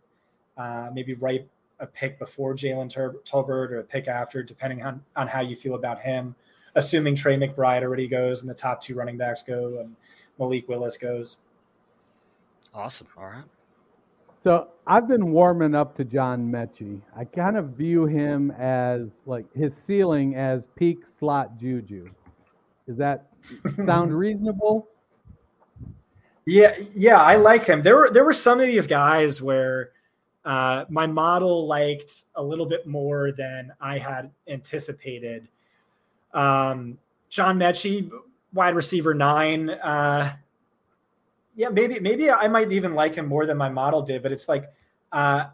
uh 0.58 0.90
maybe 0.94 1.16
right 1.16 1.48
a 1.80 1.88
pick 1.88 2.20
before 2.20 2.54
jalen 2.54 2.90
Tur- 2.90 3.20
tolbert 3.24 3.72
or 3.72 3.80
a 3.80 3.84
pick 3.84 4.08
after 4.08 4.44
depending 4.44 4.84
on 4.84 5.04
on 5.16 5.28
how 5.28 5.42
you 5.42 5.56
feel 5.56 5.76
about 5.76 6.00
him. 6.00 6.36
Assuming 6.76 7.14
trey 7.16 7.38
mcbride 7.38 7.84
already 7.84 8.08
goes 8.08 8.42
and 8.42 8.50
the 8.50 8.56
top 8.56 8.82
two 8.82 8.96
running 8.96 9.18
backs 9.18 9.44
go 9.44 9.80
and 9.80 9.96
malik 10.40 10.68
willis 10.68 10.98
goes 10.98 11.38
Awesome. 12.74 13.08
All 13.18 13.26
right. 13.26 13.44
So 14.44 14.68
I've 14.86 15.08
been 15.08 15.32
warming 15.32 15.74
up 15.74 15.96
to 15.98 16.04
John 16.04 16.52
Metchie. 16.52 17.02
I 17.16 17.24
kind 17.24 17.56
of 17.56 17.70
view 17.70 18.06
him 18.06 18.52
as 18.52 19.08
like 19.26 19.46
his 19.54 19.74
ceiling 19.88 20.36
as 20.36 20.64
peak 20.76 21.00
slot 21.18 21.58
juju. 21.58 22.10
Does 22.88 22.98
that 22.98 23.28
sound 23.86 24.14
reasonable? 24.18 24.90
Yeah, 26.46 26.76
yeah, 26.94 27.22
I 27.22 27.38
like 27.38 27.66
him. 27.66 27.84
There 27.84 27.96
were 27.96 28.10
there 28.12 28.26
were 28.26 28.34
some 28.34 28.60
of 28.60 28.68
these 28.68 28.86
guys 28.86 29.42
where 29.42 29.92
uh, 30.44 30.84
my 30.90 31.08
model 31.08 31.66
liked 31.66 32.26
a 32.36 32.44
little 32.44 32.66
bit 32.66 32.86
more 32.86 33.32
than 33.32 33.72
I 33.80 33.98
had 33.98 34.30
anticipated. 34.48 35.48
Um, 36.34 36.98
John 37.30 37.58
Metchie, 37.58 38.12
wide 38.52 38.76
receiver 38.76 39.14
nine. 39.14 39.70
Uh, 39.70 40.34
yeah, 41.56 41.70
maybe 41.70 42.00
maybe 42.00 42.32
I 42.32 42.48
might 42.48 42.72
even 42.72 42.96
like 42.96 43.16
him 43.16 43.28
more 43.28 43.46
than 43.46 43.58
my 43.58 43.70
model 43.70 44.02
did, 44.02 44.24
but 44.24 44.32
it's 44.32 44.50
like 44.50 44.66
uh, 45.12 45.46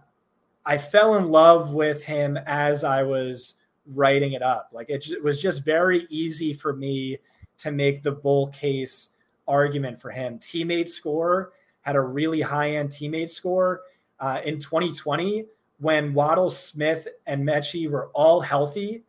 I 0.65 0.77
fell 0.77 1.15
in 1.15 1.29
love 1.29 1.73
with 1.73 2.03
him 2.03 2.37
as 2.45 2.83
I 2.83 3.03
was 3.03 3.55
writing 3.85 4.33
it 4.33 4.41
up. 4.41 4.69
Like 4.71 4.89
it, 4.89 5.09
it 5.09 5.23
was 5.23 5.41
just 5.41 5.65
very 5.65 6.05
easy 6.09 6.53
for 6.53 6.75
me 6.75 7.17
to 7.57 7.71
make 7.71 8.03
the 8.03 8.11
bull 8.11 8.47
case 8.47 9.09
argument 9.47 9.99
for 9.99 10.11
him. 10.11 10.39
Teammate 10.39 10.89
score 10.89 11.51
had 11.81 11.95
a 11.95 12.01
really 12.01 12.41
high 12.41 12.71
end 12.71 12.89
teammate 12.89 13.29
score 13.29 13.81
uh, 14.19 14.39
in 14.45 14.59
2020 14.59 15.45
when 15.79 16.13
Waddle, 16.13 16.49
Smith, 16.49 17.07
and 17.25 17.45
Metchie 17.45 17.89
were 17.89 18.09
all 18.13 18.41
healthy. 18.41 19.03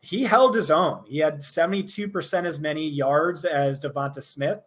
He 0.00 0.24
held 0.24 0.54
his 0.54 0.70
own. 0.70 1.04
He 1.06 1.18
had 1.18 1.38
72% 1.38 2.44
as 2.44 2.58
many 2.58 2.88
yards 2.88 3.44
as 3.44 3.80
Devonta 3.80 4.22
Smith 4.22 4.60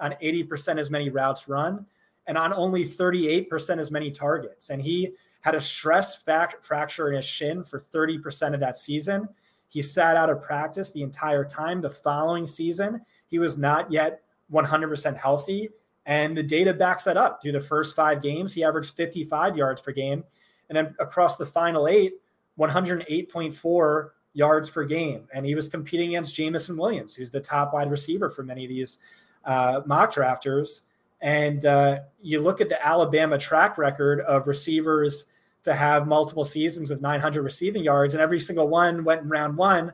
on 0.00 0.14
80% 0.22 0.78
as 0.78 0.90
many 0.90 1.10
routes 1.10 1.48
run 1.48 1.86
and 2.26 2.38
on 2.38 2.52
only 2.52 2.84
38% 2.84 3.78
as 3.78 3.90
many 3.90 4.10
targets. 4.10 4.70
And 4.70 4.80
he 4.80 5.14
had 5.40 5.54
a 5.54 5.60
stress 5.60 6.22
fact- 6.22 6.64
fracture 6.64 7.08
in 7.08 7.16
his 7.16 7.24
shin 7.24 7.64
for 7.64 7.80
30% 7.80 8.54
of 8.54 8.60
that 8.60 8.78
season. 8.78 9.28
He 9.68 9.82
sat 9.82 10.16
out 10.16 10.30
of 10.30 10.42
practice 10.42 10.90
the 10.90 11.02
entire 11.02 11.44
time. 11.44 11.80
The 11.80 11.90
following 11.90 12.46
season, 12.46 13.00
he 13.28 13.38
was 13.38 13.56
not 13.56 13.90
yet 13.90 14.22
100% 14.52 15.16
healthy. 15.16 15.70
And 16.06 16.36
the 16.36 16.42
data 16.42 16.74
backs 16.74 17.04
that 17.04 17.16
up. 17.16 17.40
Through 17.40 17.52
the 17.52 17.60
first 17.60 17.94
five 17.94 18.20
games, 18.20 18.54
he 18.54 18.64
averaged 18.64 18.96
55 18.96 19.56
yards 19.56 19.80
per 19.80 19.92
game. 19.92 20.24
And 20.68 20.76
then 20.76 20.94
across 20.98 21.36
the 21.36 21.46
final 21.46 21.88
eight, 21.88 22.14
108.4 22.58 24.10
yards 24.32 24.70
per 24.70 24.84
game. 24.84 25.28
And 25.32 25.46
he 25.46 25.54
was 25.54 25.68
competing 25.68 26.10
against 26.10 26.34
Jameson 26.34 26.76
Williams, 26.76 27.14
who's 27.14 27.30
the 27.30 27.40
top 27.40 27.72
wide 27.72 27.90
receiver 27.90 28.28
for 28.30 28.42
many 28.42 28.64
of 28.64 28.68
these 28.68 29.00
uh, 29.44 29.82
mock 29.86 30.12
drafters. 30.12 30.82
And 31.20 31.64
uh, 31.66 32.00
you 32.22 32.40
look 32.40 32.60
at 32.60 32.68
the 32.68 32.84
Alabama 32.84 33.38
track 33.38 33.76
record 33.76 34.20
of 34.20 34.46
receivers 34.46 35.26
to 35.62 35.74
have 35.74 36.06
multiple 36.06 36.44
seasons 36.44 36.88
with 36.88 37.02
900 37.02 37.42
receiving 37.42 37.84
yards, 37.84 38.14
and 38.14 38.22
every 38.22 38.38
single 38.38 38.68
one 38.68 39.04
went 39.04 39.22
in 39.22 39.28
round 39.28 39.56
one. 39.56 39.92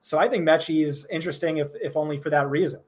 So 0.00 0.18
I 0.18 0.28
think 0.28 0.48
Metchie 0.48 0.84
is 0.84 1.06
interesting, 1.10 1.58
if, 1.58 1.68
if 1.80 1.96
only 1.96 2.16
for 2.16 2.30
that 2.30 2.48
reason. 2.48 2.82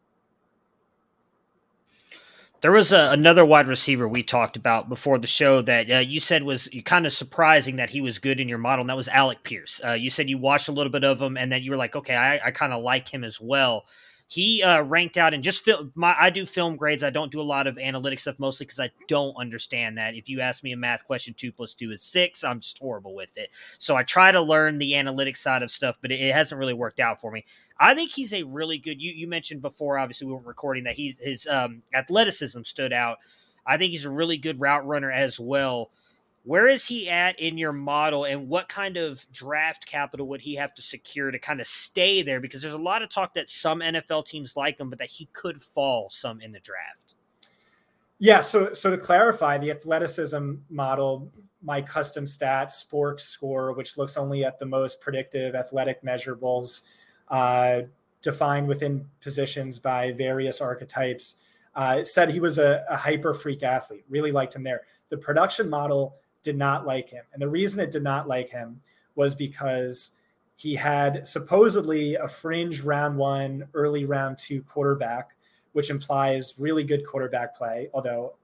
There 2.60 2.70
was 2.70 2.92
a, 2.92 3.10
another 3.10 3.44
wide 3.44 3.66
receiver 3.66 4.06
we 4.06 4.22
talked 4.22 4.56
about 4.56 4.88
before 4.88 5.18
the 5.18 5.26
show 5.26 5.62
that 5.62 5.90
uh, 5.90 5.98
you 5.98 6.20
said 6.20 6.44
was 6.44 6.68
kind 6.84 7.06
of 7.06 7.12
surprising 7.12 7.74
that 7.76 7.90
he 7.90 8.00
was 8.00 8.20
good 8.20 8.38
in 8.38 8.48
your 8.48 8.58
model, 8.58 8.82
and 8.82 8.90
that 8.90 8.96
was 8.96 9.08
Alec 9.08 9.42
Pierce. 9.42 9.80
Uh, 9.84 9.94
you 9.94 10.10
said 10.10 10.30
you 10.30 10.38
watched 10.38 10.68
a 10.68 10.72
little 10.72 10.92
bit 10.92 11.02
of 11.02 11.20
him, 11.20 11.36
and 11.36 11.50
then 11.50 11.62
you 11.64 11.72
were 11.72 11.76
like, 11.76 11.96
okay, 11.96 12.14
I, 12.14 12.38
I 12.46 12.50
kind 12.52 12.72
of 12.72 12.84
like 12.84 13.12
him 13.12 13.24
as 13.24 13.40
well 13.40 13.84
he 14.32 14.62
uh, 14.62 14.80
ranked 14.80 15.18
out 15.18 15.34
and 15.34 15.44
just 15.44 15.62
film 15.62 15.92
my 15.94 16.16
I 16.18 16.30
do 16.30 16.46
film 16.46 16.76
grades. 16.76 17.04
I 17.04 17.10
don't 17.10 17.30
do 17.30 17.38
a 17.38 17.42
lot 17.42 17.66
of 17.66 17.76
analytic 17.76 18.18
stuff 18.18 18.38
mostly 18.38 18.64
because 18.64 18.80
I 18.80 18.90
don't 19.06 19.34
understand 19.36 19.98
that. 19.98 20.14
If 20.14 20.26
you 20.30 20.40
ask 20.40 20.64
me 20.64 20.72
a 20.72 20.76
math 20.76 21.04
question, 21.04 21.34
two 21.34 21.52
plus 21.52 21.74
two 21.74 21.90
is 21.90 22.00
six. 22.00 22.42
I'm 22.42 22.60
just 22.60 22.78
horrible 22.78 23.14
with 23.14 23.36
it. 23.36 23.50
So 23.76 23.94
I 23.94 24.04
try 24.04 24.32
to 24.32 24.40
learn 24.40 24.78
the 24.78 24.94
analytic 24.94 25.36
side 25.36 25.62
of 25.62 25.70
stuff, 25.70 25.98
but 26.00 26.10
it, 26.10 26.18
it 26.18 26.32
hasn't 26.32 26.58
really 26.58 26.72
worked 26.72 26.98
out 26.98 27.20
for 27.20 27.30
me. 27.30 27.44
I 27.78 27.94
think 27.94 28.10
he's 28.12 28.32
a 28.32 28.44
really 28.44 28.78
good. 28.78 29.02
You 29.02 29.12
you 29.12 29.28
mentioned 29.28 29.60
before, 29.60 29.98
obviously 29.98 30.28
we 30.28 30.32
weren't 30.32 30.46
recording 30.46 30.84
that 30.84 30.94
he's 30.94 31.18
his 31.18 31.46
um, 31.46 31.82
athleticism 31.94 32.62
stood 32.62 32.94
out. 32.94 33.18
I 33.66 33.76
think 33.76 33.90
he's 33.90 34.06
a 34.06 34.10
really 34.10 34.38
good 34.38 34.62
route 34.62 34.86
runner 34.86 35.12
as 35.12 35.38
well. 35.38 35.90
Where 36.44 36.66
is 36.66 36.86
he 36.86 37.08
at 37.08 37.38
in 37.38 37.56
your 37.56 37.72
model, 37.72 38.24
and 38.24 38.48
what 38.48 38.68
kind 38.68 38.96
of 38.96 39.24
draft 39.32 39.86
capital 39.86 40.26
would 40.28 40.40
he 40.40 40.56
have 40.56 40.74
to 40.74 40.82
secure 40.82 41.30
to 41.30 41.38
kind 41.38 41.60
of 41.60 41.68
stay 41.68 42.22
there? 42.22 42.40
Because 42.40 42.62
there's 42.62 42.74
a 42.74 42.78
lot 42.78 43.02
of 43.02 43.10
talk 43.10 43.34
that 43.34 43.48
some 43.48 43.78
NFL 43.78 44.26
teams 44.26 44.56
like 44.56 44.80
him, 44.80 44.90
but 44.90 44.98
that 44.98 45.08
he 45.08 45.28
could 45.32 45.62
fall 45.62 46.10
some 46.10 46.40
in 46.40 46.50
the 46.50 46.58
draft. 46.60 47.14
Yeah. 48.18 48.40
So, 48.40 48.72
so 48.72 48.90
to 48.90 48.98
clarify, 48.98 49.58
the 49.58 49.70
athleticism 49.70 50.54
model, 50.68 51.30
my 51.62 51.80
custom 51.80 52.24
stats, 52.24 52.72
sports 52.72 53.24
score, 53.24 53.72
which 53.72 53.96
looks 53.96 54.16
only 54.16 54.44
at 54.44 54.58
the 54.58 54.66
most 54.66 55.00
predictive 55.00 55.54
athletic 55.54 56.02
measurables, 56.02 56.82
uh, 57.28 57.82
defined 58.20 58.68
within 58.68 59.06
positions 59.20 59.78
by 59.78 60.12
various 60.12 60.60
archetypes, 60.60 61.36
uh, 61.74 62.04
said 62.04 62.30
he 62.30 62.40
was 62.40 62.58
a, 62.58 62.84
a 62.88 62.96
hyper 62.96 63.34
freak 63.34 63.62
athlete. 63.62 64.04
Really 64.08 64.32
liked 64.32 64.54
him 64.54 64.62
there. 64.62 64.82
The 65.08 65.16
production 65.16 65.68
model 65.68 66.16
did 66.42 66.56
not 66.56 66.86
like 66.86 67.08
him. 67.08 67.24
And 67.32 67.40
the 67.40 67.48
reason 67.48 67.80
it 67.80 67.90
did 67.90 68.02
not 68.02 68.28
like 68.28 68.50
him 68.50 68.80
was 69.14 69.34
because 69.34 70.12
he 70.56 70.74
had 70.74 71.26
supposedly 71.26 72.14
a 72.14 72.28
fringe 72.28 72.82
round 72.82 73.16
one, 73.16 73.68
early 73.74 74.04
round 74.04 74.38
two 74.38 74.62
quarterback, 74.62 75.30
which 75.72 75.90
implies 75.90 76.54
really 76.58 76.84
good 76.84 77.06
quarterback 77.06 77.56
play. 77.56 77.88
Although 77.94 78.34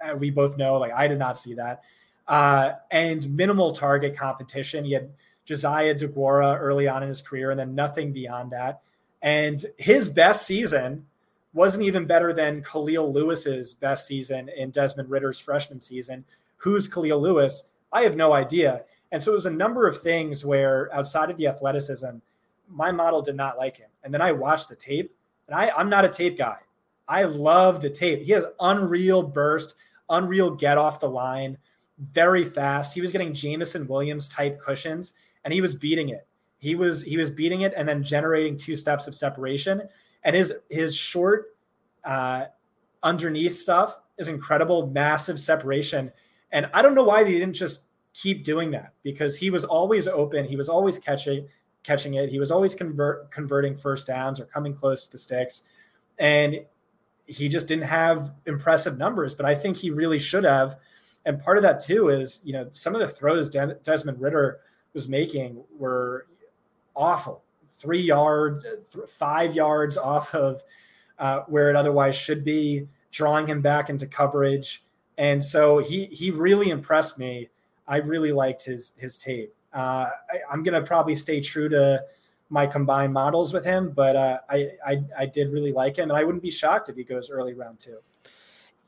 uh, 0.00 0.16
we 0.16 0.30
both 0.30 0.56
know, 0.56 0.78
like, 0.78 0.92
I 0.92 1.06
did 1.06 1.18
not 1.18 1.38
see 1.38 1.54
that. 1.54 1.82
Uh, 2.26 2.72
and 2.90 3.28
minimal 3.36 3.72
target 3.72 4.16
competition. 4.16 4.84
He 4.84 4.92
had 4.92 5.10
Josiah 5.44 5.94
Deguara 5.94 6.58
early 6.58 6.88
on 6.88 7.02
in 7.02 7.08
his 7.08 7.20
career, 7.20 7.50
and 7.50 7.60
then 7.60 7.74
nothing 7.74 8.12
beyond 8.12 8.50
that. 8.52 8.80
And 9.20 9.64
his 9.78 10.08
best 10.08 10.46
season 10.46 11.06
wasn't 11.52 11.84
even 11.84 12.06
better 12.06 12.32
than 12.32 12.62
Kahlil 12.62 13.12
Lewis's 13.12 13.74
best 13.74 14.06
season 14.06 14.48
in 14.48 14.70
Desmond 14.70 15.08
Ridder's 15.08 15.38
freshman 15.38 15.80
season, 15.80 16.24
who's 16.64 16.88
Kahlil 16.88 17.20
Lewis? 17.20 17.64
I 17.92 18.02
have 18.02 18.16
no 18.16 18.32
idea. 18.32 18.84
And 19.12 19.22
so 19.22 19.32
it 19.32 19.34
was 19.34 19.46
a 19.46 19.50
number 19.50 19.86
of 19.86 20.00
things 20.00 20.46
where 20.46 20.92
outside 20.94 21.30
of 21.30 21.36
the 21.36 21.46
athleticism, 21.46 22.16
my 22.68 22.90
model 22.90 23.20
did 23.20 23.36
not 23.36 23.58
like 23.58 23.76
him. 23.76 23.90
And 24.02 24.12
then 24.12 24.22
I 24.22 24.32
watched 24.32 24.70
the 24.70 24.74
tape, 24.74 25.14
and 25.46 25.54
I, 25.54 25.70
I'm 25.76 25.90
not 25.90 26.06
a 26.06 26.08
tape 26.08 26.38
guy. 26.38 26.56
I 27.06 27.24
love 27.24 27.82
the 27.82 27.90
tape. 27.90 28.22
He 28.22 28.32
has 28.32 28.46
unreal 28.60 29.22
burst, 29.22 29.76
unreal 30.08 30.52
get 30.52 30.78
off 30.78 31.00
the 31.00 31.08
line, 31.08 31.58
very 31.98 32.46
fast. 32.46 32.94
He 32.94 33.02
was 33.02 33.12
getting 33.12 33.34
Jameson 33.34 33.86
Williams 33.86 34.26
type 34.26 34.58
cushions, 34.58 35.12
and 35.44 35.52
he 35.52 35.60
was 35.60 35.74
beating 35.74 36.08
it. 36.08 36.26
He 36.56 36.74
was 36.74 37.02
he 37.02 37.18
was 37.18 37.28
beating 37.28 37.60
it 37.60 37.74
and 37.76 37.86
then 37.86 38.02
generating 38.02 38.56
two 38.56 38.74
steps 38.74 39.06
of 39.06 39.14
separation. 39.14 39.82
And 40.22 40.34
his 40.34 40.54
his 40.70 40.96
short 40.96 41.56
uh, 42.04 42.46
underneath 43.02 43.58
stuff 43.58 43.98
is 44.16 44.28
incredible, 44.28 44.86
massive 44.86 45.38
separation. 45.38 46.10
And 46.54 46.70
I 46.72 46.80
don't 46.80 46.94
know 46.94 47.04
why 47.04 47.24
they 47.24 47.32
didn't 47.32 47.54
just 47.54 47.88
keep 48.14 48.44
doing 48.44 48.70
that 48.70 48.94
because 49.02 49.36
he 49.36 49.50
was 49.50 49.64
always 49.64 50.06
open. 50.08 50.46
He 50.46 50.56
was 50.56 50.70
always 50.70 50.98
catching 50.98 51.48
catching 51.82 52.14
it. 52.14 52.30
He 52.30 52.38
was 52.38 52.50
always 52.50 52.74
convert 52.74 53.30
converting 53.30 53.74
first 53.74 54.06
downs 54.06 54.40
or 54.40 54.46
coming 54.46 54.72
close 54.72 55.04
to 55.04 55.12
the 55.12 55.18
sticks. 55.18 55.64
And 56.18 56.64
he 57.26 57.48
just 57.48 57.68
didn't 57.68 57.84
have 57.84 58.32
impressive 58.46 58.96
numbers, 58.96 59.34
but 59.34 59.44
I 59.44 59.54
think 59.54 59.76
he 59.76 59.90
really 59.90 60.18
should 60.18 60.44
have. 60.44 60.76
And 61.26 61.40
part 61.40 61.58
of 61.58 61.62
that 61.64 61.80
too 61.80 62.08
is, 62.08 62.40
you 62.44 62.52
know, 62.52 62.68
some 62.70 62.94
of 62.94 63.00
the 63.00 63.08
throws 63.08 63.50
Desmond 63.50 64.20
Ridder 64.20 64.60
was 64.94 65.08
making 65.08 65.62
were 65.76 66.26
awful. 66.94 67.42
Three 67.68 68.00
yards, 68.00 68.64
five 69.08 69.54
yards 69.54 69.98
off 69.98 70.34
of 70.34 70.62
uh, 71.18 71.40
where 71.48 71.68
it 71.68 71.76
otherwise 71.76 72.16
should 72.16 72.44
be, 72.44 72.88
drawing 73.10 73.46
him 73.46 73.60
back 73.60 73.90
into 73.90 74.06
coverage. 74.06 74.84
And 75.18 75.42
so 75.42 75.78
he 75.78 76.06
he 76.06 76.30
really 76.30 76.70
impressed 76.70 77.18
me. 77.18 77.48
I 77.86 77.98
really 77.98 78.32
liked 78.32 78.64
his 78.64 78.92
his 78.96 79.18
tape. 79.18 79.54
Uh, 79.72 80.10
I, 80.30 80.52
am 80.52 80.62
gonna 80.62 80.82
probably 80.82 81.14
stay 81.14 81.40
true 81.40 81.68
to 81.68 82.02
my 82.50 82.66
combined 82.66 83.12
models 83.12 83.52
with 83.52 83.64
him, 83.64 83.90
but 83.90 84.16
uh, 84.16 84.38
I, 84.48 84.70
I 84.86 85.02
I 85.18 85.26
did 85.26 85.52
really 85.52 85.72
like 85.72 85.96
him, 85.96 86.10
and 86.10 86.18
I 86.18 86.24
wouldn't 86.24 86.42
be 86.42 86.50
shocked 86.50 86.88
if 86.88 86.96
he 86.96 87.04
goes 87.04 87.30
early 87.30 87.54
round 87.54 87.80
two. 87.80 87.98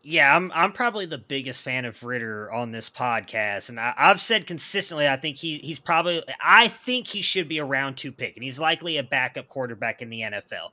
Yeah, 0.08 0.36
I'm 0.36 0.52
I'm 0.54 0.72
probably 0.72 1.06
the 1.06 1.18
biggest 1.18 1.62
fan 1.62 1.84
of 1.84 2.00
Ridder 2.04 2.52
on 2.52 2.70
this 2.70 2.88
podcast, 2.88 3.70
and 3.70 3.80
I, 3.80 3.92
have 3.96 4.20
said 4.20 4.46
consistently 4.46 5.08
I 5.08 5.16
think 5.16 5.36
he 5.36 5.58
he's 5.58 5.80
probably 5.80 6.22
I 6.40 6.68
think 6.68 7.08
he 7.08 7.22
should 7.22 7.48
be 7.48 7.58
a 7.58 7.64
round 7.64 7.96
two 7.96 8.12
pick, 8.12 8.36
and 8.36 8.44
he's 8.44 8.60
likely 8.60 8.98
a 8.98 9.02
backup 9.02 9.48
quarterback 9.48 10.02
in 10.02 10.10
the 10.10 10.20
NFL. 10.20 10.70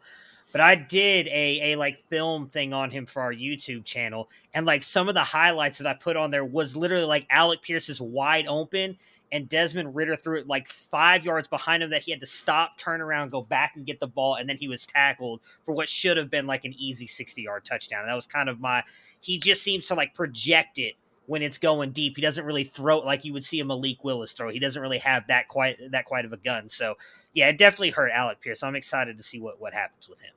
But 0.53 0.61
I 0.61 0.75
did 0.75 1.27
a 1.27 1.73
a 1.73 1.75
like 1.77 2.07
film 2.09 2.47
thing 2.47 2.73
on 2.73 2.91
him 2.91 3.07
for 3.07 3.23
our 3.23 3.33
YouTube 3.33 3.83
channel, 3.83 4.29
and 4.53 4.65
like 4.65 4.83
some 4.83 5.09
of 5.09 5.15
the 5.15 5.23
highlights 5.23 5.79
that 5.79 5.87
I 5.87 5.95
put 5.95 6.15
on 6.15 6.29
there 6.29 6.45
was 6.45 6.77
literally 6.77 7.05
like 7.05 7.25
Alec 7.29 7.63
Pierce 7.63 7.89
is 7.89 7.99
wide 7.99 8.45
open, 8.47 8.95
and 9.31 9.49
Desmond 9.49 9.95
Ridder 9.95 10.15
threw 10.15 10.39
it 10.39 10.47
like 10.47 10.67
five 10.67 11.25
yards 11.25 11.47
behind 11.47 11.81
him 11.81 11.89
that 11.89 12.03
he 12.03 12.11
had 12.11 12.19
to 12.19 12.27
stop, 12.27 12.77
turn 12.77 13.01
around, 13.01 13.31
go 13.31 13.41
back 13.41 13.73
and 13.75 13.83
get 13.83 13.99
the 13.99 14.05
ball, 14.05 14.35
and 14.35 14.47
then 14.47 14.57
he 14.57 14.67
was 14.67 14.85
tackled 14.85 15.41
for 15.65 15.73
what 15.73 15.89
should 15.89 16.17
have 16.17 16.29
been 16.29 16.45
like 16.45 16.65
an 16.65 16.75
easy 16.77 17.07
60 17.07 17.41
yard 17.41 17.65
touchdown. 17.65 18.01
And 18.01 18.09
that 18.09 18.15
was 18.15 18.27
kind 18.27 18.47
of 18.47 18.59
my 18.59 18.83
he 19.21 19.39
just 19.39 19.63
seems 19.63 19.87
to 19.87 19.95
like 19.95 20.13
project 20.13 20.77
it 20.77 20.93
when 21.25 21.41
it's 21.41 21.57
going 21.57 21.93
deep. 21.93 22.15
He 22.15 22.21
doesn't 22.21 22.45
really 22.45 22.63
throw 22.63 22.99
it 22.99 23.05
like 23.05 23.25
you 23.25 23.33
would 23.33 23.43
see 23.43 23.59
a 23.59 23.65
Malik 23.65 24.03
Willis 24.03 24.33
throw. 24.33 24.49
He 24.49 24.59
doesn't 24.59 24.81
really 24.81 24.99
have 24.99 25.25
that 25.27 25.47
quite 25.47 25.79
that 25.91 26.05
quite 26.05 26.25
of 26.25 26.33
a 26.33 26.37
gun. 26.37 26.69
So 26.69 26.93
yeah, 27.33 27.47
it 27.49 27.57
definitely 27.57 27.89
hurt 27.89 28.11
Alec 28.11 28.39
Pierce. 28.39 28.61
I'm 28.61 28.75
excited 28.75 29.17
to 29.17 29.23
see 29.23 29.39
what 29.39 29.59
what 29.59 29.73
happens 29.73 30.07
with 30.07 30.21
him. 30.21 30.33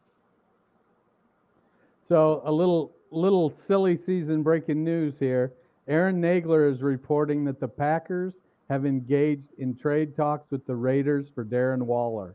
So 2.09 2.43
a 2.45 2.53
little 2.53 2.93
little 3.11 3.53
silly 3.67 3.97
season 3.97 4.43
breaking 4.43 4.85
news 4.85 5.15
here. 5.19 5.53
Aaron 5.89 6.21
Nagler 6.21 6.73
is 6.73 6.83
reporting 6.83 7.45
that 7.45 7.61
the 7.61 7.69
Packers 7.69 8.35
have 8.69 8.85
engaged 8.85 9.49
in 9.59 9.77
trade 9.77 10.17
talks 10.17 10.51
with 10.51 10.67
the 10.67 10.75
Raiders 10.75 11.27
for 11.35 11.45
Darren 11.45 11.83
Waller. 11.83 12.35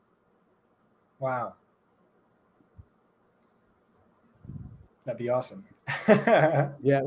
Wow. 1.20 1.54
That'd 5.06 5.20
be 5.20 5.30
awesome. 5.30 5.66
yeah. 6.08 7.02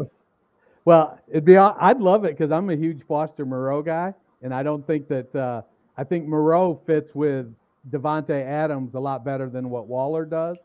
Well, 0.85 1.19
it'd 1.29 1.45
be. 1.45 1.57
I'd 1.57 2.01
love 2.01 2.25
it 2.25 2.37
because 2.37 2.53
I'm 2.53 2.69
a 2.69 2.77
huge 2.77 3.03
Foster 3.09 3.47
Moreau 3.47 3.83
guy, 3.83 4.13
and 4.43 4.55
I 4.55 4.63
don't 4.63 4.87
think 4.87 5.09
that. 5.09 5.35
Uh, 5.35 5.63
I 5.97 6.03
think 6.05 6.27
Moreau 6.27 6.81
fits 6.87 7.15
with 7.15 7.55
Davante 7.91 8.45
Adams 8.45 8.95
a 8.95 8.99
lot 8.99 9.25
better 9.25 9.49
than 9.49 9.71
what 9.71 9.87
Waller 9.87 10.25
does. 10.25 10.57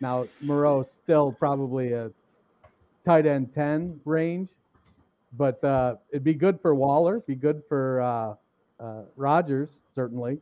Now 0.00 0.26
Moreau 0.40 0.88
still 1.02 1.32
probably 1.32 1.92
a 1.92 2.10
tight 3.04 3.26
end 3.26 3.54
ten 3.54 4.00
range, 4.04 4.48
but 5.36 5.62
uh, 5.64 5.96
it'd 6.10 6.24
be 6.24 6.34
good 6.34 6.60
for 6.60 6.74
Waller, 6.74 7.20
be 7.20 7.34
good 7.34 7.62
for 7.68 8.00
uh, 8.00 8.34
uh, 8.82 9.02
Rodgers 9.16 9.70
certainly. 9.94 10.38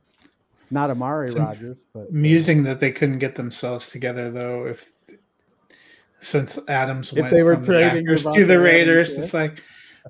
Not 0.70 0.90
Amari 0.90 1.26
it's 1.26 1.34
Rodgers, 1.34 1.78
but 1.92 2.10
amusing 2.10 2.62
that 2.64 2.78
they 2.78 2.92
couldn't 2.92 3.18
get 3.18 3.34
themselves 3.34 3.90
together 3.90 4.30
though. 4.30 4.66
If 4.66 4.92
since 6.20 6.58
Adams 6.68 7.12
if 7.12 7.18
went 7.18 7.34
they 7.34 7.42
were 7.42 7.56
from 7.56 7.66
trading 7.66 8.04
the 8.04 8.16
to 8.16 8.44
the 8.44 8.60
Raiders, 8.60 9.16
it's 9.16 9.34
like, 9.34 9.60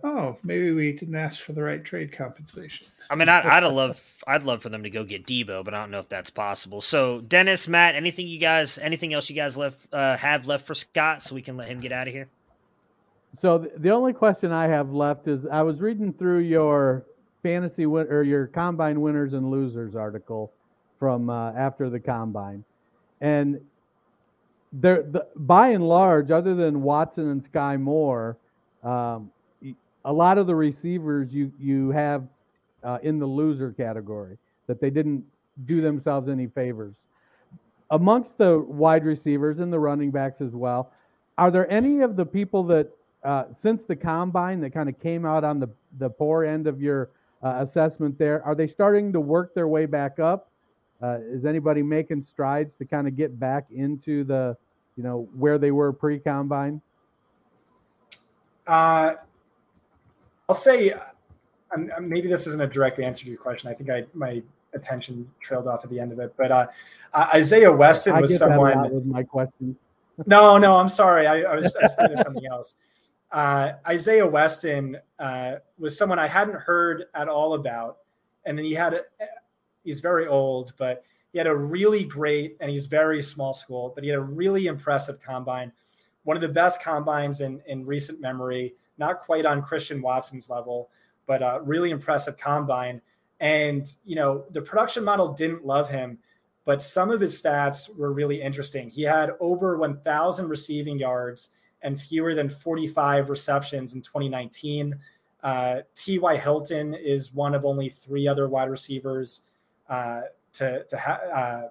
oh, 0.05 0.37
maybe 0.43 0.73
we 0.73 0.93
didn't 0.93 1.15
ask 1.15 1.41
for 1.41 1.53
the 1.53 1.63
right 1.63 1.83
trade 1.83 2.13
compensation. 2.13 2.87
I 3.11 3.17
mean, 3.17 3.29
I, 3.29 3.61
would 3.61 3.73
love, 3.73 4.01
I'd 4.25 4.45
love 4.45 4.63
for 4.63 4.69
them 4.69 4.85
to 4.85 4.91
go 4.91 5.03
get 5.03 5.27
Debo, 5.27 5.65
but 5.65 5.75
I 5.75 5.81
don't 5.81 5.91
know 5.91 5.99
if 5.99 6.09
that's 6.09 6.31
possible. 6.31 6.81
So, 6.81 7.21
Dennis, 7.21 7.67
Matt, 7.67 7.97
anything 7.97 8.29
you 8.29 8.39
guys, 8.39 8.79
anything 8.79 9.13
else 9.13 9.29
you 9.29 9.35
guys 9.35 9.57
left 9.57 9.93
uh, 9.93 10.17
have 10.17 10.47
left 10.47 10.65
for 10.65 10.77
Scott, 10.77 11.21
so 11.25 11.35
we 11.35 11.43
can 11.43 11.57
let 11.57 11.67
him 11.67 11.81
get 11.81 11.91
out 11.91 12.07
of 12.07 12.15
here. 12.15 12.29
So 13.43 13.67
the 13.77 13.91
only 13.91 14.13
question 14.13 14.53
I 14.53 14.69
have 14.69 14.93
left 14.93 15.27
is 15.27 15.45
I 15.51 15.63
was 15.63 15.81
reading 15.81 16.13
through 16.13 16.41
your 16.41 17.05
fantasy 17.43 17.87
win- 17.87 18.09
or 18.09 18.23
your 18.23 18.47
combine 18.47 19.01
winners 19.01 19.33
and 19.33 19.51
losers 19.51 19.97
article 19.97 20.53
from 21.01 21.31
uh, 21.31 21.53
after 21.53 21.91
the 21.91 21.99
combine, 21.99 22.65
and 23.21 23.61
there, 24.73 25.03
the, 25.03 25.27
by 25.35 25.71
and 25.71 25.89
large, 25.89 26.31
other 26.31 26.55
than 26.55 26.83
Watson 26.83 27.29
and 27.29 27.53
Skyy 27.53 27.81
Moore, 27.81 28.37
um, 28.85 29.33
a 30.05 30.13
lot 30.13 30.39
of 30.39 30.47
the 30.47 30.55
receivers 30.55 31.33
you 31.33 31.51
you 31.59 31.91
have 31.91 32.25
uh, 32.83 32.99
in 33.03 33.19
the 33.19 33.27
loser 33.27 33.73
category 33.73 34.39
that 34.67 34.81
they 34.81 34.91
didn't 34.91 35.25
do 35.65 35.81
themselves 35.81 36.29
any 36.29 36.47
favors. 36.47 36.95
Amongst 37.91 38.37
the 38.39 38.59
wide 38.59 39.05
receivers 39.05 39.59
and 39.59 39.73
the 39.73 39.79
running 39.79 40.11
backs 40.11 40.41
as 40.41 40.53
well, 40.53 40.93
are 41.39 41.51
there 41.51 41.71
any 41.71 42.01
of 42.01 42.17
the 42.17 42.25
people 42.25 42.63
that 42.65 42.91
uh, 43.25 43.45
since 43.61 43.83
the 43.87 43.97
combine 43.97 44.61
that 44.61 44.71
kind 44.71 44.89
of 44.89 44.99
came 45.01 45.27
out 45.27 45.45
on 45.45 45.61
the 45.61 45.69
the 45.99 46.09
poor 46.09 46.45
end 46.45 46.67
of 46.67 46.81
your 46.81 47.11
uh, 47.43 47.65
assessment 47.67 48.19
there, 48.19 48.45
are 48.45 48.55
they 48.55 48.69
starting 48.69 49.13
to 49.13 49.21
work 49.21 49.55
their 49.55 49.69
way 49.69 49.87
back 49.87 50.19
up? 50.19 50.49
Uh, 51.03 51.19
is 51.23 51.45
anybody 51.45 51.83
making 51.83 52.23
strides 52.23 52.73
to 52.79 52.85
kind 52.85 53.09
of 53.09 53.17
get 53.17 53.39
back 53.41 53.67
into 53.71 54.23
the, 54.25 54.57
you 54.97 55.03
know, 55.03 55.29
where 55.35 55.59
they 55.59 55.71
were 55.71 55.93
pre-combine? 55.93 56.81
Uh, 58.67 59.15
I'll 60.49 60.55
say, 60.55 60.93
um, 61.75 61.91
maybe 62.01 62.29
this 62.29 62.47
isn't 62.47 62.61
a 62.61 62.67
direct 62.67 62.99
answer 62.99 63.25
to 63.25 63.31
your 63.31 63.39
question. 63.39 63.71
I 63.71 63.75
think 63.75 63.91
I 63.91 64.05
my 64.15 64.43
attention 64.75 65.31
trailed 65.41 65.67
off 65.67 65.85
at 65.85 65.91
the 65.91 65.99
end 65.99 66.13
of 66.13 66.19
it, 66.19 66.35
but 66.37 66.53
uh, 66.53 66.67
uh 67.13 67.29
Isaiah 67.35 67.73
Weston 67.73 68.15
I 68.15 68.21
was 68.21 68.37
someone. 68.37 68.93
with 68.93 69.05
my 69.05 69.23
question. 69.23 69.77
no, 70.27 70.59
no, 70.59 70.77
I'm 70.77 70.89
sorry. 70.89 71.27
I, 71.27 71.43
I 71.43 71.57
was, 71.57 71.75
I 71.77 71.83
was 71.83 71.95
thinking 71.95 72.19
of 72.19 72.25
something 72.25 72.47
else. 72.47 72.77
Uh, 73.33 73.73
Isaiah 73.87 74.27
Weston 74.27 74.99
uh, 75.19 75.57
was 75.79 75.97
someone 75.97 76.19
I 76.19 76.27
hadn't 76.27 76.57
heard 76.57 77.05
at 77.15 77.29
all 77.29 77.55
about, 77.55 77.99
and 78.45 78.59
then 78.59 78.65
he 78.65 78.75
had 78.75 78.95
a, 78.95 79.03
he's 79.85 80.01
very 80.01 80.27
old, 80.27 80.73
but 80.77 81.05
he 81.33 81.39
had 81.39 81.47
a 81.47 81.57
really 81.57 82.05
great 82.05 82.57
and 82.61 82.71
he's 82.71 82.87
very 82.87 83.23
small 83.23 83.55
school, 83.55 83.93
but 83.95 84.03
he 84.03 84.11
had 84.11 84.19
a 84.19 84.23
really 84.23 84.67
impressive 84.67 85.23
combine, 85.23 85.73
one 86.25 86.37
of 86.37 86.41
the 86.41 86.49
best 86.49 86.83
combines 86.83 87.41
in 87.41 87.63
in 87.67 87.87
recent 87.87 88.21
memory. 88.21 88.75
Not 88.99 89.21
quite 89.21 89.47
on 89.47 89.63
Christian 89.63 90.03
Watson's 90.03 90.51
level, 90.51 90.91
but 91.31 91.43
a 91.43 91.61
really 91.63 91.93
impressive 91.93 92.37
combine. 92.37 93.01
And 93.39 93.95
you 94.05 94.17
know 94.17 94.45
the 94.51 94.61
production 94.61 95.05
model 95.05 95.33
didn't 95.33 95.65
love 95.65 95.89
him, 95.89 96.19
but 96.65 96.83
some 96.83 97.09
of 97.09 97.21
his 97.21 97.41
stats 97.41 97.97
were 97.97 98.13
really 98.13 98.43
interesting. 98.43 98.91
He 98.91 99.03
had 99.03 99.31
over 99.39 99.79
1,000 99.79 100.49
receiving 100.49 100.99
yards 100.99 101.51
and 101.83 101.99
fewer 102.01 102.35
than 102.35 102.49
45 102.49 103.31
receptions 103.31 103.95
in 103.95 104.03
2019. 104.03 104.99
Uh, 105.45 105.83
T.Y. 105.95 106.37
Hilton 106.37 106.95
is 106.95 107.33
one 107.33 107.55
of 107.55 107.65
only 107.65 107.89
three 107.89 108.27
other 108.27 108.49
wide 108.49 108.69
receivers 108.69 109.43
uh, 109.89 110.23
to 110.55 110.83
to 110.83 110.97
ha- 110.99 111.21
uh, 111.33 111.69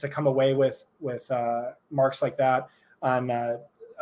to 0.00 0.08
come 0.08 0.26
away 0.26 0.54
with 0.54 0.84
with 0.98 1.30
uh, 1.30 1.70
marks 1.92 2.22
like 2.22 2.36
that 2.38 2.68
on 3.02 3.30
uh, 3.30 3.58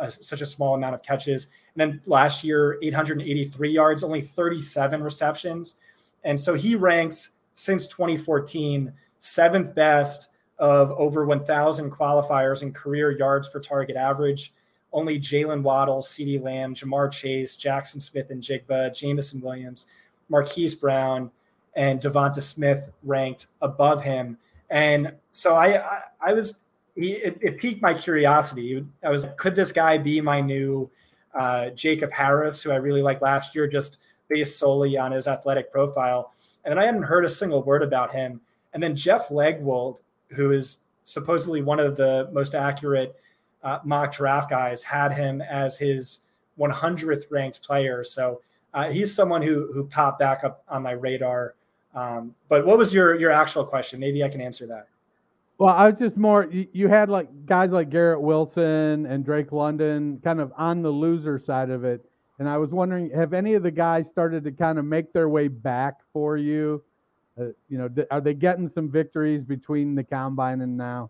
such 0.09 0.41
a 0.41 0.47
small 0.47 0.73
amount 0.73 0.95
of 0.95 1.03
catches. 1.03 1.49
And 1.77 1.93
then 1.93 2.01
last 2.05 2.43
year, 2.43 2.77
883 2.81 3.69
yards, 3.69 4.03
only 4.03 4.21
37 4.21 5.03
receptions, 5.03 5.75
and 6.23 6.39
so 6.39 6.53
he 6.53 6.75
ranks 6.75 7.31
since 7.53 7.87
2014 7.87 8.93
seventh 9.19 9.75
best 9.75 10.29
of 10.57 10.91
over 10.91 11.25
1,000 11.25 11.91
qualifiers 11.91 12.63
in 12.63 12.71
career 12.71 13.11
yards 13.11 13.49
per 13.49 13.59
target 13.59 13.95
average 13.95 14.53
only 14.95 15.19
Jaylen 15.19 15.61
Waddle, 15.61 15.99
CeeDee 15.99 16.41
Lamb, 16.41 16.73
Ja'Marr 16.73 17.11
Chase, 17.11 17.57
Jaxon 17.57 17.99
Smith-Njigba, 17.99 18.97
Jameson 18.97 19.41
Williams, 19.41 19.87
Marquise 20.29 20.73
Brown, 20.73 21.29
and 21.75 21.99
Devonta 21.99 22.41
Smith 22.41 22.89
ranked 23.03 23.47
above 23.61 24.01
him. 24.01 24.37
And 24.69 25.13
so 25.31 25.55
I, 25.55 25.83
I, 25.85 26.01
I 26.21 26.33
was, 26.33 26.61
it, 26.95 27.37
it, 27.41 27.59
piqued 27.59 27.81
my 27.81 27.93
curiosity. 27.93 28.85
I 29.03 29.09
was, 29.09 29.27
could 29.35 29.53
this 29.53 29.73
guy 29.73 29.97
be 29.97 30.21
my 30.21 30.39
new 30.39 30.89
uh, 31.35 31.69
Jacob 31.71 32.11
Harris, 32.11 32.61
who 32.61 32.71
I 32.71 32.75
really 32.77 33.01
liked 33.01 33.21
last 33.21 33.55
year, 33.55 33.67
just 33.67 33.99
based 34.29 34.57
solely 34.57 34.97
on 34.97 35.11
his 35.11 35.27
athletic 35.27 35.71
profile? 35.71 36.33
And 36.63 36.71
then 36.71 36.79
I 36.79 36.85
hadn't 36.85 37.03
heard 37.03 37.25
a 37.25 37.29
single 37.29 37.63
word 37.63 37.83
about 37.83 38.13
him. 38.13 38.41
And 38.73 38.81
then 38.81 38.95
Jeff 38.95 39.29
Legwold, 39.29 40.01
who 40.29 40.51
is 40.51 40.79
supposedly 41.03 41.61
one 41.61 41.79
of 41.79 41.95
the 41.95 42.29
most 42.31 42.55
accurate 42.55 43.15
uh, 43.63 43.79
mock 43.83 44.13
draft 44.13 44.49
guys 44.49 44.83
had 44.83 45.13
him 45.13 45.41
as 45.41 45.77
his 45.77 46.21
100th 46.59 47.25
ranked 47.29 47.61
player. 47.61 48.03
So 48.03 48.41
uh, 48.73 48.91
he's 48.91 49.13
someone 49.13 49.41
who 49.41 49.71
who 49.73 49.85
popped 49.85 50.19
back 50.19 50.43
up 50.43 50.63
on 50.67 50.83
my 50.83 50.91
radar. 50.91 51.55
Um, 51.93 52.35
but 52.49 52.65
what 52.65 52.77
was 52.77 52.93
your 52.93 53.17
your 53.19 53.31
actual 53.31 53.63
question? 53.63 53.99
Maybe 53.99 54.23
I 54.23 54.29
can 54.29 54.41
answer 54.41 54.67
that. 54.67 54.87
Well, 55.57 55.73
I 55.73 55.89
was 55.89 55.97
just 55.97 56.17
more. 56.17 56.47
You, 56.51 56.67
you, 56.73 56.87
had 56.87 57.09
like 57.09 57.45
guys 57.45 57.71
like 57.71 57.89
Garrett 57.89 58.21
Wilson 58.21 59.05
and 59.05 59.23
Drake 59.23 59.51
London, 59.51 60.19
kind 60.23 60.41
of 60.41 60.51
on 60.57 60.81
the 60.81 60.89
loser 60.89 61.39
side 61.39 61.69
of 61.69 61.85
it. 61.85 62.03
And 62.39 62.49
I 62.49 62.57
was 62.57 62.71
wondering, 62.71 63.09
have 63.11 63.33
any 63.33 63.53
of 63.53 63.63
the 63.63 63.71
guys 63.71 64.07
started 64.09 64.43
to 64.43 64.51
kind 64.51 64.77
of 64.77 64.83
make 64.83 65.13
their 65.13 65.29
way 65.29 65.47
back 65.47 65.99
for 66.11 66.35
you? 66.35 66.83
Uh, 67.39 67.45
you 67.69 67.77
know, 67.77 67.89
are 68.11 68.19
they 68.19 68.33
getting 68.33 68.69
some 68.69 68.89
victories 68.89 69.43
between 69.43 69.95
the 69.95 70.03
combine 70.03 70.61
and 70.61 70.75
now? 70.75 71.09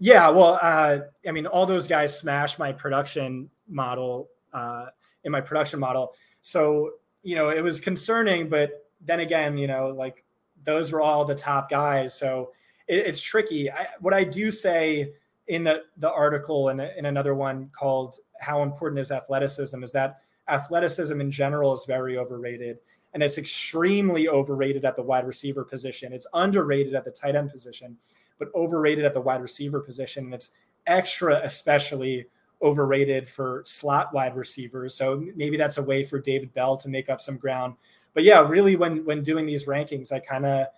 Yeah, 0.00 0.28
well, 0.28 0.58
uh, 0.62 0.98
I 1.26 1.30
mean, 1.32 1.46
all 1.46 1.66
those 1.66 1.88
guys 1.88 2.16
smashed 2.16 2.58
my 2.58 2.72
production 2.72 3.50
model 3.68 4.28
uh, 4.52 4.86
in 5.24 5.32
my 5.32 5.40
production 5.40 5.80
model. 5.80 6.14
So, 6.42 6.92
you 7.22 7.34
know, 7.34 7.50
it 7.50 7.62
was 7.62 7.80
concerning, 7.80 8.48
but 8.48 8.86
then 9.00 9.20
again, 9.20 9.58
you 9.58 9.66
know, 9.66 9.88
like 9.88 10.24
those 10.64 10.92
were 10.92 11.00
all 11.00 11.24
the 11.24 11.34
top 11.34 11.68
guys. 11.68 12.14
So 12.14 12.52
it, 12.88 13.06
it's 13.06 13.20
tricky. 13.20 13.70
I, 13.70 13.86
what 14.00 14.14
I 14.14 14.24
do 14.24 14.50
say 14.50 15.12
in 15.46 15.64
the, 15.64 15.82
the 15.96 16.12
article 16.12 16.68
and 16.68 16.80
in, 16.80 17.06
another 17.06 17.34
one 17.34 17.70
called 17.72 18.16
How 18.40 18.62
Important 18.62 19.00
is 19.00 19.10
Athleticism 19.10 19.82
is 19.82 19.92
that 19.92 20.20
athleticism 20.48 21.20
in 21.20 21.30
general 21.30 21.72
is 21.72 21.84
very 21.86 22.16
overrated 22.16 22.78
and 23.14 23.22
it's 23.22 23.38
extremely 23.38 24.28
overrated 24.28 24.84
at 24.84 24.96
the 24.96 25.02
wide 25.02 25.26
receiver 25.26 25.64
position. 25.64 26.12
It's 26.12 26.26
underrated 26.34 26.94
at 26.94 27.04
the 27.04 27.10
tight 27.10 27.36
end 27.36 27.50
position 27.50 27.96
but 28.38 28.54
overrated 28.54 29.04
at 29.04 29.12
the 29.12 29.20
wide 29.20 29.42
receiver 29.42 29.80
position. 29.80 30.24
And 30.24 30.34
it's 30.34 30.52
extra, 30.86 31.40
especially 31.42 32.26
overrated 32.62 33.28
for 33.28 33.62
slot 33.66 34.12
wide 34.14 34.36
receivers. 34.36 34.94
So 34.94 35.24
maybe 35.36 35.56
that's 35.56 35.78
a 35.78 35.82
way 35.82 36.04
for 36.04 36.18
David 36.18 36.54
Bell 36.54 36.76
to 36.78 36.88
make 36.88 37.08
up 37.08 37.20
some 37.20 37.36
ground. 37.36 37.74
But 38.14 38.24
yeah, 38.24 38.46
really, 38.46 38.76
when 38.76 39.04
when 39.04 39.22
doing 39.22 39.46
these 39.46 39.66
rankings, 39.66 40.12
I 40.12 40.18
kind 40.18 40.46
of 40.46 40.68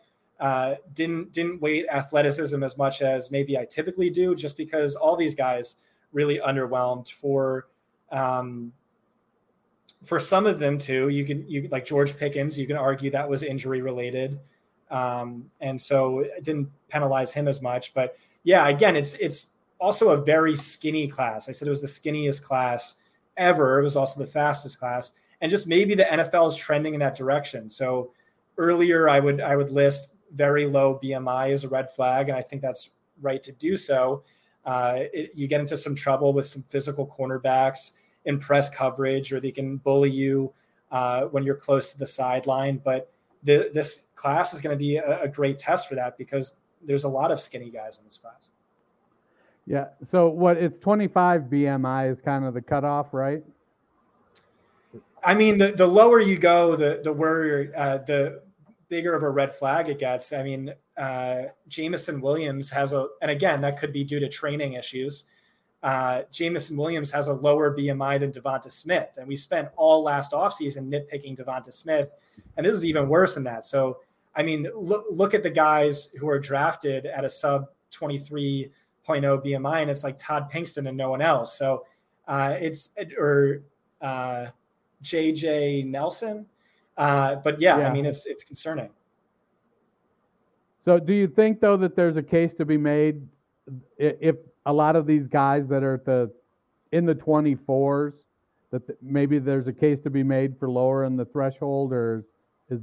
uh, 0.40 0.76
didn't 0.94 1.32
didn't 1.32 1.60
weight 1.60 1.86
athleticism 1.90 2.62
as 2.62 2.78
much 2.78 3.02
as 3.02 3.30
maybe 3.30 3.58
I 3.58 3.66
typically 3.66 4.10
do, 4.10 4.34
just 4.34 4.56
because 4.56 4.96
all 4.96 5.16
these 5.16 5.34
guys 5.34 5.76
really 6.12 6.38
underwhelmed 6.38 7.10
for. 7.10 7.68
Um, 8.10 8.72
for 10.02 10.18
some 10.18 10.46
of 10.46 10.58
them 10.58 10.78
too, 10.78 11.10
you 11.10 11.26
can 11.26 11.46
you 11.48 11.68
like 11.70 11.84
George 11.84 12.16
Pickens. 12.16 12.58
You 12.58 12.66
can 12.66 12.76
argue 12.76 13.10
that 13.10 13.28
was 13.28 13.42
injury 13.42 13.82
related. 13.82 14.40
Um, 14.90 15.50
and 15.60 15.80
so 15.80 16.20
it 16.20 16.42
didn't 16.42 16.70
penalize 16.88 17.32
him 17.32 17.46
as 17.46 17.62
much. 17.62 17.94
But 17.94 18.16
yeah, 18.42 18.66
again, 18.68 18.96
it's 18.96 19.14
it's 19.14 19.48
also 19.78 20.10
a 20.10 20.16
very 20.16 20.56
skinny 20.56 21.06
class. 21.06 21.48
I 21.48 21.52
said 21.52 21.66
it 21.66 21.70
was 21.70 21.80
the 21.80 21.86
skinniest 21.86 22.42
class 22.42 22.96
ever. 23.36 23.78
It 23.78 23.82
was 23.82 23.96
also 23.96 24.20
the 24.20 24.26
fastest 24.26 24.78
class, 24.78 25.12
and 25.40 25.50
just 25.50 25.68
maybe 25.68 25.94
the 25.94 26.04
NFL 26.04 26.48
is 26.48 26.56
trending 26.56 26.94
in 26.94 27.00
that 27.00 27.14
direction. 27.14 27.70
So 27.70 28.12
earlier, 28.58 29.08
I 29.08 29.20
would 29.20 29.40
I 29.40 29.56
would 29.56 29.70
list 29.70 30.14
very 30.32 30.66
low 30.66 30.98
BMI 31.02 31.50
is 31.50 31.64
a 31.64 31.68
red 31.68 31.90
flag, 31.90 32.28
and 32.28 32.36
I 32.36 32.42
think 32.42 32.62
that's 32.62 32.90
right 33.20 33.42
to 33.42 33.52
do 33.52 33.76
so. 33.76 34.22
Uh, 34.64 35.00
it, 35.12 35.32
you 35.34 35.48
get 35.48 35.60
into 35.60 35.76
some 35.76 35.94
trouble 35.94 36.32
with 36.32 36.46
some 36.46 36.62
physical 36.62 37.06
cornerbacks 37.06 37.92
in 38.24 38.38
press 38.38 38.68
coverage, 38.70 39.32
or 39.32 39.40
they 39.40 39.50
can 39.50 39.78
bully 39.78 40.10
you 40.10 40.52
uh, 40.90 41.22
when 41.24 41.42
you're 41.42 41.54
close 41.54 41.92
to 41.92 41.98
the 41.98 42.06
sideline. 42.06 42.80
But 42.82 43.10
the, 43.42 43.70
this 43.72 44.06
class 44.14 44.52
is 44.52 44.60
going 44.60 44.76
to 44.76 44.78
be 44.78 44.96
a, 44.96 45.22
a 45.22 45.28
great 45.28 45.58
test 45.58 45.88
for 45.88 45.94
that 45.94 46.18
because 46.18 46.56
there's 46.82 47.04
a 47.04 47.08
lot 47.08 47.30
of 47.30 47.40
skinny 47.40 47.70
guys 47.70 47.98
in 47.98 48.04
this 48.04 48.18
class. 48.18 48.50
Yeah. 49.66 49.86
So 50.10 50.28
what 50.28 50.56
it's 50.56 50.78
25 50.80 51.42
BMI 51.42 52.12
is 52.12 52.18
kind 52.24 52.44
of 52.44 52.54
the 52.54 52.62
cutoff, 52.62 53.08
right? 53.12 53.42
I 55.22 55.34
mean, 55.34 55.58
the, 55.58 55.72
the 55.72 55.86
lower 55.86 56.18
you 56.18 56.38
go, 56.38 56.76
the 56.76 57.00
the 57.04 57.12
worrier, 57.12 57.70
uh, 57.76 57.98
the 57.98 58.42
bigger 58.90 59.14
of 59.14 59.22
a 59.22 59.30
red 59.30 59.54
flag 59.54 59.88
it 59.88 59.98
gets. 59.98 60.32
I 60.34 60.42
mean, 60.42 60.74
uh, 60.98 61.44
Jameson 61.68 62.20
Williams 62.20 62.68
has 62.70 62.92
a, 62.92 63.06
and 63.22 63.30
again, 63.30 63.62
that 63.62 63.78
could 63.80 63.92
be 63.92 64.04
due 64.04 64.20
to 64.20 64.28
training 64.28 64.74
issues. 64.74 65.24
uh, 65.82 66.22
Jameson 66.30 66.76
Williams 66.76 67.10
has 67.12 67.28
a 67.28 67.32
lower 67.32 67.74
BMI 67.74 68.20
than 68.20 68.30
Devonta 68.32 68.70
Smith. 68.70 69.16
And 69.16 69.26
we 69.26 69.36
spent 69.36 69.68
all 69.76 70.02
last 70.02 70.32
offseason 70.32 70.90
nitpicking 70.90 71.38
Devonta 71.38 71.72
Smith. 71.72 72.10
And 72.56 72.66
this 72.66 72.74
is 72.74 72.84
even 72.84 73.08
worse 73.08 73.34
than 73.34 73.44
that. 73.44 73.64
So, 73.64 73.98
I 74.36 74.42
mean, 74.42 74.68
look, 74.74 75.06
look 75.10 75.34
at 75.34 75.42
the 75.42 75.50
guys 75.50 76.10
who 76.18 76.28
are 76.28 76.38
drafted 76.38 77.06
at 77.06 77.24
a 77.24 77.30
sub 77.30 77.68
23.0 77.92 78.70
BMI, 79.08 79.82
and 79.82 79.90
it's 79.90 80.04
like 80.04 80.18
Todd 80.18 80.50
Pinkston 80.52 80.86
and 80.86 80.96
no 80.96 81.10
one 81.10 81.22
else. 81.22 81.56
So 81.58 81.86
uh, 82.28 82.56
it's, 82.60 82.90
or 83.18 83.62
uh, 84.00 84.46
JJ 85.02 85.86
Nelson. 85.86 86.46
Uh, 86.96 87.36
but 87.36 87.60
yeah, 87.60 87.78
yeah, 87.78 87.88
I 87.88 87.92
mean, 87.92 88.06
it's, 88.06 88.26
it's 88.26 88.44
concerning. 88.44 88.90
So, 90.82 90.98
do 90.98 91.12
you 91.12 91.28
think 91.28 91.60
though 91.60 91.76
that 91.76 91.96
there's 91.96 92.16
a 92.16 92.22
case 92.22 92.52
to 92.54 92.64
be 92.64 92.76
made 92.76 93.26
if 93.98 94.36
a 94.66 94.72
lot 94.72 94.96
of 94.96 95.06
these 95.06 95.26
guys 95.26 95.68
that 95.68 95.82
are 95.82 95.94
at 95.94 96.04
the 96.04 96.30
in 96.92 97.06
the 97.06 97.14
24s 97.14 98.14
that 98.70 98.82
maybe 99.02 99.38
there's 99.38 99.66
a 99.66 99.72
case 99.72 99.98
to 100.02 100.10
be 100.10 100.22
made 100.22 100.58
for 100.58 100.68
lowering 100.68 101.16
the 101.16 101.24
threshold, 101.24 101.92
or 101.92 102.24
is 102.68 102.80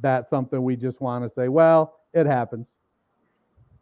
that 0.00 0.28
something 0.28 0.62
we 0.62 0.76
just 0.76 1.00
want 1.00 1.24
to 1.24 1.30
say? 1.32 1.48
Well, 1.48 2.00
it 2.12 2.26
happens. 2.26 2.66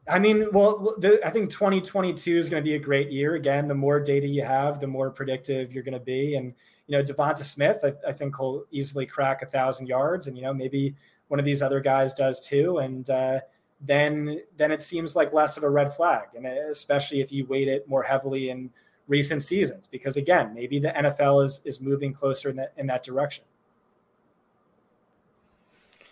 I 0.09 0.19
mean, 0.19 0.49
well, 0.53 0.95
the, 0.99 1.21
I 1.25 1.31
think 1.31 1.51
2022 1.51 2.37
is 2.37 2.49
going 2.49 2.63
to 2.63 2.65
be 2.65 2.75
a 2.75 2.79
great 2.79 3.11
year. 3.11 3.35
Again, 3.35 3.67
the 3.67 3.75
more 3.75 3.99
data 3.99 4.27
you 4.27 4.43
have, 4.43 4.79
the 4.79 4.87
more 4.87 5.11
predictive 5.11 5.73
you're 5.73 5.83
going 5.83 5.95
to 5.95 6.01
be. 6.01 6.37
And 6.37 6.55
you 6.87 6.97
know, 6.97 7.03
Devonta 7.03 7.43
Smith, 7.43 7.85
I, 7.85 7.93
I 8.09 8.13
think 8.13 8.37
he'll 8.37 8.65
easily 8.71 9.07
crack 9.07 9.43
a 9.43 9.47
thousand 9.47 9.89
yards, 9.89 10.29
and 10.29 10.37
you 10.37 10.45
know, 10.45 10.55
maybe 10.55 10.95
one 11.29 11.41
of 11.41 11.45
these 11.45 11.63
other 11.63 11.81
guys 11.81 12.15
does 12.15 12.41
too. 12.47 12.79
And 12.79 13.09
uh, 13.11 13.41
then 13.81 14.41
then 14.57 14.71
it 14.71 14.83
seems 14.83 15.17
like 15.17 15.33
less 15.33 15.57
of 15.57 15.65
a 15.65 15.71
red 15.71 15.93
flag, 15.93 16.29
and 16.35 16.47
especially 16.47 17.21
if 17.21 17.33
you 17.33 17.45
weight 17.47 17.69
it 17.69 17.89
more 17.89 18.05
heavily 18.05 18.51
in 18.51 18.71
recent 19.09 19.43
seasons, 19.43 19.87
because 19.87 20.17
again, 20.17 20.55
maybe 20.55 20.79
the 20.79 20.91
NFL 20.91 21.45
is 21.45 21.61
is 21.65 21.81
moving 21.81 22.13
closer 22.13 22.51
in 22.51 22.57
that 22.57 22.73
in 22.77 22.87
that 22.87 23.03
direction. 23.03 23.45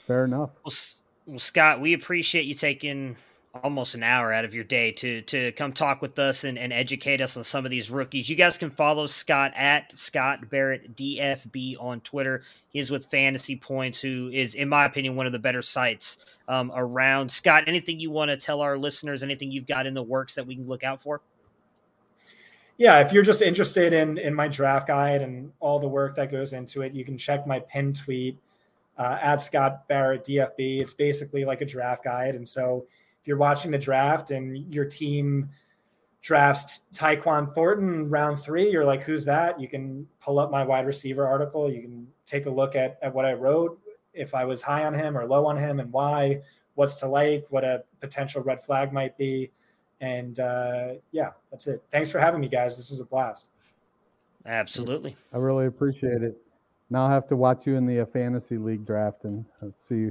Fair 0.06 0.24
enough. 0.24 0.50
Well, 0.64 0.74
well 1.26 1.38
Scott, 1.38 1.80
we 1.80 1.94
appreciate 1.94 2.44
you 2.44 2.54
taking 2.54 3.16
almost 3.62 3.94
an 3.94 4.02
hour 4.02 4.32
out 4.32 4.44
of 4.44 4.52
your 4.52 4.64
day 4.64 4.90
to 4.90 5.22
to 5.22 5.52
come 5.52 5.72
talk 5.72 6.02
with 6.02 6.18
us 6.18 6.44
and, 6.44 6.58
and 6.58 6.72
educate 6.72 7.20
us 7.20 7.36
on 7.36 7.44
some 7.44 7.64
of 7.64 7.70
these 7.70 7.90
rookies. 7.90 8.28
You 8.28 8.36
guys 8.36 8.58
can 8.58 8.70
follow 8.70 9.06
Scott 9.06 9.52
at 9.54 9.92
Scott 9.92 10.48
Barrett 10.50 10.96
DFB 10.96 11.76
on 11.78 12.00
Twitter. 12.00 12.42
He 12.70 12.80
is 12.80 12.90
with 12.90 13.06
Fantasy 13.06 13.56
Points, 13.56 14.00
who 14.00 14.30
is, 14.32 14.54
in 14.54 14.68
my 14.68 14.86
opinion, 14.86 15.14
one 15.14 15.26
of 15.26 15.32
the 15.32 15.38
better 15.38 15.62
sites 15.62 16.18
um, 16.48 16.72
around. 16.74 17.30
Scott, 17.30 17.64
anything 17.66 18.00
you 18.00 18.10
want 18.10 18.30
to 18.30 18.36
tell 18.36 18.60
our 18.60 18.76
listeners? 18.76 19.22
Anything 19.22 19.50
you've 19.50 19.66
got 19.66 19.86
in 19.86 19.94
the 19.94 20.02
works 20.02 20.34
that 20.34 20.46
we 20.46 20.56
can 20.56 20.66
look 20.66 20.82
out 20.82 21.00
for? 21.00 21.20
Yeah, 22.76 22.98
if 22.98 23.12
you're 23.12 23.22
just 23.22 23.40
interested 23.40 23.92
in 23.92 24.18
in 24.18 24.34
my 24.34 24.48
draft 24.48 24.88
guide 24.88 25.22
and 25.22 25.52
all 25.60 25.78
the 25.78 25.88
work 25.88 26.16
that 26.16 26.32
goes 26.32 26.52
into 26.52 26.82
it, 26.82 26.92
you 26.92 27.04
can 27.04 27.16
check 27.16 27.46
my 27.46 27.60
pin 27.60 27.92
tweet 27.92 28.38
uh, 28.98 29.18
at 29.22 29.40
Scott 29.40 29.86
Barrett 29.86 30.24
DFB. 30.24 30.80
It's 30.80 30.92
basically 30.92 31.44
like 31.44 31.60
a 31.60 31.64
draft 31.64 32.02
guide, 32.02 32.34
and 32.34 32.48
so 32.48 32.86
if 33.24 33.28
you're 33.28 33.38
watching 33.38 33.70
the 33.70 33.78
draft 33.78 34.32
and 34.32 34.70
your 34.70 34.84
team 34.84 35.48
drafts 36.20 36.82
Tyquan 36.92 37.50
Thornton 37.54 38.10
round 38.10 38.38
three, 38.38 38.70
you're 38.70 38.84
like, 38.84 39.02
who's 39.02 39.24
that? 39.24 39.58
You 39.58 39.66
can 39.66 40.06
pull 40.20 40.38
up 40.38 40.50
my 40.50 40.62
wide 40.62 40.84
receiver 40.84 41.26
article. 41.26 41.72
You 41.72 41.80
can 41.80 42.06
take 42.26 42.44
a 42.44 42.50
look 42.50 42.76
at, 42.76 42.98
at 43.00 43.14
what 43.14 43.24
I 43.24 43.32
wrote, 43.32 43.80
if 44.12 44.34
I 44.34 44.44
was 44.44 44.60
high 44.60 44.84
on 44.84 44.92
him 44.92 45.16
or 45.16 45.26
low 45.26 45.46
on 45.46 45.56
him 45.56 45.80
and 45.80 45.90
why, 45.90 46.42
what's 46.74 46.96
to 46.96 47.06
like, 47.06 47.46
what 47.48 47.64
a 47.64 47.82
potential 47.98 48.42
red 48.42 48.62
flag 48.62 48.92
might 48.92 49.16
be. 49.16 49.50
And 50.02 50.38
uh, 50.38 50.96
yeah, 51.10 51.30
that's 51.50 51.66
it. 51.66 51.82
Thanks 51.90 52.10
for 52.10 52.18
having 52.18 52.42
me, 52.42 52.48
guys. 52.48 52.76
This 52.76 52.90
is 52.90 53.00
a 53.00 53.06
blast. 53.06 53.48
Absolutely. 54.44 55.16
I 55.32 55.38
really 55.38 55.64
appreciate 55.64 56.20
it. 56.20 56.36
Now 56.90 57.06
I 57.06 57.12
have 57.14 57.26
to 57.28 57.36
watch 57.36 57.66
you 57.66 57.76
in 57.76 57.86
the 57.86 58.00
uh, 58.00 58.04
fantasy 58.04 58.58
league 58.58 58.84
draft 58.84 59.24
and 59.24 59.46
uh, 59.62 59.68
see 59.88 60.10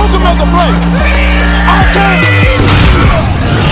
Who 0.00 0.06
can 0.08 0.22
make 0.24 0.40
a 0.40 0.46
play? 0.46 0.72
I 1.68 1.84
can. 1.92 3.69